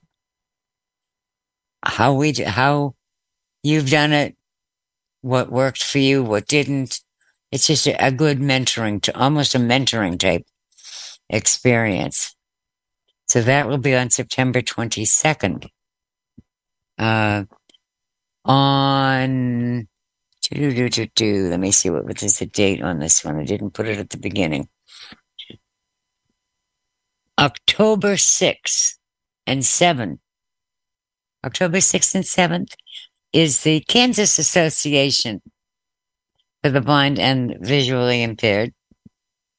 how 1.83 2.13
we 2.13 2.31
how 2.33 2.95
you've 3.61 3.89
done 3.89 4.13
it, 4.13 4.37
what 5.19 5.51
worked 5.51 5.83
for 5.83 5.99
you, 5.99 6.23
what 6.23 6.47
didn't. 6.47 7.01
It's 7.51 7.67
just 7.67 7.87
a, 7.87 8.05
a 8.05 8.09
good 8.09 8.39
mentoring 8.39 9.01
to 9.01 9.19
almost 9.19 9.53
a 9.53 9.59
mentoring 9.59 10.17
type 10.17 10.45
experience. 11.29 12.33
So 13.27 13.41
that 13.41 13.67
will 13.67 13.79
be 13.79 13.95
on 13.95 14.09
September 14.11 14.61
22nd. 14.61 15.67
Uh, 16.97 17.43
on 18.45 19.68
Do, 20.51 20.73
do, 20.73 20.89
do, 20.89 21.05
do. 21.15 21.47
Let 21.49 21.59
me 21.59 21.71
see 21.71 21.89
what, 21.89 22.05
what 22.05 22.23
is 22.23 22.39
the 22.39 22.45
date 22.45 22.81
on 22.81 22.99
this 22.99 23.23
one. 23.23 23.37
I 23.37 23.43
didn't 23.43 23.71
put 23.71 23.87
it 23.87 23.99
at 23.99 24.09
the 24.09 24.17
beginning. 24.17 24.67
October 27.37 28.15
6th 28.15 28.97
and 29.45 29.61
7th. 29.61 30.19
October 31.45 31.77
6th 31.77 32.15
and 32.15 32.23
7th 32.23 32.73
is 33.31 33.63
the 33.63 33.79
Kansas 33.81 34.39
Association 34.39 35.41
for 36.63 36.69
the 36.69 36.81
Blind 36.81 37.19
and 37.19 37.57
Visually 37.61 38.23
Impaired 38.23 38.73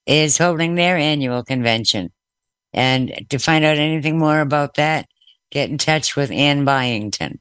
is 0.07 0.39
holding 0.39 0.75
their 0.75 0.97
annual 0.97 1.45
convention. 1.45 2.11
And 2.73 3.27
to 3.31 3.39
find 3.39 3.65
out 3.65 3.79
anything 3.79 4.19
more 4.19 4.41
about 4.41 4.75
that, 4.75 5.07
get 5.51 5.71
in 5.71 5.79
touch 5.79 6.17
with 6.17 6.31
Ann 6.31 6.65
Byington. 6.65 7.40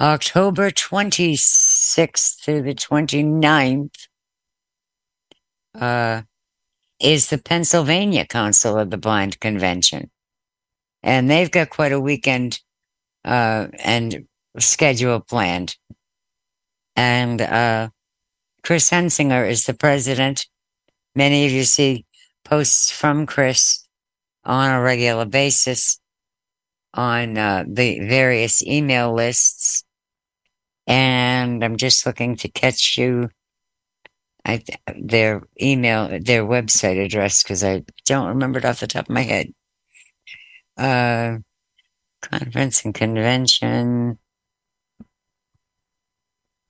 October 0.00 0.70
26th 0.70 2.38
through 2.38 2.62
the 2.62 2.74
29th 2.74 4.06
uh, 5.74 6.22
is 7.00 7.30
the 7.30 7.38
Pennsylvania 7.38 8.24
Council 8.24 8.78
of 8.78 8.90
the 8.90 8.96
Blind 8.96 9.40
Convention. 9.40 10.10
And 11.02 11.28
they've 11.28 11.50
got 11.50 11.70
quite 11.70 11.90
a 11.90 12.00
weekend 12.00 12.60
uh, 13.24 13.68
and 13.82 14.26
schedule 14.58 15.18
planned. 15.18 15.76
And 16.94 17.40
uh, 17.40 17.90
Chris 18.62 18.90
Hensinger 18.90 19.48
is 19.48 19.66
the 19.66 19.74
president. 19.74 20.46
Many 21.16 21.44
of 21.46 21.50
you 21.50 21.64
see 21.64 22.06
posts 22.44 22.90
from 22.90 23.26
Chris 23.26 23.84
on 24.44 24.70
a 24.70 24.80
regular 24.80 25.24
basis 25.24 25.98
on 26.94 27.36
uh, 27.36 27.64
the 27.66 27.98
various 28.00 28.62
email 28.62 29.12
lists. 29.12 29.84
And 30.88 31.62
I'm 31.62 31.76
just 31.76 32.04
looking 32.06 32.34
to 32.36 32.48
catch 32.48 32.98
you 32.98 33.28
I, 34.44 34.62
their 34.96 35.42
email, 35.60 36.08
their 36.08 36.44
website 36.44 37.04
address, 37.04 37.42
because 37.42 37.62
I 37.62 37.84
don't 38.06 38.28
remember 38.28 38.58
it 38.58 38.64
off 38.64 38.80
the 38.80 38.86
top 38.86 39.04
of 39.04 39.14
my 39.14 39.20
head. 39.22 39.52
Uh, 40.78 41.38
conference 42.22 42.84
and 42.84 42.94
convention, 42.94 44.18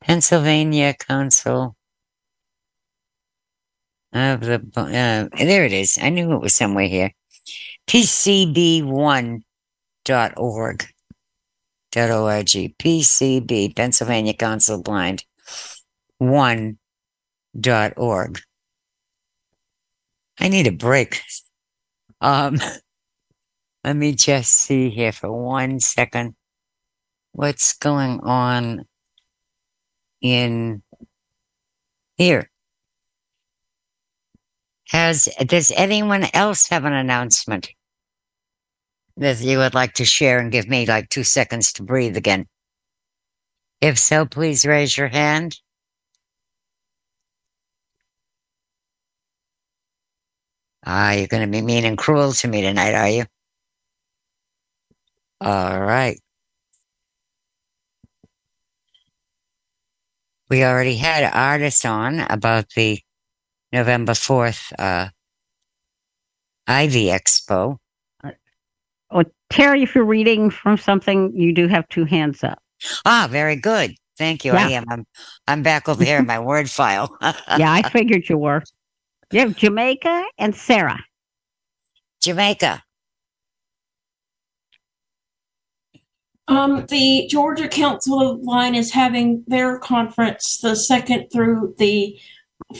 Pennsylvania 0.00 0.94
Council 0.94 1.76
of 4.12 4.40
the, 4.40 4.60
uh, 4.76 5.28
there 5.36 5.64
it 5.64 5.72
is. 5.72 5.98
I 6.02 6.08
knew 6.10 6.32
it 6.32 6.40
was 6.40 6.56
somewhere 6.56 6.88
here. 6.88 7.12
PCB1.org. 7.86 9.42
PCB, 11.92 13.74
Pennsylvania 13.74 14.34
Council 14.34 14.82
Blind. 14.82 15.24
One 16.18 16.78
dot 17.58 17.94
org. 17.96 18.40
I 20.40 20.48
need 20.48 20.66
a 20.66 20.72
break. 20.72 21.22
Um, 22.20 22.60
let 23.84 23.96
me 23.96 24.14
just 24.14 24.52
see 24.52 24.90
here 24.90 25.12
for 25.12 25.32
one 25.32 25.80
second. 25.80 26.34
What's 27.32 27.76
going 27.76 28.20
on 28.20 28.86
in 30.20 30.82
here? 32.16 32.50
Has 34.88 35.28
does 35.40 35.70
anyone 35.76 36.26
else 36.32 36.68
have 36.68 36.84
an 36.84 36.94
announcement 36.94 37.70
that 39.18 39.40
you 39.40 39.58
would 39.58 39.74
like 39.74 39.94
to 39.94 40.04
share 40.04 40.38
and 40.38 40.52
give 40.52 40.68
me 40.68 40.86
like 40.86 41.08
two 41.08 41.24
seconds 41.24 41.72
to 41.74 41.82
breathe 41.82 42.16
again? 42.16 42.46
If 43.80 43.98
so, 43.98 44.24
please 44.26 44.64
raise 44.64 44.96
your 44.96 45.08
hand. 45.08 45.58
Ah, 50.84 51.12
you're 51.12 51.26
going 51.26 51.46
to 51.46 51.50
be 51.50 51.62
mean 51.62 51.84
and 51.84 51.98
cruel 51.98 52.32
to 52.32 52.48
me 52.48 52.62
tonight, 52.62 52.94
are 52.94 53.08
you? 53.08 53.24
All 55.40 55.80
right. 55.80 56.18
We 60.48 60.64
already 60.64 60.96
had 60.96 61.30
Ardis 61.32 61.88
on 61.88 62.20
about 62.20 62.70
the 62.74 63.00
November 63.72 64.12
4th 64.12 64.72
uh, 64.78 65.10
IVIE 66.66 67.06
Expo. 67.10 67.78
Oh, 69.10 69.24
Terry, 69.50 69.82
if 69.82 69.94
you're 69.94 70.04
reading 70.04 70.50
from 70.50 70.76
something, 70.76 71.34
you 71.34 71.52
do 71.54 71.66
have 71.68 71.88
two 71.88 72.04
hands 72.04 72.44
up. 72.44 72.58
Ah, 73.04 73.26
very 73.30 73.56
good. 73.56 73.94
Thank 74.18 74.44
you. 74.44 74.52
I 74.52 74.68
am. 74.70 74.84
I'm, 74.90 75.06
I'm 75.46 75.62
back 75.62 75.88
over 75.88 76.04
here 76.04 76.18
in 76.18 76.26
my 76.26 76.38
word 76.40 76.68
file. 76.68 77.16
yeah, 77.22 77.72
I 77.72 77.88
figured 77.90 78.28
you 78.28 78.36
were. 78.36 78.62
You 79.32 79.40
have 79.40 79.56
Jamaica 79.56 80.24
and 80.38 80.54
Sarah. 80.54 80.98
Jamaica. 82.20 82.82
Um, 86.48 86.86
the 86.86 87.26
Georgia 87.28 87.68
Council 87.68 88.20
of 88.20 88.40
Line 88.40 88.74
is 88.74 88.90
having 88.92 89.44
their 89.46 89.78
conference 89.78 90.58
the 90.58 90.74
second 90.74 91.28
through 91.30 91.74
the 91.78 92.18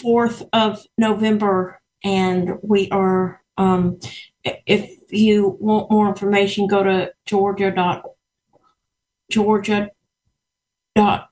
fourth 0.01 0.43
of 0.53 0.81
November, 0.97 1.81
and 2.05 2.53
we 2.62 2.89
are. 2.91 3.43
Um, 3.59 3.99
i- 4.03 4.38
if 4.66 4.90
you 5.11 5.57
want 5.61 5.90
more 5.90 6.09
information, 6.09 6.66
go 6.66 6.82
to 6.82 7.12
Georgia 7.26 7.70
dot 7.70 8.05
Georgia 9.30 9.90
dot 10.94 11.30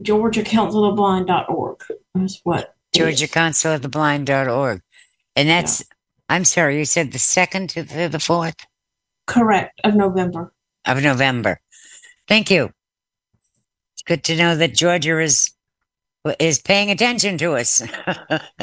Georgia 0.00 0.42
Council 0.42 0.84
of 0.84 0.92
the 0.92 0.96
Blind 0.96 1.26
dot 1.26 1.48
org. 1.48 1.80
That's 2.14 2.40
what 2.44 2.74
Georgia. 2.94 3.28
Council 3.28 3.72
of 3.72 3.82
the 3.82 3.88
Blind.org. 3.88 4.82
And 5.34 5.48
that's, 5.48 5.82
I'm 6.28 6.44
sorry, 6.44 6.78
you 6.78 6.84
said 6.84 7.12
the 7.12 7.18
second 7.18 7.70
to 7.70 7.82
the, 7.82 8.08
the 8.08 8.18
fourth 8.18 8.66
correct 9.26 9.80
of 9.84 9.94
November. 9.94 10.52
of 10.86 11.02
November. 11.02 11.60
Thank 12.28 12.50
you. 12.50 12.70
It's 13.94 14.02
good 14.02 14.24
to 14.24 14.36
know 14.36 14.56
that 14.56 14.74
Georgia 14.74 15.20
is 15.20 15.52
is 16.38 16.60
paying 16.60 16.90
attention 16.90 17.36
to 17.38 17.54
us. 17.54 17.82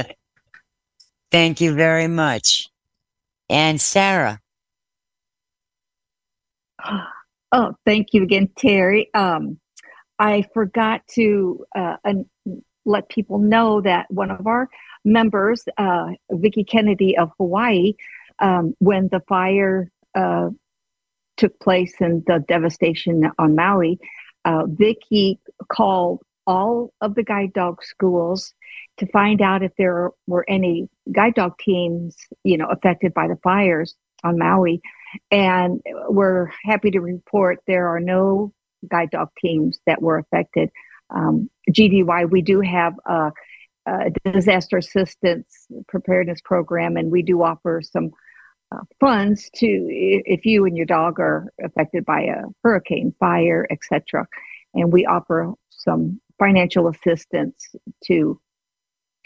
Thank 1.32 1.62
you 1.62 1.74
very 1.74 2.08
much. 2.08 2.69
And 3.50 3.82
Sarah, 3.82 4.40
Oh, 7.52 7.74
thank 7.84 8.14
you 8.14 8.22
again, 8.22 8.50
Terry. 8.58 9.10
Um, 9.16 9.60
I 10.20 10.44
forgot 10.54 11.02
to 11.16 11.66
uh, 11.76 11.96
let 12.86 13.10
people 13.10 13.40
know 13.40 13.82
that 13.82 14.06
one 14.12 14.30
of 14.30 14.46
our 14.46 14.70
members, 15.04 15.64
uh, 15.78 16.10
Vicki 16.30 16.64
Kennedy 16.64 17.18
of 17.18 17.32
Hawaii, 17.38 17.94
um, 18.38 18.76
when 18.80 19.10
the 19.12 19.22
fire 19.28 19.90
uh, 20.14 20.50
took 21.38 21.60
place 21.60 21.94
and 22.00 22.24
the 22.28 22.44
devastation 22.48 23.32
on 23.40 23.56
Maui, 23.56 23.98
uh, 24.46 24.66
Vicki 24.68 25.40
called 25.72 26.22
all 26.50 26.92
of 27.00 27.14
the 27.14 27.24
guide 27.24 27.54
dog 27.54 27.84
schools 27.84 28.56
to 28.98 29.06
find 29.08 29.40
out 29.40 29.62
if 29.62 29.72
there 29.78 30.10
were 30.26 30.44
any 30.50 30.90
guide 31.12 31.36
dog 31.36 31.54
teams, 31.60 32.18
you 32.44 32.58
know, 32.58 32.66
affected 32.66 33.14
by 33.14 33.28
the 33.28 33.38
fires 33.44 33.94
on 34.24 34.40
Maui. 34.40 34.82
And 35.30 35.80
we're 36.10 36.50
happy 36.64 36.90
to 36.90 37.02
report 37.02 37.60
there 37.68 37.88
are 37.90 38.00
no 38.00 38.52
guide 38.90 39.12
dog 39.12 39.30
teams 39.40 39.80
that 39.86 40.02
were 40.02 40.18
affected. 40.18 40.70
Um, 41.12 41.52
GDUI, 41.70 42.32
we 42.32 42.42
do 42.42 42.62
have 42.62 42.94
a, 43.06 43.32
a 43.86 44.12
disaster 44.32 44.78
assistance 44.78 45.68
preparedness 45.88 46.42
program, 46.44 46.98
and 46.98 47.12
we 47.12 47.22
do 47.22 47.44
offer 47.44 47.82
some 47.84 48.10
uh, 48.72 48.82
funds 49.00 49.52
to 49.56 49.68
if 49.68 50.46
you 50.46 50.66
and 50.66 50.76
your 50.76 50.88
dog 50.88 51.20
are 51.20 51.54
affected 51.64 52.06
by 52.06 52.22
a 52.22 52.42
hurricane, 52.64 53.14
fire, 53.20 53.68
etc. 53.70 54.28
And 54.74 54.92
we 54.92 55.06
offer 55.06 55.54
some 55.70 56.20
financial 56.40 56.88
assistance 56.88 57.68
to 58.06 58.40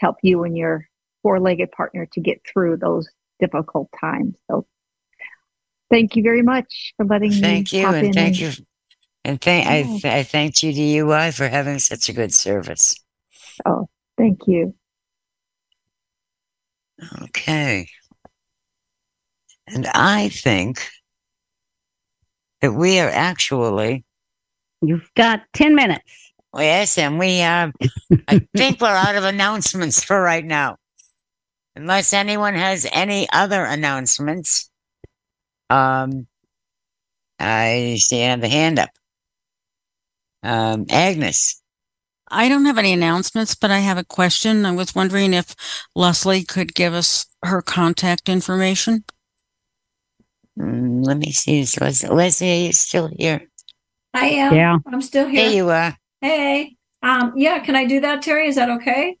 help 0.00 0.16
you 0.22 0.44
and 0.44 0.56
your 0.56 0.86
four-legged 1.22 1.70
partner 1.72 2.06
to 2.12 2.20
get 2.20 2.40
through 2.46 2.76
those 2.76 3.08
difficult 3.40 3.88
times. 3.98 4.34
So 4.50 4.66
thank 5.90 6.16
you 6.16 6.22
very 6.22 6.42
much 6.42 6.92
for 6.96 7.06
letting 7.06 7.30
me 7.30 7.40
thank 7.40 7.72
me 7.72 7.78
you 7.78 7.86
hop 7.86 7.94
and 7.94 8.06
in 8.06 8.12
thank 8.12 8.40
you. 8.40 8.50
And 9.24 9.40
thank 9.40 9.66
I, 9.66 9.78
Yeah. 9.78 9.86
th- 9.86 10.04
I 10.04 10.22
thank 10.24 10.54
GDUI 10.56 11.34
for 11.34 11.48
having 11.48 11.78
such 11.78 12.08
a 12.08 12.12
good 12.12 12.34
service. 12.34 12.94
Oh, 13.64 13.88
thank 14.18 14.46
you. 14.46 14.74
Okay. 17.22 17.88
And 19.66 19.86
I 19.86 20.28
think 20.28 20.86
that 22.60 22.72
we 22.72 22.98
are 22.98 23.08
actually 23.08 24.04
You've 24.82 25.10
got 25.14 25.40
10 25.54 25.74
minutes. 25.74 26.32
Yes, 26.56 26.98
and 26.98 27.18
we 27.18 27.42
uh, 27.42 27.70
I 28.28 28.46
think 28.56 28.80
we're 28.80 28.88
out 28.88 29.16
of 29.16 29.24
announcements 29.24 30.02
for 30.04 30.20
right 30.20 30.44
now. 30.44 30.76
Unless 31.76 32.12
anyone 32.12 32.54
has 32.54 32.86
any 32.92 33.28
other 33.32 33.64
announcements. 33.64 34.70
Um 35.70 36.26
I 37.38 37.96
see 38.00 38.22
I 38.22 38.28
have 38.28 38.40
the 38.40 38.48
hand 38.48 38.78
up. 38.78 38.90
Um 40.42 40.86
Agnes. 40.90 41.60
I 42.30 42.48
don't 42.48 42.64
have 42.66 42.78
any 42.78 42.92
announcements, 42.92 43.54
but 43.54 43.70
I 43.70 43.78
have 43.78 43.98
a 43.98 44.04
question. 44.04 44.64
I 44.64 44.72
was 44.72 44.94
wondering 44.94 45.34
if 45.34 45.54
Leslie 45.94 46.44
could 46.44 46.74
give 46.74 46.94
us 46.94 47.26
her 47.44 47.62
contact 47.62 48.28
information. 48.28 49.04
Mm, 50.58 51.04
let 51.04 51.18
me 51.18 51.32
see. 51.32 51.60
Is 51.60 51.80
Leslie, 51.80 52.10
Leslie, 52.10 52.50
are 52.50 52.66
you 52.66 52.72
still 52.72 53.08
here? 53.16 53.42
I 54.14 54.26
am. 54.26 54.54
Yeah. 54.54 54.78
I'm 54.86 55.02
still 55.02 55.26
here. 55.26 55.44
There 55.44 55.52
you 55.52 55.70
are. 55.70 55.96
Hey. 56.24 56.76
Um, 57.02 57.34
yeah, 57.36 57.58
can 57.58 57.76
I 57.76 57.84
do 57.84 58.00
that, 58.00 58.22
Terry? 58.22 58.48
Is 58.48 58.56
that 58.56 58.70
okay? 58.70 59.18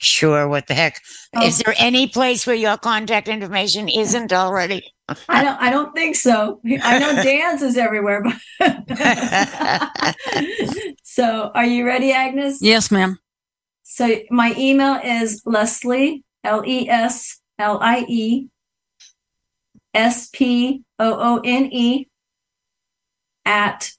Sure. 0.00 0.48
What 0.48 0.66
the 0.66 0.74
heck? 0.74 1.00
Oh. 1.36 1.46
Is 1.46 1.58
there 1.58 1.76
any 1.78 2.08
place 2.08 2.44
where 2.44 2.56
your 2.56 2.76
contact 2.76 3.28
information 3.28 3.88
isn't 3.88 4.32
already? 4.32 4.82
I 5.28 5.44
don't 5.44 5.60
I 5.60 5.70
don't 5.70 5.94
think 5.94 6.16
so. 6.16 6.60
I 6.82 6.98
know 6.98 7.14
Dan's 7.22 7.62
is 7.62 7.76
everywhere, 7.76 8.24
but 8.58 8.58
so 11.04 11.52
are 11.54 11.66
you 11.66 11.86
ready, 11.86 12.10
Agnes? 12.10 12.60
Yes, 12.60 12.90
ma'am. 12.90 13.16
So 13.84 14.16
my 14.30 14.56
email 14.58 14.98
is 15.04 15.40
Leslie 15.46 16.24
L 16.42 16.64
E 16.66 16.88
S 16.88 17.38
L 17.60 17.78
I 17.80 18.04
E 18.08 18.48
S 19.94 20.30
P 20.32 20.82
O 20.98 21.36
O 21.36 21.40
N 21.44 21.68
E 21.70 22.08
at 23.44 23.92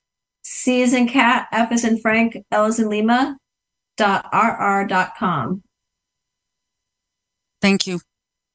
C 0.48 0.84
as 0.84 0.94
in 0.94 1.08
cat, 1.08 1.48
F 1.52 1.72
is 1.72 1.84
in 1.84 1.98
Frank, 1.98 2.38
L 2.52 2.66
as 2.66 2.80
in 2.80 2.88
Lima 2.88 3.36
dot 3.98 4.28
RR 4.32 4.86
dot 4.86 5.14
com. 5.18 5.64
Thank 7.64 7.88
you. 7.88 8.00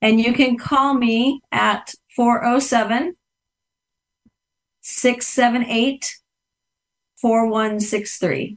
And 0.00 0.20
you 0.20 0.32
can 0.32 0.56
call 0.56 0.94
me 0.94 1.40
at 1.50 1.92
407 2.14 3.16
678 4.82 6.14
4163. 7.20 8.56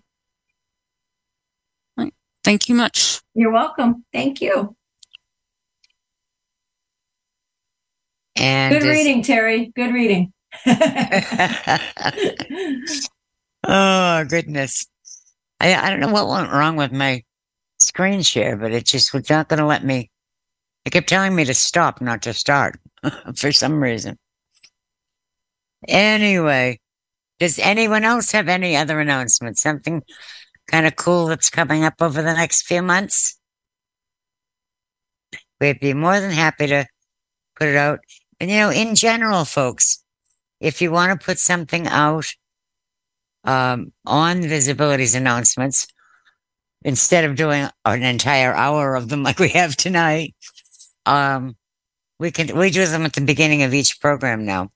Thank 2.44 2.70
you 2.70 2.76
much. 2.76 3.22
You're 3.34 3.52
welcome. 3.52 4.06
Thank 4.14 4.42
you. 4.42 4.76
And 8.36 8.74
Good 8.74 8.84
is- 8.84 8.90
reading, 8.90 9.24
Terry. 9.24 9.72
Good 9.76 9.92
reading. 9.92 10.32
oh 13.64 14.26
goodness. 14.26 14.88
I 15.60 15.76
I 15.76 15.90
don't 15.90 16.00
know 16.00 16.12
what 16.12 16.28
went 16.28 16.52
wrong 16.52 16.76
with 16.76 16.92
my 16.92 17.24
screen 17.80 18.22
share, 18.22 18.58
but 18.58 18.72
it 18.72 18.86
just 18.86 19.14
was 19.14 19.30
not 19.30 19.50
going 19.50 19.60
to 19.60 19.66
let 19.66 19.84
me. 19.84 20.10
It 20.86 20.92
kept 20.92 21.08
telling 21.08 21.36
me 21.36 21.46
to 21.46 21.54
stop, 21.54 22.02
not 22.02 22.22
to 22.24 22.34
start, 22.34 22.80
for 23.36 23.52
some 23.52 23.82
reason. 23.82 24.18
Anyway, 25.88 26.80
does 27.40 27.60
anyone 27.60 28.04
else 28.04 28.32
have 28.32 28.50
any 28.50 28.76
other 28.76 29.00
announcements? 29.00 29.62
Something 29.62 30.02
kind 30.68 30.86
of 30.86 30.96
cool 30.96 31.28
that's 31.28 31.50
coming 31.50 31.84
up 31.84 31.96
over 32.02 32.22
the 32.22 32.34
next 32.34 32.64
few 32.64 32.82
months? 32.82 33.38
We'd 35.60 35.80
be 35.80 35.94
more 35.94 36.20
than 36.20 36.32
happy 36.32 36.68
to 36.68 36.86
put 37.56 37.70
it 37.70 37.76
out. 37.76 38.00
And 38.40 38.50
you 38.50 38.58
know, 38.58 38.70
in 38.70 38.96
general, 38.96 39.46
folks, 39.46 40.04
if 40.60 40.82
you 40.82 40.92
want 40.92 41.18
to 41.18 41.26
put 41.26 41.40
something 41.40 41.88
out 41.88 42.34
um, 43.44 43.92
on 44.06 44.42
VISAbilities 44.42 45.16
announcements, 45.16 45.88
instead 46.84 47.26
of 47.26 47.36
doing 47.36 47.68
an 47.86 48.04
entire 48.04 48.54
hour 48.54 48.96
of 48.96 49.10
them 49.10 49.24
like 49.28 49.40
we 49.40 49.50
have 49.50 49.76
tonight, 49.76 50.36
um, 51.06 51.56
we 52.20 52.32
can 52.32 52.58
we 52.58 52.70
do 52.70 52.86
them 52.86 53.04
at 53.04 53.14
the 53.14 53.22
beginning 53.22 53.64
of 53.64 53.74
each 53.74 54.00
program 54.00 54.46
now. 54.46 54.72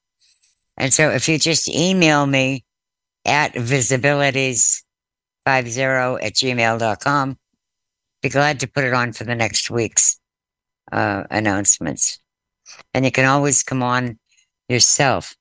And 0.78 0.93
so 0.93 1.09
if 1.09 1.28
you 1.28 1.39
just 1.39 1.70
email 1.70 2.26
me 2.26 2.63
at 3.26 3.53
visibilities50 3.53 4.84
at 5.45 6.34
gmail.com, 6.34 7.38
be 8.22 8.30
glad 8.30 8.59
to 8.59 8.68
put 8.68 8.84
it 8.84 8.93
on 8.93 9.13
for 9.13 9.24
the 9.24 9.36
next 9.36 9.70
week's 9.70 10.20
uh, 10.91 11.24
announcements. 11.30 12.20
And 12.93 13.05
you 13.05 13.11
can 13.11 13.26
always 13.26 13.63
come 13.63 13.82
on 13.82 14.20
yourself. 14.68 15.36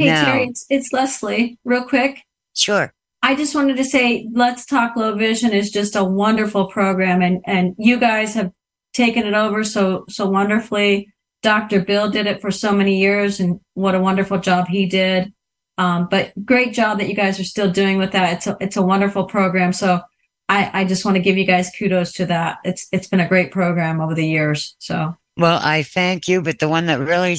Hey, 0.00 0.24
Terry, 0.24 0.44
it's, 0.44 0.66
it's 0.70 0.92
Leslie. 0.92 1.58
Real 1.64 1.84
quick. 1.84 2.22
Sure. 2.54 2.92
I 3.22 3.34
just 3.34 3.54
wanted 3.54 3.76
to 3.76 3.84
say, 3.84 4.28
Let's 4.32 4.64
Talk 4.64 4.96
Low 4.96 5.14
Vision 5.14 5.52
is 5.52 5.70
just 5.70 5.94
a 5.94 6.04
wonderful 6.04 6.66
program, 6.66 7.20
and 7.20 7.42
and 7.46 7.74
you 7.78 7.98
guys 7.98 8.34
have 8.34 8.50
taken 8.94 9.26
it 9.26 9.34
over 9.34 9.62
so 9.62 10.04
so 10.08 10.28
wonderfully. 10.28 11.12
Dr. 11.42 11.80
Bill 11.80 12.10
did 12.10 12.26
it 12.26 12.40
for 12.40 12.50
so 12.50 12.72
many 12.72 12.98
years, 12.98 13.40
and 13.40 13.60
what 13.74 13.94
a 13.94 14.00
wonderful 14.00 14.38
job 14.38 14.68
he 14.68 14.86
did. 14.86 15.32
Um, 15.78 16.08
but 16.10 16.32
great 16.44 16.74
job 16.74 16.98
that 16.98 17.08
you 17.08 17.14
guys 17.14 17.40
are 17.40 17.44
still 17.44 17.70
doing 17.70 17.98
with 17.98 18.12
that. 18.12 18.34
It's 18.34 18.46
a 18.46 18.56
it's 18.60 18.76
a 18.76 18.82
wonderful 18.82 19.24
program. 19.24 19.72
So 19.72 20.00
I 20.48 20.70
I 20.80 20.84
just 20.84 21.04
want 21.04 21.16
to 21.16 21.22
give 21.22 21.36
you 21.36 21.46
guys 21.46 21.70
kudos 21.78 22.12
to 22.14 22.26
that. 22.26 22.58
It's 22.64 22.86
it's 22.92 23.08
been 23.08 23.20
a 23.20 23.28
great 23.28 23.50
program 23.50 24.00
over 24.00 24.14
the 24.14 24.26
years. 24.26 24.76
So 24.78 25.16
Well, 25.36 25.60
I 25.62 25.82
thank 25.82 26.28
you, 26.28 26.42
but 26.42 26.58
the 26.58 26.68
one 26.68 26.86
that 26.86 27.00
really 27.00 27.38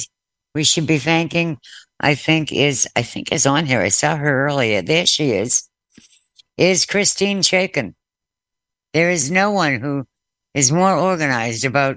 we 0.54 0.64
should 0.64 0.86
be 0.86 0.98
thanking, 0.98 1.58
I 2.00 2.14
think, 2.14 2.52
is 2.52 2.88
I 2.96 3.02
think 3.02 3.32
is 3.32 3.46
on 3.46 3.66
here. 3.66 3.80
I 3.80 3.88
saw 3.88 4.16
her 4.16 4.46
earlier. 4.46 4.82
There 4.82 5.06
she 5.06 5.32
is. 5.32 5.68
Is 6.58 6.86
Christine 6.86 7.40
Chaikin. 7.40 7.94
There 8.92 9.10
is 9.10 9.30
no 9.30 9.50
one 9.50 9.80
who 9.80 10.04
is 10.54 10.70
more 10.70 10.94
organized 10.94 11.64
about 11.64 11.96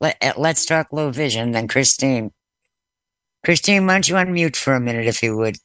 let, 0.00 0.16
eh, 0.20 0.32
Let's 0.36 0.66
Talk 0.66 0.88
Low 0.92 1.10
Vision 1.10 1.52
than 1.52 1.68
Christine. 1.68 2.30
Christine, 3.44 3.86
why 3.86 3.94
don't 3.94 4.08
you 4.08 4.16
unmute 4.16 4.56
for 4.56 4.74
a 4.74 4.80
minute 4.80 5.06
if 5.06 5.22
you 5.22 5.36
would? 5.36 5.56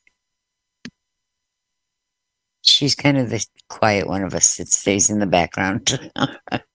She's 2.61 2.95
kind 2.95 3.17
of 3.17 3.29
the 3.29 3.45
quiet 3.69 4.07
one 4.07 4.23
of 4.23 4.33
us 4.33 4.57
that 4.57 4.69
stays 4.69 5.09
in 5.09 5.19
the 5.19 5.25
background. 5.25 6.11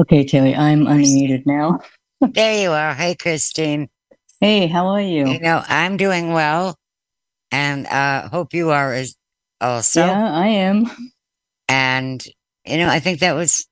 Okay, 0.00 0.24
Terry, 0.24 0.54
I'm 0.54 0.84
unmuted 0.86 1.46
now. 1.46 1.80
there 2.20 2.62
you 2.62 2.70
are. 2.72 2.94
Hey, 2.94 3.14
Christine. 3.16 3.88
Hey, 4.40 4.66
how 4.68 4.86
are 4.88 5.00
you? 5.00 5.26
You 5.26 5.40
know, 5.40 5.62
I'm 5.68 5.96
doing 5.96 6.32
well, 6.32 6.76
and 7.52 7.86
uh, 7.86 8.28
hope 8.28 8.54
you 8.54 8.70
are 8.70 8.92
as 8.94 9.16
also. 9.60 10.00
yeah, 10.00 10.32
I 10.34 10.48
am. 10.48 10.90
And 11.68 12.24
you 12.66 12.78
know, 12.78 12.88
I 12.88 13.00
think 13.00 13.20
that 13.20 13.34
was, 13.34 13.66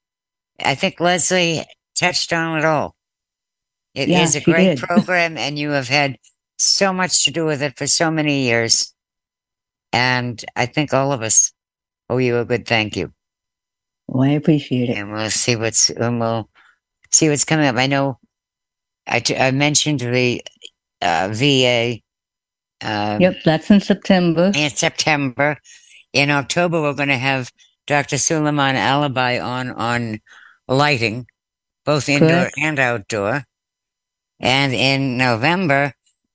I 0.64 0.74
think 0.74 1.00
Leslie 1.00 1.64
touched 1.98 2.32
on 2.32 2.58
it 2.58 2.64
all. 2.64 2.94
It 3.94 4.10
is 4.10 4.34
Yeah, 4.34 4.40
a 4.40 4.40
great 4.40 4.76
program, 4.76 5.38
and 5.38 5.58
you 5.58 5.70
have 5.70 5.88
had 5.88 6.18
so 6.58 6.92
much 6.92 7.24
to 7.26 7.32
do 7.32 7.46
with 7.46 7.62
it 7.62 7.78
for 7.78 7.86
so 7.86 8.10
many 8.10 8.44
years. 8.44 8.94
And 9.92 10.44
I 10.56 10.66
think 10.66 10.94
all 10.94 11.12
of 11.12 11.22
us 11.22 11.52
owe 12.10 12.18
you 12.18 12.38
a 12.38 12.44
good 12.46 12.66
thank 12.66 12.96
you. 12.96 13.12
Well, 14.08 14.28
I 14.28 14.32
appreciate 14.34 14.90
it. 14.90 14.96
And 14.96 15.12
we'll 15.12 15.30
see 15.30 15.56
what's 15.56 15.90
and 15.90 16.20
we'll 16.20 16.48
see 17.10 17.28
what's 17.28 17.44
coming 17.44 17.66
up. 17.66 17.76
I 17.76 17.86
know 17.86 18.18
I, 19.06 19.20
t- 19.20 19.36
I 19.36 19.50
mentioned 19.50 20.00
the 20.00 20.42
uh, 21.02 21.28
VA. 21.32 21.98
Um, 22.82 23.20
Yep, 23.20 23.36
that's 23.44 23.70
in 23.70 23.80
September. 23.80 24.52
in 24.54 24.70
September. 24.70 25.58
In 26.12 26.30
October, 26.30 26.80
we're 26.80 26.94
going 26.94 27.08
to 27.08 27.16
have 27.16 27.52
Dr. 27.86 28.18
Suleiman 28.18 28.76
Alibi 28.76 29.38
on 29.38 29.70
on 29.70 30.20
lighting, 30.68 31.26
both 31.84 32.08
indoor 32.08 32.28
Correct. 32.28 32.54
and 32.60 32.78
outdoor. 32.78 33.44
And 34.40 34.74
in 34.74 35.16
November, 35.16 35.94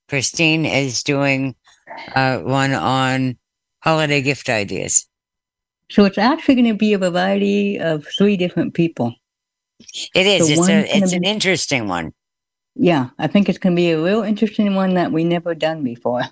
Christine 0.09 0.65
is 0.65 1.03
doing 1.03 1.55
uh, 2.15 2.39
one 2.39 2.74
on 2.74 3.38
holiday 3.80 4.22
gift 4.22 4.49
ideas. 4.49 5.07
So 5.91 6.05
it's 6.05 6.17
actually 6.17 6.55
going 6.55 6.69
to 6.69 6.73
be 6.73 6.93
a 6.93 6.97
variety 6.97 7.77
of 7.77 8.07
three 8.17 8.37
different 8.37 8.73
people. 8.73 9.13
It 10.15 10.25
is. 10.25 10.47
So 10.47 10.53
it's 10.53 10.69
a, 10.69 10.97
it's 10.97 11.11
an 11.11 11.25
interesting 11.25 11.89
one. 11.89 12.13
Yeah, 12.75 13.09
I 13.19 13.27
think 13.27 13.49
it's 13.49 13.57
going 13.57 13.75
to 13.75 13.79
be 13.79 13.91
a 13.91 14.01
real 14.01 14.23
interesting 14.23 14.73
one 14.73 14.93
that 14.93 15.11
we 15.11 15.25
never 15.25 15.53
done 15.53 15.83
before. 15.83 16.23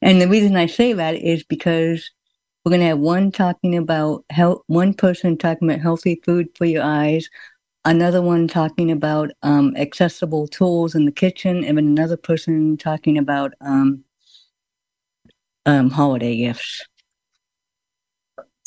And 0.00 0.22
the 0.22 0.28
reason 0.28 0.56
I 0.56 0.66
say 0.66 0.94
that 0.94 1.16
is 1.16 1.44
because 1.44 2.10
we're 2.64 2.70
going 2.70 2.80
to 2.80 2.86
have 2.86 2.98
one 2.98 3.30
talking 3.30 3.76
about 3.76 4.24
health, 4.30 4.62
one 4.68 4.94
person 4.94 5.36
talking 5.36 5.68
about 5.68 5.82
healthy 5.82 6.22
food 6.24 6.48
for 6.56 6.64
your 6.64 6.82
eyes, 6.82 7.28
another 7.84 8.22
one 8.22 8.48
talking 8.48 8.90
about 8.90 9.30
um, 9.42 9.76
accessible 9.76 10.48
tools 10.48 10.94
in 10.94 11.04
the 11.04 11.12
kitchen, 11.12 11.62
and 11.62 11.76
then 11.76 11.86
another 11.86 12.16
person 12.16 12.78
talking 12.78 13.18
about 13.18 13.52
um, 13.60 14.02
um, 15.66 15.90
holiday 15.90 16.36
gifts. 16.36 16.86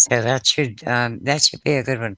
So 0.09 0.21
that 0.21 0.45
should 0.45 0.85
um, 0.85 1.19
that 1.23 1.41
should 1.41 1.63
be 1.63 1.73
a 1.73 1.83
good 1.83 1.99
one. 1.99 2.17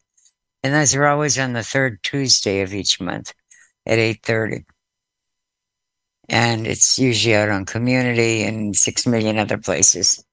And 0.64 0.74
those 0.74 0.96
are 0.96 1.06
always 1.06 1.38
on 1.38 1.54
the 1.54 1.62
third 1.62 2.02
Tuesday 2.02 2.62
of 2.62 2.74
each 2.74 3.00
month 3.00 3.32
at 3.86 4.00
eight 4.00 4.24
thirty. 4.24 4.66
And 6.28 6.66
it's 6.66 6.98
usually 6.98 7.36
out 7.36 7.50
on 7.50 7.66
community 7.66 8.42
and 8.42 8.76
six 8.76 9.06
million 9.06 9.38
other 9.38 9.60
places. 9.60 10.26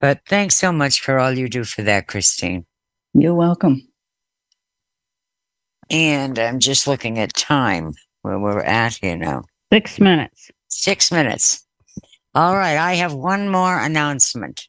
But 0.00 0.20
thanks 0.26 0.56
so 0.56 0.72
much 0.72 1.00
for 1.00 1.20
all 1.20 1.32
you 1.32 1.48
do 1.48 1.62
for 1.62 1.82
that, 1.82 2.08
Christine. 2.08 2.66
You're 3.12 3.36
welcome. 3.36 3.86
And 5.88 6.36
I'm 6.36 6.58
just 6.58 6.88
looking 6.88 7.20
at 7.20 7.32
time 7.34 7.92
where 8.22 8.40
we're 8.40 8.62
at 8.62 8.98
here 9.00 9.16
now. 9.16 9.44
Six 9.72 10.00
minutes. 10.00 10.50
Six 10.66 11.12
minutes. 11.12 11.64
All 12.34 12.56
right. 12.56 12.76
I 12.76 12.94
have 12.94 13.14
one 13.14 13.48
more 13.48 13.78
announcement. 13.78 14.66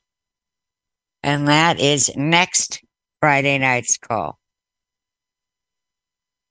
And 1.26 1.48
that 1.48 1.80
is 1.80 2.16
next 2.16 2.84
Friday 3.20 3.58
night's 3.58 3.98
call. 3.98 4.38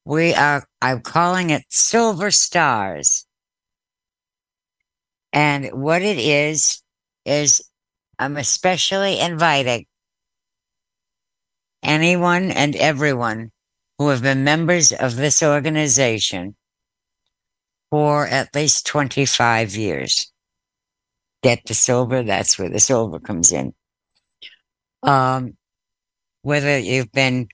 We 0.05 0.35
are, 0.35 0.66
I'm 0.83 1.01
calling 1.01 1.51
it 1.51 1.62
Silver 1.68 2.33
Stars. 2.33 3.25
And 5.33 5.66
what 5.66 6.03
it 6.03 6.18
is, 6.18 6.83
is 7.25 7.62
I'm 8.18 8.37
especially 8.37 9.20
inviting 9.20 9.87
anyone 11.85 12.51
and 12.51 12.75
everyone 12.75 13.53
who 13.99 14.09
have 14.09 14.22
been 14.22 14.43
members 14.43 14.91
of 14.91 15.14
this 15.14 15.41
organization 15.41 16.57
for 17.93 18.27
at 18.27 18.53
least 18.57 18.87
25 18.87 19.77
years. 19.77 20.33
Get 21.45 21.64
the 21.64 21.75
silver, 21.75 22.25
that's 22.25 22.59
where 22.59 22.68
the 22.70 22.81
silver 22.81 23.20
comes 23.20 23.53
in. 23.53 23.72
Um, 25.05 25.57
whether 26.43 26.79
you've 26.79 27.13
been 27.13 27.49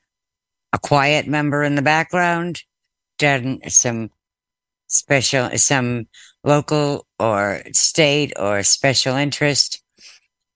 a 0.73 0.79
quiet 0.79 1.27
member 1.27 1.63
in 1.65 1.75
the 1.75 1.83
background, 1.83 2.63
done 3.19 3.61
some 3.69 4.11
special, 4.89 5.51
some 5.59 6.07
local 6.45 7.07
or 7.19 7.63
state 7.73 8.33
or 8.39 8.63
special 8.63 9.17
interest 9.17 9.83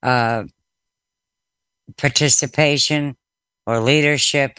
uh, 0.03 0.45
participation 1.97 3.16
or 3.66 3.80
leadership 3.80 4.59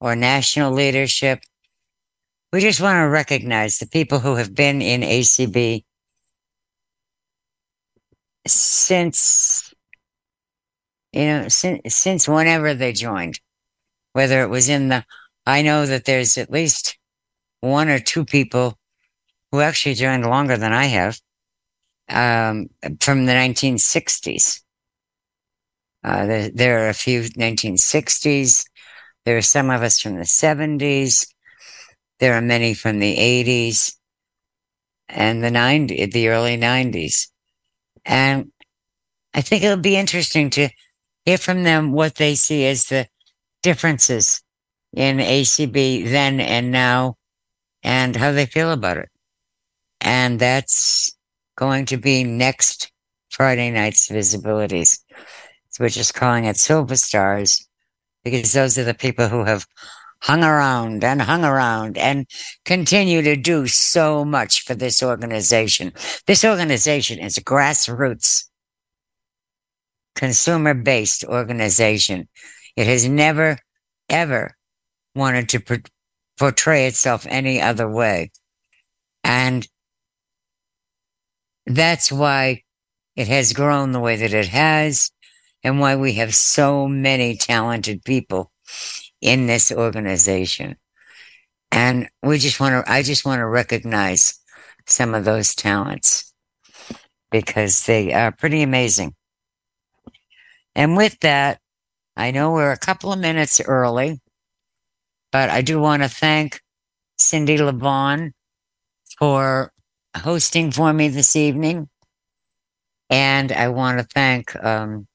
or 0.00 0.16
national 0.16 0.72
leadership. 0.72 1.40
We 2.52 2.60
just 2.60 2.80
want 2.80 2.98
to 2.98 3.08
recognize 3.08 3.78
the 3.78 3.86
people 3.86 4.18
who 4.20 4.36
have 4.36 4.54
been 4.54 4.82
in 4.82 5.00
ACB 5.02 5.84
since, 8.46 9.71
you 11.12 11.26
know, 11.26 11.48
since, 11.48 11.94
since 11.94 12.28
whenever 12.28 12.74
they 12.74 12.92
joined, 12.92 13.40
whether 14.12 14.42
it 14.42 14.48
was 14.48 14.68
in 14.68 14.88
the, 14.88 15.04
I 15.46 15.62
know 15.62 15.86
that 15.86 16.04
there's 16.04 16.38
at 16.38 16.50
least 16.50 16.98
one 17.60 17.88
or 17.88 17.98
two 17.98 18.24
people 18.24 18.78
who 19.50 19.60
actually 19.60 19.94
joined 19.94 20.26
longer 20.26 20.56
than 20.56 20.72
I 20.72 20.86
have 20.86 21.20
um, 22.08 22.70
from 23.00 23.26
the 23.26 23.32
1960s. 23.32 24.60
Uh, 26.04 26.26
there, 26.26 26.50
there, 26.50 26.84
are 26.84 26.88
a 26.88 26.94
few 26.94 27.22
1960s. 27.22 28.64
There 29.24 29.36
are 29.36 29.42
some 29.42 29.70
of 29.70 29.82
us 29.82 30.00
from 30.00 30.16
the 30.16 30.22
70s. 30.22 31.28
There 32.18 32.34
are 32.34 32.40
many 32.40 32.74
from 32.74 32.98
the 32.98 33.16
80s 33.16 33.94
and 35.08 35.44
the 35.44 35.50
90s, 35.50 36.12
the 36.12 36.28
early 36.28 36.56
90s. 36.56 37.28
And 38.04 38.50
I 39.34 39.42
think 39.42 39.62
it'll 39.62 39.76
be 39.76 39.96
interesting 39.96 40.50
to 40.50 40.68
hear 41.24 41.38
from 41.38 41.62
them 41.62 41.92
what 41.92 42.16
they 42.16 42.34
see 42.34 42.66
as 42.66 42.86
the 42.86 43.06
differences 43.62 44.42
in 44.92 45.18
ACB 45.18 46.08
then 46.10 46.40
and 46.40 46.70
now 46.70 47.16
and 47.82 48.16
how 48.16 48.32
they 48.32 48.46
feel 48.46 48.72
about 48.72 48.98
it. 48.98 49.08
And 50.00 50.38
that's 50.38 51.16
going 51.56 51.86
to 51.86 51.96
be 51.96 52.24
next 52.24 52.90
Friday 53.30 53.70
night's 53.70 54.08
VISAbilities. 54.08 54.98
So 55.70 55.84
we're 55.84 55.88
just 55.88 56.14
calling 56.14 56.44
it 56.44 56.56
Silver 56.56 56.96
Stars 56.96 57.66
because 58.24 58.52
those 58.52 58.76
are 58.78 58.84
the 58.84 58.94
people 58.94 59.28
who 59.28 59.44
have 59.44 59.66
hung 60.22 60.44
around 60.44 61.02
and 61.02 61.20
hung 61.20 61.44
around 61.44 61.98
and 61.98 62.26
continue 62.64 63.22
to 63.22 63.36
do 63.36 63.66
so 63.66 64.24
much 64.24 64.62
for 64.62 64.74
this 64.74 65.02
organization. 65.02 65.92
This 66.26 66.44
organization 66.44 67.18
is 67.18 67.38
grassroots, 67.38 68.44
consumer 70.14 70.74
based 70.74 71.24
organization. 71.24 72.28
It 72.76 72.86
has 72.86 73.08
never, 73.08 73.58
ever 74.08 74.56
wanted 75.14 75.48
to 75.50 75.82
portray 76.38 76.86
itself 76.86 77.26
any 77.28 77.60
other 77.60 77.88
way. 77.88 78.30
And 79.24 79.66
that's 81.66 82.10
why 82.10 82.62
it 83.14 83.28
has 83.28 83.52
grown 83.52 83.92
the 83.92 84.00
way 84.00 84.16
that 84.16 84.32
it 84.32 84.48
has 84.48 85.10
and 85.62 85.78
why 85.78 85.96
we 85.96 86.14
have 86.14 86.34
so 86.34 86.88
many 86.88 87.36
talented 87.36 88.04
people 88.04 88.50
in 89.20 89.46
this 89.46 89.70
organization. 89.70 90.76
And 91.70 92.08
we 92.22 92.38
just 92.38 92.58
want 92.58 92.84
to, 92.84 92.92
I 92.92 93.02
just 93.02 93.24
want 93.24 93.38
to 93.38 93.46
recognize 93.46 94.38
some 94.86 95.14
of 95.14 95.24
those 95.24 95.54
talents 95.54 96.32
because 97.30 97.86
they 97.86 98.12
are 98.12 98.32
pretty 98.32 98.62
amazing. 98.62 99.14
And 100.74 100.96
with 100.96 101.18
that, 101.20 101.60
I 102.16 102.30
know 102.30 102.52
we're 102.52 102.72
a 102.72 102.78
couple 102.78 103.12
of 103.12 103.18
minutes 103.18 103.60
early, 103.60 104.20
but 105.30 105.50
I 105.50 105.62
do 105.62 105.80
want 105.80 106.02
to 106.02 106.08
thank 106.08 106.60
Cindy 107.18 107.56
LeBon 107.58 108.32
for 109.18 109.72
hosting 110.16 110.70
for 110.70 110.92
me 110.92 111.08
this 111.08 111.36
evening. 111.36 111.88
And 113.10 113.52
I 113.52 113.68
want 113.68 113.98
to 113.98 114.04
thank, 114.04 114.54
um, 114.64 115.06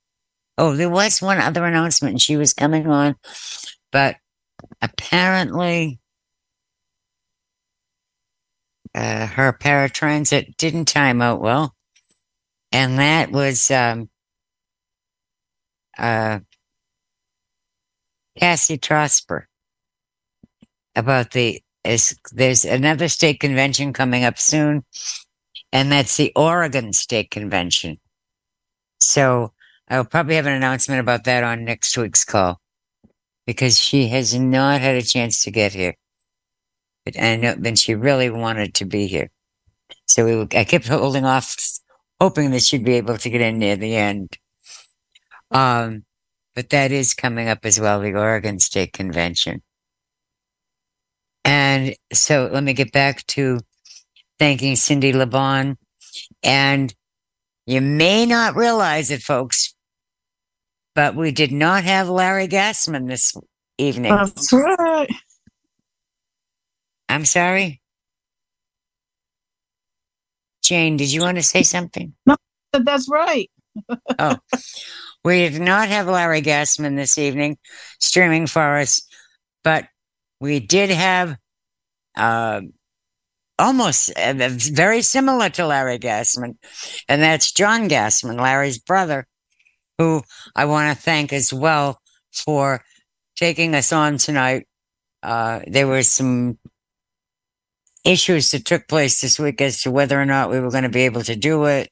oh, 0.58 0.76
there 0.76 0.90
was 0.90 1.22
one 1.22 1.40
other 1.40 1.66
announcement 1.66 2.14
and 2.14 2.22
she 2.22 2.38
was 2.38 2.54
coming 2.54 2.88
on, 2.88 3.16
but 3.92 4.18
apparently 4.82 6.00
uh, 8.94 9.28
her 9.28 9.54
paratransit 9.54 10.58
didn't 10.58 10.86
time 10.86 11.22
out 11.22 11.42
well. 11.42 11.76
And 12.72 13.00
that 13.00 13.32
was 13.32 13.72
um, 13.72 14.10
uh, 15.98 16.40
Cassie 18.38 18.78
Trosper 18.78 19.44
about 20.96 21.32
the 21.32 21.62
is 21.84 22.18
there's 22.32 22.66
another 22.66 23.08
state 23.08 23.40
convention 23.40 23.94
coming 23.94 24.24
up 24.24 24.38
soon, 24.38 24.84
and 25.72 25.92
that's 25.92 26.18
the 26.18 26.32
Oregon 26.36 26.94
State 26.94 27.32
Convention. 27.32 27.98
So 29.00 29.54
I'll 29.90 30.06
probably 30.06 30.36
have 30.36 30.46
an 30.46 30.54
announcement 30.54 31.00
about 31.00 31.24
that 31.26 31.44
on 31.44 31.64
next 31.64 31.98
week's 31.98 32.26
call 32.26 32.60
because 33.46 33.80
she 33.80 34.10
has 34.10 34.38
not 34.38 34.82
had 34.82 34.96
a 34.96 35.02
chance 35.02 35.44
to 35.44 35.52
get 35.52 35.74
here. 35.74 35.96
But 37.06 37.20
I 37.20 37.38
know, 37.38 37.56
and 37.64 37.80
she 37.80 37.96
really 37.96 38.30
wanted 38.30 38.74
to 38.76 38.86
be 38.86 39.08
here. 39.08 39.30
So 40.06 40.26
we, 40.26 40.58
I 40.58 40.66
kept 40.66 40.88
holding 40.88 41.26
off, 41.26 41.56
hoping 42.20 42.52
that 42.52 42.64
she'd 42.64 42.84
be 42.84 42.96
able 42.96 43.18
to 43.18 43.30
get 43.30 43.40
in 43.40 43.60
near 43.60 43.78
the 43.78 43.96
end. 43.96 44.38
Um, 45.52 46.04
but 46.56 46.70
that 46.70 46.92
is 46.92 47.14
coming 47.14 47.48
up 47.48 47.60
as 47.64 47.80
well, 47.80 48.00
the 48.02 48.16
Oregon 48.16 48.60
State 48.60 48.94
Convention. 48.94 49.62
And 51.46 51.96
so 52.14 52.50
let 52.52 52.64
me 52.64 52.74
get 52.74 52.92
back 52.92 53.26
to 53.28 53.60
thanking 54.40 54.76
Cindy 54.76 55.14
LeBon. 55.14 55.78
And 56.44 56.94
you 57.66 57.82
may 57.82 58.26
not 58.26 58.56
realize 58.56 59.12
it, 59.12 59.22
folks, 59.22 59.76
but 60.96 61.16
we 61.16 61.32
did 61.32 61.52
not 61.52 61.84
have 61.84 62.10
Larry 62.10 62.48
Gassman 62.48 63.08
this 63.08 63.34
evening. 63.78 64.12
That's 64.12 64.52
right. 64.52 65.10
I'm 67.10 67.26
sorry. 67.26 67.82
Jane, 70.64 70.98
did 70.98 71.12
you 71.12 71.22
want 71.22 71.38
to 71.38 71.44
say 71.44 71.64
something? 71.64 72.14
No, 72.26 72.36
that's 72.74 73.08
right. 73.10 73.50
oh, 74.20 74.38
we 75.28 75.50
did 75.50 75.62
not 75.62 75.90
have 75.90 76.08
Larry 76.08 76.42
Gassman 76.42 76.96
this 76.96 77.18
evening 77.18 77.58
streaming 78.00 78.48
for 78.48 78.78
us, 78.78 79.02
but 79.62 79.86
we 80.40 80.62
did 80.62 80.90
have 80.90 81.36
uh, 82.16 82.62
almost 83.60 84.10
uh, 84.12 84.34
very 84.38 85.02
similar 85.02 85.50
to 85.50 85.68
Larry 85.68 86.00
Gassman, 86.00 86.56
and 87.10 87.22
that's 87.22 87.52
John 87.52 87.90
Gassman, 87.90 88.40
Larry's 88.40 88.80
brother, 88.80 89.28
who 89.98 90.24
I 90.56 90.64
want 90.64 90.96
to 90.96 91.04
thank 91.04 91.34
as 91.34 91.52
well 91.52 92.00
for 92.32 92.82
taking 93.36 93.76
us 93.76 93.92
on 93.92 94.18
tonight. 94.18 94.66
Uh, 95.22 95.60
there 95.68 95.88
were 95.88 96.04
some 96.04 96.58
issues 98.06 98.52
that 98.52 98.64
took 98.64 98.88
place 98.88 99.20
this 99.20 99.38
week 99.38 99.60
as 99.60 99.82
to 99.82 99.92
whether 99.92 100.20
or 100.22 100.26
not 100.26 100.50
we 100.50 100.62
were 100.62 100.72
going 100.72 100.84
to 100.84 100.90
be 100.90 101.04
able 101.04 101.24
to 101.24 101.36
do 101.36 101.66
it, 101.66 101.90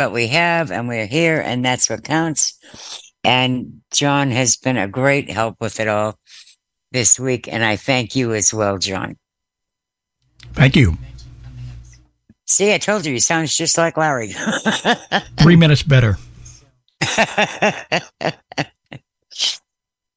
but 0.00 0.12
we 0.12 0.28
have, 0.28 0.72
and 0.72 0.88
we're 0.88 1.04
here, 1.04 1.42
and 1.42 1.62
that's 1.62 1.90
what 1.90 2.02
counts. 2.04 2.58
And 3.22 3.82
John 3.92 4.30
has 4.30 4.56
been 4.56 4.78
a 4.78 4.88
great 4.88 5.28
help 5.28 5.60
with 5.60 5.78
it 5.78 5.88
all 5.88 6.18
this 6.90 7.20
week. 7.20 7.52
And 7.52 7.62
I 7.62 7.76
thank 7.76 8.16
you 8.16 8.32
as 8.32 8.54
well, 8.54 8.78
John. 8.78 9.18
Thank 10.54 10.74
you. 10.74 10.96
See, 12.46 12.72
I 12.72 12.78
told 12.78 13.04
you, 13.04 13.12
he 13.12 13.20
sounds 13.20 13.54
just 13.54 13.76
like 13.76 13.98
Larry. 13.98 14.34
Three 15.36 15.56
minutes 15.56 15.82
better. 15.82 16.16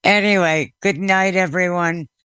anyway, 0.05 0.73
good 0.81 0.97
night, 0.97 1.35
everyone. 1.35 2.07